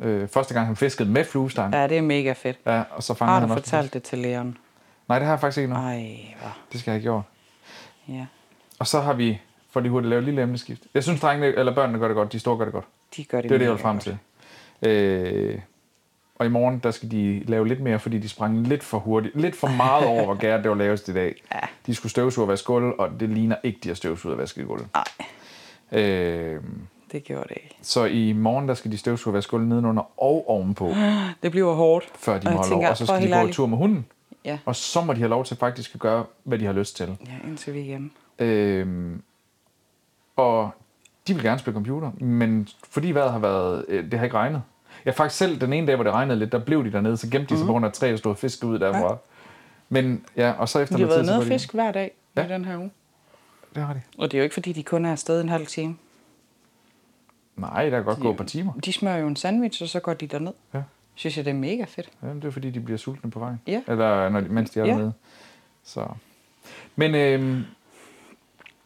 Øh, 0.00 0.28
første 0.28 0.54
gang 0.54 0.66
han 0.66 0.76
fiskede 0.76 1.08
med 1.10 1.24
fluestang. 1.24 1.74
Ja. 1.74 1.86
Det 1.86 1.98
er 1.98 2.02
mega 2.02 2.32
fedt. 2.32 2.58
ja 2.66 2.82
og 2.90 3.02
så 3.02 3.14
fangede 3.14 3.32
Har 3.34 3.40
han 3.40 3.48
du 3.48 3.54
også 3.54 3.60
en 3.60 3.64
fortalt 3.64 3.94
det 3.94 4.02
til 4.02 4.18
Leon? 4.18 4.56
Nej, 5.08 5.18
det 5.18 5.26
har 5.26 5.32
jeg 5.32 5.40
faktisk 5.40 5.58
ikke 5.58 5.70
nu. 5.74 5.76
Ej, 5.80 6.16
hvor. 6.40 6.56
Det 6.72 6.80
skal 6.80 6.90
jeg 6.90 6.94
have 6.94 7.02
gjort. 7.02 7.22
Ja, 8.08 8.26
Og 8.78 8.86
så 8.86 9.00
har 9.00 9.12
vi, 9.12 9.40
for 9.70 9.80
lige 9.80 9.90
hurtigt 9.90 10.08
lave 10.10 10.18
et 10.18 10.24
lille 10.24 10.42
emneskift. 10.42 10.82
Jeg 10.94 11.02
synes, 11.02 11.20
drengene, 11.20 11.46
eller 11.46 11.74
børnene 11.74 11.98
gør 11.98 12.08
det 12.08 12.14
godt. 12.14 12.32
De 12.32 12.38
store 12.38 12.56
gør 12.56 12.64
det 12.64 12.74
godt. 12.74 12.84
de 13.16 13.24
gør 13.24 13.40
det 13.40 13.50
Det 13.50 13.54
er 13.54 13.58
det, 13.58 13.64
jeg 13.64 13.72
vil 13.72 13.80
frem 13.80 13.98
til. 13.98 14.18
Øh, 14.82 15.58
og 16.34 16.46
i 16.46 16.48
morgen, 16.48 16.78
der 16.78 16.90
skal 16.90 17.10
de 17.10 17.42
lave 17.46 17.68
lidt 17.68 17.80
mere, 17.80 17.98
fordi 17.98 18.18
de 18.18 18.28
sprang 18.28 18.66
lidt 18.66 18.82
for 18.82 18.98
hurtigt, 18.98 19.40
lidt 19.40 19.56
for 19.56 19.68
meget 19.68 20.06
over, 20.06 20.24
hvor 20.24 20.34
gært 20.34 20.62
det 20.62 20.70
var 20.70 20.76
lavest 20.76 21.08
i 21.08 21.12
dag. 21.14 21.34
Ja. 21.54 21.60
De 21.86 21.94
skulle 21.94 22.10
støvsuge 22.10 22.44
og 22.44 22.48
vaske 22.48 22.66
gulv, 22.66 22.94
og 22.98 23.20
det 23.20 23.28
ligner 23.28 23.56
ikke, 23.62 23.78
de 23.84 23.88
har 23.88 23.94
støvsuget 23.94 24.34
og 24.34 24.40
vasket 24.40 24.66
gulv. 24.66 24.82
Nej, 24.94 25.04
Øh, 26.04 26.60
det 27.12 27.24
gjorde 27.24 27.44
det 27.48 27.56
ikke. 27.64 27.76
så 27.82 28.04
i 28.04 28.32
morgen, 28.32 28.68
der 28.68 28.74
skal 28.74 28.92
de 28.92 28.98
støvsuge 28.98 29.34
vaske 29.34 29.50
gulv 29.50 29.64
nedenunder 29.64 30.22
og 30.22 30.50
ovenpå, 30.50 30.94
Det 31.42 31.50
bliver 31.50 31.74
hårdt. 31.74 32.08
før 32.14 32.38
de 32.38 32.46
Og 32.48 32.52
må 32.54 32.62
tænker, 32.62 32.76
lov. 32.82 32.90
Og 32.90 32.96
så 32.96 33.06
skal 33.06 33.22
de 33.22 33.28
gå 33.32 33.46
en 33.46 33.52
tur 33.52 33.66
med 33.66 33.78
hunden. 33.78 34.06
Ja, 34.44 34.58
Og 34.64 34.76
så 34.76 35.00
må 35.00 35.12
de 35.12 35.18
have 35.18 35.28
lov 35.28 35.44
til 35.44 35.56
faktisk 35.56 35.94
at 35.94 36.00
gøre, 36.00 36.24
hvad 36.44 36.58
de 36.58 36.64
har 36.66 36.72
lyst 36.72 36.96
til. 36.96 37.16
ja 37.26 37.48
indtil 37.48 37.74
vi 37.74 37.80
hjemme. 37.80 38.10
Øhm, 38.38 39.22
og 40.36 40.70
de 41.28 41.34
vil 41.34 41.42
gerne 41.42 41.58
spille 41.58 41.74
computer, 41.74 42.10
men 42.20 42.68
fordi 42.90 43.10
vejret 43.10 43.32
har 43.32 43.38
været, 43.38 43.84
øh, 43.88 44.10
det 44.10 44.18
har 44.18 44.24
ikke 44.24 44.36
regnet. 44.36 44.62
Jeg 45.04 45.14
faktisk 45.14 45.38
selv 45.38 45.60
den 45.60 45.72
ene 45.72 45.86
dag, 45.86 45.94
hvor 45.94 46.04
det 46.04 46.12
regnede 46.12 46.38
lidt, 46.38 46.52
der 46.52 46.58
blev 46.58 46.84
de 46.84 46.92
dernede, 46.92 47.16
så 47.16 47.30
gemte 47.30 47.54
de 47.54 47.58
sig 47.58 47.66
på 47.66 47.72
grund 47.72 47.86
af 47.86 47.92
træ, 47.92 48.12
og 48.12 48.18
stod 48.18 48.36
fisk 48.36 48.64
ud 48.64 48.78
derfra. 48.78 49.16
Men 49.88 50.24
ja, 50.36 50.52
og 50.52 50.68
så 50.68 50.78
efter 50.78 50.96
De 50.96 51.02
har 51.02 51.08
været 51.08 51.26
nede 51.26 51.40
de- 51.40 51.44
fisk 51.46 51.72
hver 51.74 51.92
dag 51.92 52.10
ja. 52.36 52.40
Ja. 52.42 52.48
i 52.48 52.52
den 52.52 52.64
her 52.64 52.78
uge. 52.78 52.90
Det 53.74 53.82
har 53.82 53.92
de. 53.92 54.00
Og 54.18 54.30
det 54.32 54.36
er 54.38 54.40
jo 54.40 54.44
ikke, 54.44 54.54
fordi 54.54 54.72
de 54.72 54.82
kun 54.82 55.04
er 55.04 55.12
afsted 55.12 55.40
en 55.40 55.48
halv 55.48 55.66
time. 55.66 55.96
Nej, 57.60 57.84
der 57.84 57.90
kan 57.98 58.04
godt 58.04 58.18
gå 58.20 58.30
et 58.30 58.36
par 58.36 58.44
timer. 58.44 58.72
De 58.72 58.92
smører 58.92 59.16
jo 59.16 59.26
en 59.26 59.36
sandwich, 59.36 59.82
og 59.82 59.88
så 59.88 60.00
går 60.00 60.14
de 60.14 60.26
derned. 60.26 60.52
Ja. 60.74 60.82
Synes 61.14 61.36
jeg, 61.36 61.44
det 61.44 61.50
er 61.50 61.54
mega 61.54 61.84
fedt. 61.88 62.08
Ja, 62.22 62.28
det 62.28 62.44
er 62.44 62.50
fordi, 62.50 62.70
de 62.70 62.80
bliver 62.80 62.98
sultne 62.98 63.30
på 63.30 63.38
vejen. 63.38 63.60
Ja. 63.66 63.80
Eller 63.88 64.28
når 64.28 64.40
de, 64.40 64.48
mens 64.48 64.70
de 64.70 64.80
er 64.80 64.84
Ja. 64.84 64.90
dernede. 64.90 65.12
Så. 65.84 66.06
Men 66.96 67.14
øhm, 67.14 67.64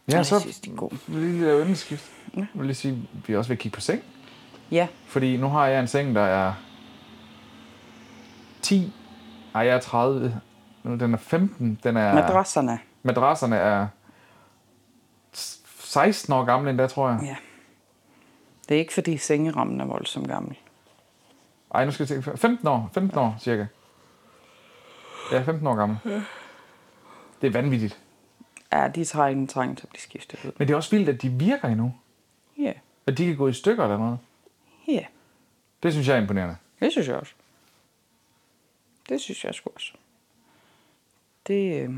ja, 0.09 0.17
Ej, 0.17 0.23
så 0.23 0.35
jeg 0.35 0.43
synes, 0.43 0.61
de 0.61 0.71
er 0.71 0.75
gode. 0.75 0.97
vil 1.07 1.23
jeg 1.23 1.31
lige 1.33 1.45
lave 1.45 1.63
emneskift. 1.63 2.11
Ja. 2.35 2.39
Jeg 2.41 2.47
vil 2.55 2.67
lige 2.67 2.75
sige, 2.75 3.09
vi 3.27 3.37
også 3.37 3.49
vil 3.49 3.59
kigge 3.59 3.75
på 3.75 3.81
seng. 3.81 4.03
Ja, 4.71 4.89
Fordi 5.07 5.37
nu 5.37 5.49
har 5.49 5.67
jeg 5.67 5.81
en 5.81 5.87
seng, 5.87 6.15
der 6.15 6.21
er 6.23 6.53
10. 8.63 8.93
Ej, 9.55 9.63
jeg 9.67 9.77
er 9.77 9.81
30. 9.81 10.41
Nu, 10.83 10.95
den 10.97 11.15
er 11.15 11.19
15. 11.19 11.79
Den 11.83 11.97
er, 11.97 12.15
madrasserne. 12.15 12.79
madrasserne 13.03 13.57
er 13.57 13.87
16 15.33 16.33
år 16.33 16.45
gamle 16.45 16.71
endda, 16.71 16.87
tror 16.87 17.09
jeg. 17.11 17.19
Ja. 17.23 17.37
Det 18.69 18.75
er 18.75 18.79
ikke, 18.79 18.93
fordi 18.93 19.17
sengerammen 19.17 19.81
er 19.81 19.85
voldsomt 19.85 20.29
gammel. 20.29 20.57
Ej, 21.75 21.85
nu 21.85 21.91
skal 21.91 22.05
jeg 22.11 22.23
tænke. 22.25 22.39
15 22.39 22.69
år. 22.69 22.91
15 22.95 23.19
år, 23.19 23.37
cirka. 23.41 23.67
Ja, 25.33 25.43
15 25.43 25.67
år 25.67 25.75
gammel. 25.75 25.99
Det 27.41 27.47
er 27.47 27.51
vanvittigt. 27.51 28.01
Ja, 28.73 28.89
de 28.95 29.05
trænger 29.05 29.41
en 29.41 29.47
træng 29.47 29.77
til 29.79 29.87
at 29.87 29.89
blive 29.91 30.01
skiftet 30.01 30.45
ud. 30.45 30.53
Men 30.59 30.69
det 30.69 30.73
er 30.75 30.77
også 30.77 30.91
vildt, 30.91 31.09
at 31.09 31.23
de 31.23 31.29
virker 31.29 31.69
endnu. 31.69 31.95
Ja, 32.59 32.73
At 33.07 33.19
de 33.19 33.27
kan 33.27 33.37
gå 33.37 33.49
i 33.49 33.53
stykker 33.53 33.85
eller 33.85 33.99
noget. 33.99 34.19
ja. 34.89 35.05
Det 35.83 35.93
synes 35.93 36.09
jeg 36.09 36.17
er 36.17 36.21
imponerende. 36.21 36.57
Det 36.81 36.93
synes 36.93 37.09
jeg 37.09 37.17
også. 37.17 37.33
Det 39.09 39.21
synes 39.21 39.45
jeg 39.45 39.55
sgu 39.55 39.71
også. 39.75 39.93
Det, 41.47 41.83
øh... 41.83 41.91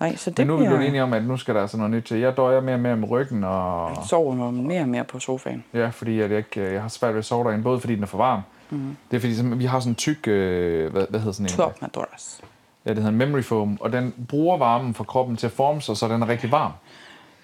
Nej, 0.00 0.16
så 0.16 0.30
det 0.30 0.38
Men 0.38 0.46
nu 0.46 0.52
er 0.52 0.56
vi 0.56 0.60
bliver... 0.64 0.76
blevet 0.76 0.88
enige 0.88 1.02
om, 1.02 1.12
at 1.12 1.24
nu 1.24 1.36
skal 1.36 1.54
der 1.54 1.60
altså 1.60 1.76
noget 1.76 1.90
nyt 1.90 2.02
til. 2.02 2.18
Jeg 2.18 2.36
døjer 2.36 2.60
mere 2.60 2.74
og 2.74 2.80
mere 2.80 2.96
med 2.96 3.10
ryggen, 3.10 3.44
og 3.44 3.96
sover 4.08 4.34
mig 4.34 4.54
mere 4.54 4.80
og 4.80 4.88
mere 4.88 5.04
på 5.04 5.18
sofaen. 5.18 5.64
ja, 5.74 5.88
fordi 5.88 6.20
at 6.20 6.30
jeg, 6.30 6.38
ikke, 6.38 6.72
jeg 6.72 6.82
har 6.82 6.88
svært 6.88 7.14
ved 7.14 7.18
at 7.18 7.24
sove 7.24 7.44
derinde, 7.44 7.64
både 7.64 7.80
fordi 7.80 7.94
den 7.94 8.02
er 8.02 8.06
for 8.06 8.18
varm. 8.18 8.40
Mm. 8.70 8.96
Det 9.10 9.16
er 9.16 9.20
fordi, 9.20 9.34
sådan- 9.36 9.58
vi 9.58 9.64
har 9.64 9.80
sådan 9.80 9.90
en 9.90 9.94
tyk, 9.94 10.28
øh, 10.28 10.92
hvad, 10.92 11.06
hvad 11.10 11.20
hedder 11.20 11.32
sådan 11.32 11.46
en? 11.46 11.50
Top 11.50 11.82
madras. 11.82 12.40
Ja, 12.84 12.90
det 12.90 12.96
hedder 12.98 13.10
en 13.10 13.16
memory 13.18 13.42
foam, 13.42 13.78
og 13.80 13.92
den 13.92 14.26
bruger 14.28 14.56
varmen 14.58 14.94
fra 14.94 15.04
kroppen 15.04 15.36
til 15.36 15.46
at 15.46 15.52
forme 15.52 15.80
sig, 15.80 15.96
så 15.96 16.08
den 16.08 16.22
er 16.22 16.28
rigtig 16.28 16.52
varm. 16.52 16.72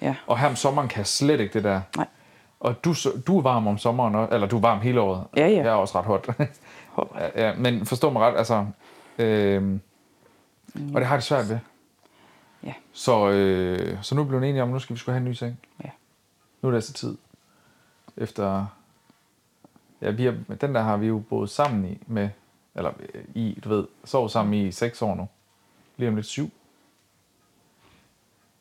Ja. 0.02 0.14
Og 0.26 0.38
her 0.38 0.48
om 0.48 0.56
sommeren 0.56 0.88
kan 0.88 0.98
jeg 0.98 1.06
slet 1.06 1.40
ikke 1.40 1.54
det 1.54 1.64
der. 1.64 1.80
Nej. 1.96 2.06
Og 2.60 2.84
du, 2.84 2.94
du 3.26 3.38
er 3.38 3.42
varm 3.42 3.66
om 3.66 3.78
sommeren, 3.78 4.14
også, 4.14 4.34
eller 4.34 4.46
du 4.46 4.56
er 4.56 4.60
varm 4.60 4.80
hele 4.80 5.00
året. 5.00 5.24
Ja, 5.36 5.48
ja. 5.48 5.56
Jeg 5.56 5.66
er 5.66 5.70
også 5.72 5.98
ret 5.98 6.04
hot. 6.04 6.28
Ja, 7.36 7.52
men 7.58 7.86
forstå 7.86 8.10
mig 8.10 8.22
ret, 8.22 8.36
altså... 8.38 8.66
Øh, 9.18 9.62
og 10.94 11.00
det 11.00 11.06
har 11.06 11.16
de 11.16 11.22
svært 11.22 11.48
ved. 11.48 11.58
Ja. 12.64 12.74
Så, 12.92 13.30
øh, 13.30 14.02
så 14.02 14.14
nu 14.14 14.20
er 14.20 14.24
vi 14.24 14.48
enige 14.48 14.62
om, 14.62 14.68
at 14.68 14.72
nu 14.72 14.78
skal 14.78 14.94
vi 14.94 14.98
skulle 14.98 15.14
have 15.14 15.24
en 15.24 15.30
ny 15.30 15.32
seng. 15.32 15.60
Ja. 15.84 15.90
Nu 16.62 16.68
er 16.68 16.70
det 16.70 16.76
altså 16.76 16.92
tid. 16.92 17.18
Efter... 18.16 18.66
Ja, 20.00 20.10
vi 20.10 20.24
har, 20.24 20.36
den 20.60 20.74
der 20.74 20.80
har 20.80 20.96
vi 20.96 21.06
jo 21.06 21.22
boet 21.28 21.50
sammen 21.50 21.92
i 21.92 21.98
med... 22.06 22.30
Eller 22.74 22.92
øh, 23.14 23.24
i, 23.34 23.60
du 23.64 23.68
ved, 23.68 23.88
sovet 24.04 24.30
sammen 24.30 24.54
i 24.54 24.72
seks 24.72 25.02
år 25.02 25.14
nu. 25.14 25.28
Lige 25.96 26.08
om 26.08 26.14
lidt 26.14 26.26
syv. 26.26 26.50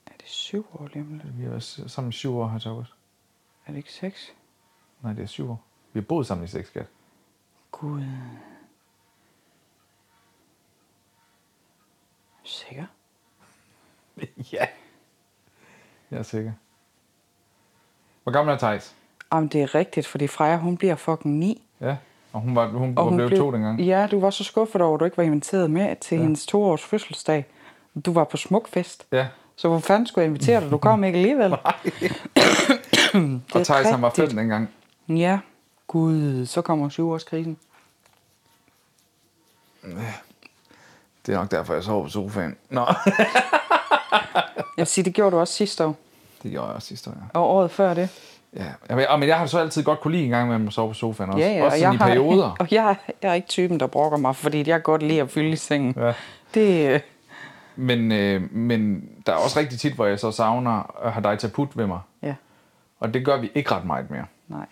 Er 0.06 0.12
det 0.20 0.28
syv 0.28 0.68
år 0.74 0.90
lige 0.94 1.04
om 1.04 1.14
lidt? 1.14 1.38
Vi 1.38 1.44
har 1.44 1.50
været 1.50 1.64
sammen 1.64 2.10
i 2.10 2.14
syv 2.14 2.38
år 2.38 2.58
til 2.58 2.70
august. 2.70 2.94
Er 3.66 3.72
det 3.72 3.78
ikke 3.78 3.94
seks? 3.94 4.34
Nej, 5.02 5.14
det 5.14 5.24
er 5.24 5.28
syv 5.28 5.50
år. 5.50 5.64
Vi 5.94 6.00
har 6.00 6.06
boet 6.06 6.28
sammen 6.28 6.46
i 6.46 6.48
seks, 6.48 6.68
skat. 6.68 6.88
Gud. 7.72 8.04
Sikker? 12.44 12.86
ja. 14.54 14.66
Jeg 16.12 16.20
er 16.20 16.24
sikker. 16.24 16.52
Hvor 18.24 18.32
gammel 18.32 18.54
er 18.54 18.58
Thijs? 18.58 18.96
Jamen, 19.34 19.48
det 19.50 19.62
er 19.62 19.76
rigtigt, 19.76 20.08
fordi 20.08 20.28
Freja, 20.28 20.58
hun 20.58 20.78
bliver 20.78 20.96
fucking 20.96 21.36
ni. 21.36 21.64
Ja. 21.82 21.96
Og 22.34 22.42
hun 22.42 22.56
var, 22.56 22.68
hun, 22.68 22.98
Og 22.98 23.04
hun 23.04 23.16
blev, 23.18 23.30
to 23.30 23.52
dengang. 23.52 23.82
Ja, 23.82 24.08
du 24.12 24.20
var 24.20 24.30
så 24.30 24.44
skuffet 24.44 24.82
over, 24.82 24.94
at 24.96 25.00
du 25.00 25.06
ikke 25.06 25.18
var 25.18 25.24
inviteret 25.24 25.72
med 25.72 25.96
til 25.96 26.16
Ja. 26.16 26.20
ja. 26.20 26.24
hendes 26.24 26.46
toårs 26.46 26.84
fødselsdag. 26.84 27.46
Du 28.06 28.14
var 28.14 28.24
på 28.24 28.38
smukfest. 28.38 29.08
Ja. 29.12 29.28
Så 29.56 29.68
hvor 29.68 29.80
fanden 29.80 30.08
skulle 30.08 30.24
jeg 30.24 30.28
invitere 30.30 30.62
dig? 30.62 30.72
Du 30.72 30.78
kom 30.78 31.04
ikke 31.04 31.18
alligevel. 31.18 31.54
Og 31.54 31.60
Det 33.14 33.56
er 33.56 33.64
Thijs, 33.64 33.90
han 33.90 34.02
var 34.02 34.10
fem 34.10 34.30
dengang. 34.30 34.70
Ja. 35.10 35.40
Gud, 35.88 36.46
så 36.46 36.62
kommer 36.62 36.90
syvårskrisen. 36.90 37.58
Det 41.26 41.34
er 41.34 41.38
nok 41.38 41.52
derfor, 41.52 41.74
jeg 41.74 41.84
sov 41.84 42.04
på 42.04 42.10
sofaen. 42.10 42.56
Nå. 42.70 42.86
Jeg 44.12 44.22
vil 44.78 44.88
sige, 44.88 45.06
det 45.06 45.14
gjorde 45.14 45.32
du 45.36 45.40
også 45.40 45.54
sidste 45.54 45.86
år. 45.86 45.96
Det 46.44 46.52
gjorde 46.52 46.68
jeg 46.68 46.76
også 46.76 46.88
sidste 46.88 47.10
år, 47.10 47.14
ja. 47.34 47.40
Og 47.40 47.50
året 47.50 47.72
før 47.72 47.94
det. 47.94 48.10
ja. 48.56 48.66
Jeg- 48.90 49.20
men 49.20 49.30
jeg 49.30 49.38
har 49.40 49.46
så 49.46 49.60
altid 49.60 49.84
godt 49.84 50.00
kunne 50.02 50.12
lide 50.14 50.24
en 50.24 50.30
gang 50.30 50.50
med 50.60 50.68
at 50.68 50.74
sove 50.74 50.88
på 50.88 50.94
sofaen 50.94 51.30
også. 51.30 51.40
Ja, 51.46 51.54
ja, 51.54 51.66
også 51.66 51.76
og 51.76 51.82
jeg 51.82 51.94
i 51.94 51.98
perioder. 51.98 52.48
Har, 52.48 52.56
og 52.60 52.68
jeg, 52.72 52.96
jeg 53.22 53.30
er 53.30 53.34
ikke 53.34 53.48
typen, 53.48 53.80
der 53.80 53.88
brokker 53.88 54.18
mig, 54.18 54.36
fordi 54.36 54.70
jeg 54.70 54.84
godt 54.84 55.04
lide 55.04 55.22
at 55.22 55.30
fylde 55.30 55.50
i 55.50 55.56
sengen. 55.56 55.94
Ja. 55.98 56.14
Det, 56.54 56.90
øh, 56.94 57.00
Men, 57.76 58.12
øh, 58.12 58.54
men 58.54 59.10
der 59.26 59.32
er 59.32 59.36
også 59.38 59.60
rigtig 59.60 59.80
tit, 59.80 59.94
hvor 59.94 60.06
jeg 60.06 60.20
så 60.20 60.32
savner 60.32 60.96
at 61.06 61.12
have 61.12 61.24
dig 61.24 61.40
til 61.40 61.48
at 61.48 61.54
putte 61.54 61.78
ved 61.78 61.88
mig. 61.88 62.00
ja, 62.24 62.36
Og 63.00 63.14
det 63.14 63.26
gør 63.26 63.38
vi 63.38 63.52
ikke 63.56 63.72
ret 63.72 63.86
meget 63.86 64.10
mere. 64.12 64.26
nej. 64.48 64.66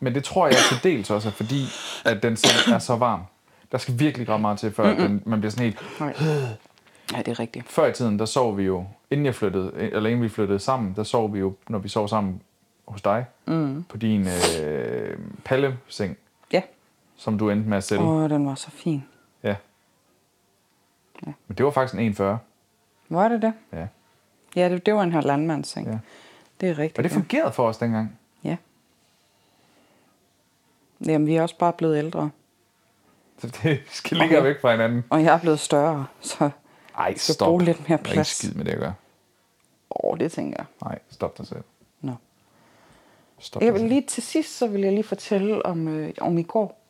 Men 0.00 0.14
det 0.14 0.24
tror 0.24 0.46
jeg 0.46 0.56
til 0.68 0.82
dels 0.92 1.10
også 1.10 1.28
er 1.28 1.32
fordi, 1.32 1.64
at 2.04 2.22
den 2.22 2.36
seng 2.36 2.74
er 2.74 2.78
så 2.78 2.96
varm. 2.96 3.20
Der 3.72 3.78
skal 3.78 3.98
virkelig 3.98 4.28
ret 4.28 4.40
meget 4.40 4.58
til, 4.58 4.72
før 4.74 4.94
den, 4.94 5.22
man 5.26 5.40
bliver 5.40 5.50
sådan 5.50 5.64
helt... 5.64 6.00
nej. 6.00 6.14
Ja, 7.12 7.18
det 7.18 7.28
er 7.28 7.40
rigtigt. 7.40 7.68
Før 7.68 7.86
i 7.86 7.92
tiden, 7.92 8.18
der 8.18 8.24
sov 8.24 8.56
vi 8.58 8.62
jo, 8.62 8.84
inden 9.10 9.26
jeg 9.26 9.34
flyttede, 9.34 9.72
eller 9.76 10.10
inden 10.10 10.22
vi 10.24 10.28
flyttede 10.28 10.58
sammen, 10.58 10.92
der 10.96 11.02
sov 11.02 11.34
vi 11.34 11.38
jo, 11.38 11.54
når 11.68 11.78
vi 11.78 11.88
sov 11.88 12.08
sammen 12.08 12.42
hos 12.88 13.02
dig, 13.02 13.26
mm. 13.46 13.84
på 13.88 13.96
din 13.96 14.26
øh, 14.62 15.18
palleseng, 15.44 16.16
Ja. 16.52 16.62
som 17.16 17.38
du 17.38 17.50
endte 17.50 17.68
med 17.68 17.76
at 17.76 17.84
sælge. 17.84 18.02
Åh, 18.02 18.30
den 18.30 18.46
var 18.46 18.54
så 18.54 18.70
fin. 18.70 19.04
Ja. 19.42 19.56
Men 21.24 21.56
det 21.58 21.64
var 21.64 21.70
faktisk 21.70 21.94
en 22.00 22.12
1,40. 22.12 22.22
Var 23.08 23.28
det 23.28 23.42
det? 23.42 23.52
Ja. 23.72 23.86
Ja, 24.56 24.68
det, 24.68 24.86
det 24.86 24.94
var 24.94 25.02
en 25.02 25.12
her 25.12 25.20
landmandsseng. 25.20 25.86
ja. 25.88 25.98
Det 26.60 26.68
er 26.68 26.78
rigtigt. 26.78 26.98
Og 26.98 27.04
det 27.04 27.12
fungerede 27.12 27.52
for 27.52 27.68
os 27.68 27.78
dengang. 27.78 28.18
ja. 28.44 28.48
ja. 28.50 28.56
Jamen, 31.12 31.26
vi 31.26 31.36
er 31.36 31.42
også 31.42 31.58
bare 31.58 31.72
blevet 31.72 31.98
ældre. 31.98 32.30
Så 33.38 33.58
det 33.62 33.80
skal 33.88 34.16
ligge 34.16 34.42
væk 34.44 34.60
fra 34.60 34.70
hinanden. 34.70 35.04
Og 35.10 35.22
jeg 35.22 35.34
er 35.34 35.38
blevet 35.40 35.58
større, 35.60 36.06
så 36.20 36.50
Ej, 36.98 37.14
skal 37.16 37.34
stop. 37.34 37.46
bruge 37.48 37.64
lidt 37.64 37.78
mere 37.78 37.86
Der 37.88 37.94
er 37.94 37.98
ikke 37.98 38.12
plads. 38.14 38.28
skid 38.28 38.52
med 38.52 38.64
det 38.64 38.70
at 38.72 38.78
gøre. 38.78 38.94
åh, 39.90 40.18
det 40.18 40.32
tænker 40.32 40.54
jeg. 40.58 40.66
Nej, 40.84 40.98
stop 41.10 41.38
dig 41.38 41.46
selv. 41.46 41.62
Nå. 42.00 42.12
Stop 43.38 43.62
Jeg 43.62 43.74
vil 43.74 43.82
lige 43.82 44.02
til 44.02 44.22
sidst, 44.22 44.58
så 44.58 44.66
vil 44.66 44.80
jeg 44.80 44.92
lige 44.92 45.04
fortælle 45.04 45.66
om, 45.66 45.88
øh, 45.88 46.12
om 46.20 46.38
i 46.38 46.42
går. 46.42 46.80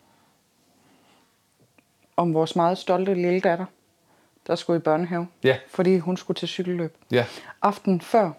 Om 2.16 2.34
vores 2.34 2.56
meget 2.56 2.78
stolte 2.78 3.14
lille 3.14 3.40
datter, 3.40 3.64
der 4.46 4.54
skulle 4.54 4.76
i 4.76 4.80
børnehave. 4.80 5.28
Ja. 5.44 5.56
Fordi 5.68 5.98
hun 5.98 6.16
skulle 6.16 6.34
til 6.36 6.48
cykelløb. 6.48 6.96
Ja. 7.10 7.24
Aften 7.62 8.00
før, 8.00 8.30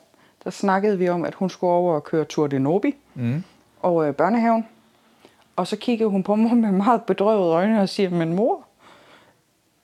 der 0.43 0.49
snakkede 0.49 0.97
vi 0.97 1.09
om, 1.09 1.25
at 1.25 1.33
hun 1.35 1.49
skulle 1.49 1.73
over 1.73 1.95
og 1.95 2.03
køre 2.03 2.25
Tour 2.25 2.47
de 2.47 2.59
Nobi. 2.59 2.95
Mm. 3.13 3.43
Og 3.81 4.07
øh, 4.07 4.13
børnehaven. 4.15 4.67
Og 5.55 5.67
så 5.67 5.77
kiggede 5.77 6.09
hun 6.09 6.23
på 6.23 6.35
mig 6.35 6.57
med 6.57 6.71
meget 6.71 7.03
bedrøvede 7.03 7.51
øjne 7.53 7.81
og 7.81 7.89
siger, 7.89 8.09
men 8.09 8.33
mor, 8.35 8.65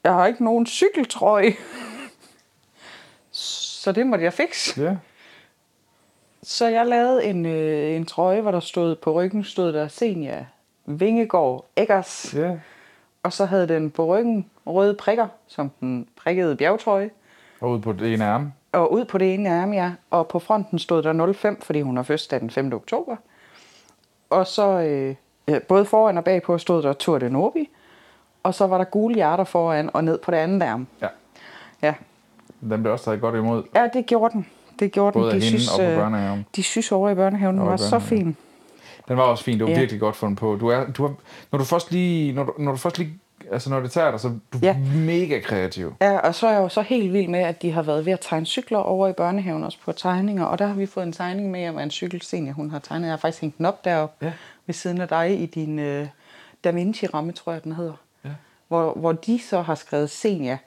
jeg 0.06 0.14
har 0.14 0.26
ikke 0.26 0.44
nogen 0.44 0.66
cykeltrøje. 0.66 1.54
så 3.32 3.92
det 3.92 4.08
måtte 4.08 4.24
jeg 4.26 4.34
fikse. 4.34 4.82
Ja. 4.82 4.96
Så 6.44 6.68
jeg 6.68 6.86
lavede 6.86 7.26
en, 7.26 7.46
øh, 7.46 7.96
en 7.96 8.06
trøje, 8.06 8.42
hvor 8.42 8.52
der 8.52 8.60
stod 8.60 8.96
på 8.96 9.12
ryggen, 9.12 9.44
stod 9.44 9.74
der 9.74 9.88
Senia 9.88 10.46
Vingegård 10.86 11.66
Eggers. 11.76 12.34
Ja. 12.34 12.58
Og 13.24 13.34
så 13.34 13.46
havde 13.46 13.68
den 13.68 13.92
på 13.92 14.06
ryggen 14.06 14.50
røde 14.66 14.94
prikker, 14.94 15.28
som 15.48 15.72
den 15.80 16.08
prikkede 16.16 16.56
bjergtrøje. 16.56 17.10
Og 17.62 17.72
ud 17.72 17.80
på 17.80 17.94
det 17.94 18.14
ene 18.14 18.26
arm. 18.26 18.54
Og 18.72 18.94
ud 18.94 19.06
på 19.06 19.18
det 19.18 19.34
ene 19.34 19.62
arm, 19.62 19.74
ja. 19.74 19.92
Og 20.10 20.28
på 20.28 20.40
fronten 20.40 20.80
stod 20.80 21.04
der 21.04 21.34
05, 21.34 21.62
fordi 21.62 21.82
hun 21.82 21.96
har 21.96 22.04
fødselsdag 22.04 22.40
den 22.40 22.50
5. 22.50 22.74
oktober. 22.74 23.16
Og 24.30 24.48
så 24.48 24.68
øh, 24.68 25.16
ja, 25.48 25.60
både 25.60 25.86
foran 25.86 26.18
og 26.18 26.24
bagpå 26.24 26.58
stod 26.58 26.84
der 26.84 26.94
Tour 26.94 27.20
de 27.20 27.30
Nobi. 27.30 27.70
Og 28.46 28.54
så 28.54 28.68
var 28.68 28.78
der 28.78 28.86
gule 28.86 29.16
hjerter 29.16 29.44
foran 29.44 29.90
og 29.94 30.04
ned 30.04 30.18
på 30.20 30.32
det 30.32 30.38
andet 30.38 30.64
arm. 30.64 30.88
Ja. 31.02 31.08
Ja, 31.82 31.94
Den 32.70 32.82
blev 32.82 32.94
også 32.94 33.06
taget 33.06 33.22
godt 33.22 33.36
imod. 33.36 33.64
ja 33.76 33.88
det 33.94 34.06
gjorde 34.06 34.34
den. 34.34 34.46
Det 34.80 34.92
gjorde 34.92 35.12
Både 35.20 35.32
den. 35.32 35.42
af 35.42 35.48
hende 35.48 35.64
og 35.74 35.80
på 35.96 36.02
børnehaven. 36.02 36.46
De 36.56 36.64
synes 36.64 36.92
over 36.92 37.10
i 37.10 37.16
børnehaven, 37.16 37.58
den 37.58 37.66
var 37.68 37.78
så 37.78 38.00
fin. 38.00 38.38
Den 39.08 39.18
var 39.18 39.24
også 39.24 39.44
fin. 39.44 39.58
Det 39.58 39.64
var 39.64 39.72
Ja. 39.72 39.80
virkelig 39.80 40.00
godt 40.00 40.16
fundet 40.16 40.40
på. 40.40 40.56
Du 40.60 40.68
er, 40.68 40.86
du 40.92 41.06
er, 41.06 41.10
når 41.52 41.60
du 41.60 41.66
først 41.66 41.92
lige, 41.92 42.34
når 42.34 42.44
du, 42.44 42.54
når 42.58 42.72
du 42.72 42.78
først 42.78 42.98
lige, 42.98 43.14
altså 43.52 43.70
når 43.70 43.80
det 43.80 43.92
tager 43.92 44.12
dig, 44.12 44.20
så 44.20 44.28
er 44.28 44.32
du 44.54 44.58
Ja. 44.62 44.78
mega 44.96 45.40
kreativ. 45.40 45.94
Ja, 46.02 46.18
og 46.18 46.36
så 46.36 46.48
er 46.48 46.52
jeg 46.52 46.62
jo 46.62 46.70
så 46.70 46.82
helt 46.82 47.14
vild 47.14 47.28
med, 47.28 47.40
at 47.40 47.62
de 47.62 47.72
har 47.72 47.82
været 47.82 48.06
ved 48.06 48.14
at 48.14 48.20
tegne 48.22 48.46
cykler 48.46 48.78
over 48.78 49.08
i 49.08 49.14
børnehaven 49.14 49.64
også 49.64 49.78
på 49.86 49.92
tegninger. 49.92 50.46
Og 50.46 50.60
der 50.60 50.66
har 50.68 50.74
vi 50.76 50.86
fået 50.86 51.04
en 51.06 51.14
tegning 51.14 51.52
med 51.52 51.70
om 51.70 51.80
en 51.80 51.92
cykelscene, 51.92 52.52
hun 52.52 52.72
har 52.72 52.80
tegnet. 52.80 53.06
Jeg 53.06 53.12
har 53.12 53.18
faktisk 53.18 53.42
hængt 53.42 53.58
den 53.58 53.66
op 53.66 53.86
deroppe 53.86 54.26
Ja. 54.26 54.32
ved 54.66 54.74
siden 54.74 55.02
af 55.02 55.08
dig 55.08 55.42
i 55.42 55.46
din 55.46 55.80
øh, 55.80 56.08
Da 56.64 56.72
Vinci-ramme, 56.72 57.32
tror 57.32 57.52
jeg, 57.52 57.64
den 57.64 57.72
hedder. 57.72 57.94
Hvor, 58.68 58.94
hvor 58.94 59.12
de 59.12 59.40
så 59.40 59.62
har 59.62 59.76
skrevet 59.76 60.10
Senior 60.10 60.58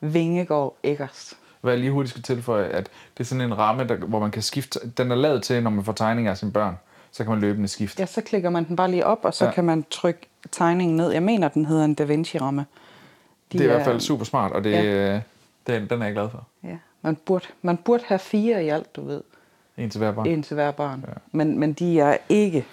Vingegaard 0.00 0.76
Eggers. 0.82 1.36
Hvad 1.60 1.72
jeg 1.72 1.80
lige 1.80 1.92
hurtigt 1.92 2.10
skal 2.10 2.22
tilføje, 2.22 2.64
at 2.64 2.88
det 3.18 3.20
er 3.24 3.24
sådan 3.24 3.40
en 3.44 3.58
ramme, 3.58 3.84
der, 3.84 3.96
hvor 3.96 4.18
man 4.20 4.30
kan 4.30 4.42
skifte. 4.42 4.80
Den 4.96 5.10
er 5.10 5.14
lavet 5.14 5.42
til, 5.42 5.62
når 5.62 5.70
man 5.70 5.84
får 5.84 5.92
tegninger 5.92 6.30
af 6.30 6.38
sine 6.38 6.52
børn. 6.52 6.78
Så 7.10 7.24
kan 7.24 7.30
man 7.30 7.40
løbende 7.40 7.68
skifte. 7.68 8.00
Ja, 8.00 8.06
så 8.06 8.20
klikker 8.20 8.50
man 8.50 8.64
den 8.68 8.76
bare 8.76 8.90
lige 8.90 9.06
op, 9.06 9.18
og 9.22 9.34
så 9.34 9.44
Ja. 9.44 9.50
kan 9.52 9.64
man 9.64 9.84
trykke 9.90 10.20
tegningen 10.52 10.96
ned. 10.96 11.10
Jeg 11.12 11.22
mener, 11.22 11.48
den 11.48 11.64
hedder 11.66 11.84
en 11.84 11.94
Da 11.94 12.04
Vinci-ramme. 12.04 12.66
De 13.52 13.58
det 13.58 13.60
er 13.60 13.64
i 13.64 13.72
hvert 13.74 13.84
fald 13.84 14.00
super 14.00 14.24
smart, 14.24 14.52
og 14.52 14.64
det, 14.64 14.72
ja. 14.72 15.20
den, 15.66 15.88
den 15.90 16.00
er 16.02 16.04
jeg 16.06 16.14
glad 16.14 16.30
for. 16.30 16.46
Ja, 16.64 16.76
man 17.02 17.16
burde, 17.16 17.44
man 17.62 17.76
burde 17.76 18.02
have 18.06 18.18
fire 18.18 18.64
i 18.64 18.68
alt, 18.68 18.96
du 18.96 19.06
ved. 19.06 19.22
En 19.76 19.90
til 19.90 19.98
hver 19.98 20.12
barn. 20.12 20.26
En 20.26 20.42
til 20.42 20.54
hver 20.54 20.70
barn. 20.70 21.04
Ja. 21.08 21.12
Men, 21.32 21.58
men 21.58 21.72
de 21.72 22.00
er 22.00 22.16
ikke, 22.28 22.66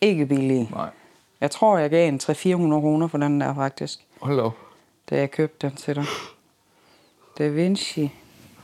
ikke 0.00 0.26
billige. 0.26 0.68
Nej. 0.72 0.90
Jeg 1.40 1.50
tror, 1.50 1.78
jeg 1.78 1.90
gav 1.90 2.08
en 2.08 2.20
300-400 2.22 2.80
kroner 2.80 3.06
for 3.06 3.18
den 3.18 3.40
der, 3.40 3.54
faktisk. 3.54 4.00
Hold 4.20 4.40
op. 4.40 4.58
Da 5.10 5.16
jeg 5.16 5.30
købte 5.30 5.68
den 5.68 5.76
til 5.76 5.94
dig. 5.94 6.04
Da 7.38 7.48
Vinci 7.48 8.12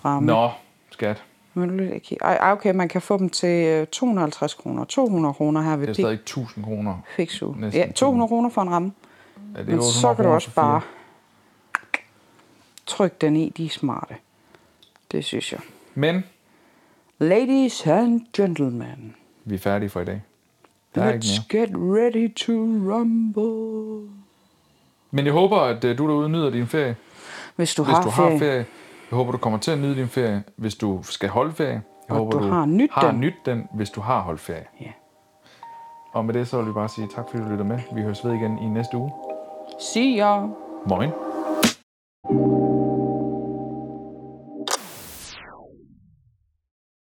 ramme. 0.05 0.27
Nå, 0.27 0.51
skat. 0.91 1.23
Men. 1.55 2.01
Ej, 2.21 2.53
okay, 2.53 2.75
man 2.75 2.89
kan 2.89 3.03
få 3.03 3.19
dem 3.19 3.31
til 3.31 3.67
øh, 3.67 3.87
250 3.87 4.55
kroner. 4.55 4.85
200 4.85 5.35
kroner 5.35 5.63
her 5.63 5.77
ved 5.77 5.87
Det 5.87 5.99
er 5.99 6.03
stadig 6.03 6.15
1000 6.15 6.65
kroner. 6.65 6.97
Næsten 7.19 7.73
Ja, 7.73 7.93
200 7.93 8.29
kroner 8.29 8.51
for 8.51 8.63
en 8.63 8.71
ramme. 8.71 8.93
Ja, 9.37 9.61
det 9.61 9.69
er 9.69 9.71
Men 9.71 9.79
800 9.79 9.93
så 9.93 10.15
kan 10.15 10.25
du 10.25 10.31
også 10.31 10.55
bare 10.55 10.81
trykke 12.87 13.17
den 13.21 13.37
i. 13.37 13.49
De 13.57 13.65
er 13.67 13.71
smarte. 13.71 14.15
Det 15.13 15.25
synes 15.25 15.53
jeg. 15.53 15.61
Men 15.95 16.25
Ladies 17.19 17.87
and 17.87 18.21
gentlemen, 18.37 19.15
vi 19.45 19.55
er 19.55 19.59
færdige 19.59 19.91
for 19.91 20.01
i 20.01 20.05
dag. 20.05 20.23
Der 20.95 21.03
er 21.03 21.17
let's 21.17 21.47
get 21.49 21.69
ready 21.75 22.35
to 22.35 22.53
rumble. 22.53 24.09
Men 25.11 25.25
jeg 25.25 25.33
håber, 25.33 25.57
at 25.57 25.85
øh, 25.85 25.99
du 25.99 26.09
derude 26.09 26.29
nyder 26.29 26.51
din 26.51 26.67
ferie. 26.67 26.97
Hvis 27.57 27.75
du, 27.75 27.85
Hvis 27.85 27.95
har, 27.95 28.03
du 28.03 28.11
ferie, 28.11 28.31
har 28.31 28.39
ferie. 28.39 28.67
Jeg 29.11 29.17
håber, 29.17 29.33
du 29.33 29.39
kommer 29.39 29.59
til 29.59 29.71
at 29.71 29.79
nyde 29.79 29.95
din 29.95 30.09
ferie, 30.09 30.43
hvis 30.57 30.75
du 30.75 31.01
skal 31.03 31.29
holde 31.29 31.53
ferie. 31.53 31.71
Jeg 31.73 31.83
Og 32.09 32.17
håber, 32.17 32.39
du 32.39 32.45
har 32.49 32.67
nydt 32.67 32.93
har 32.93 33.11
den. 33.11 33.21
nyt 33.21 33.35
den, 33.47 33.69
hvis 33.75 33.91
du 33.91 34.01
har 34.01 34.21
holdt 34.21 34.41
ferie. 34.41 34.65
Ja. 34.81 34.91
Og 36.13 36.25
med 36.25 36.35
det, 36.35 36.49
så 36.49 36.57
vil 36.59 36.67
vi 36.67 36.73
bare 36.73 36.89
sige 36.89 37.09
tak, 37.15 37.25
fordi 37.31 37.43
du 37.45 37.49
lytter 37.49 37.65
med. 37.65 37.79
Vi 37.95 38.03
høres 38.03 38.25
ved 38.25 38.33
igen 38.33 38.59
i 38.59 38.67
næste 38.67 38.97
uge. 38.97 39.13
See 39.81 40.19
ya. 40.19 40.47
Moin. 40.87 41.11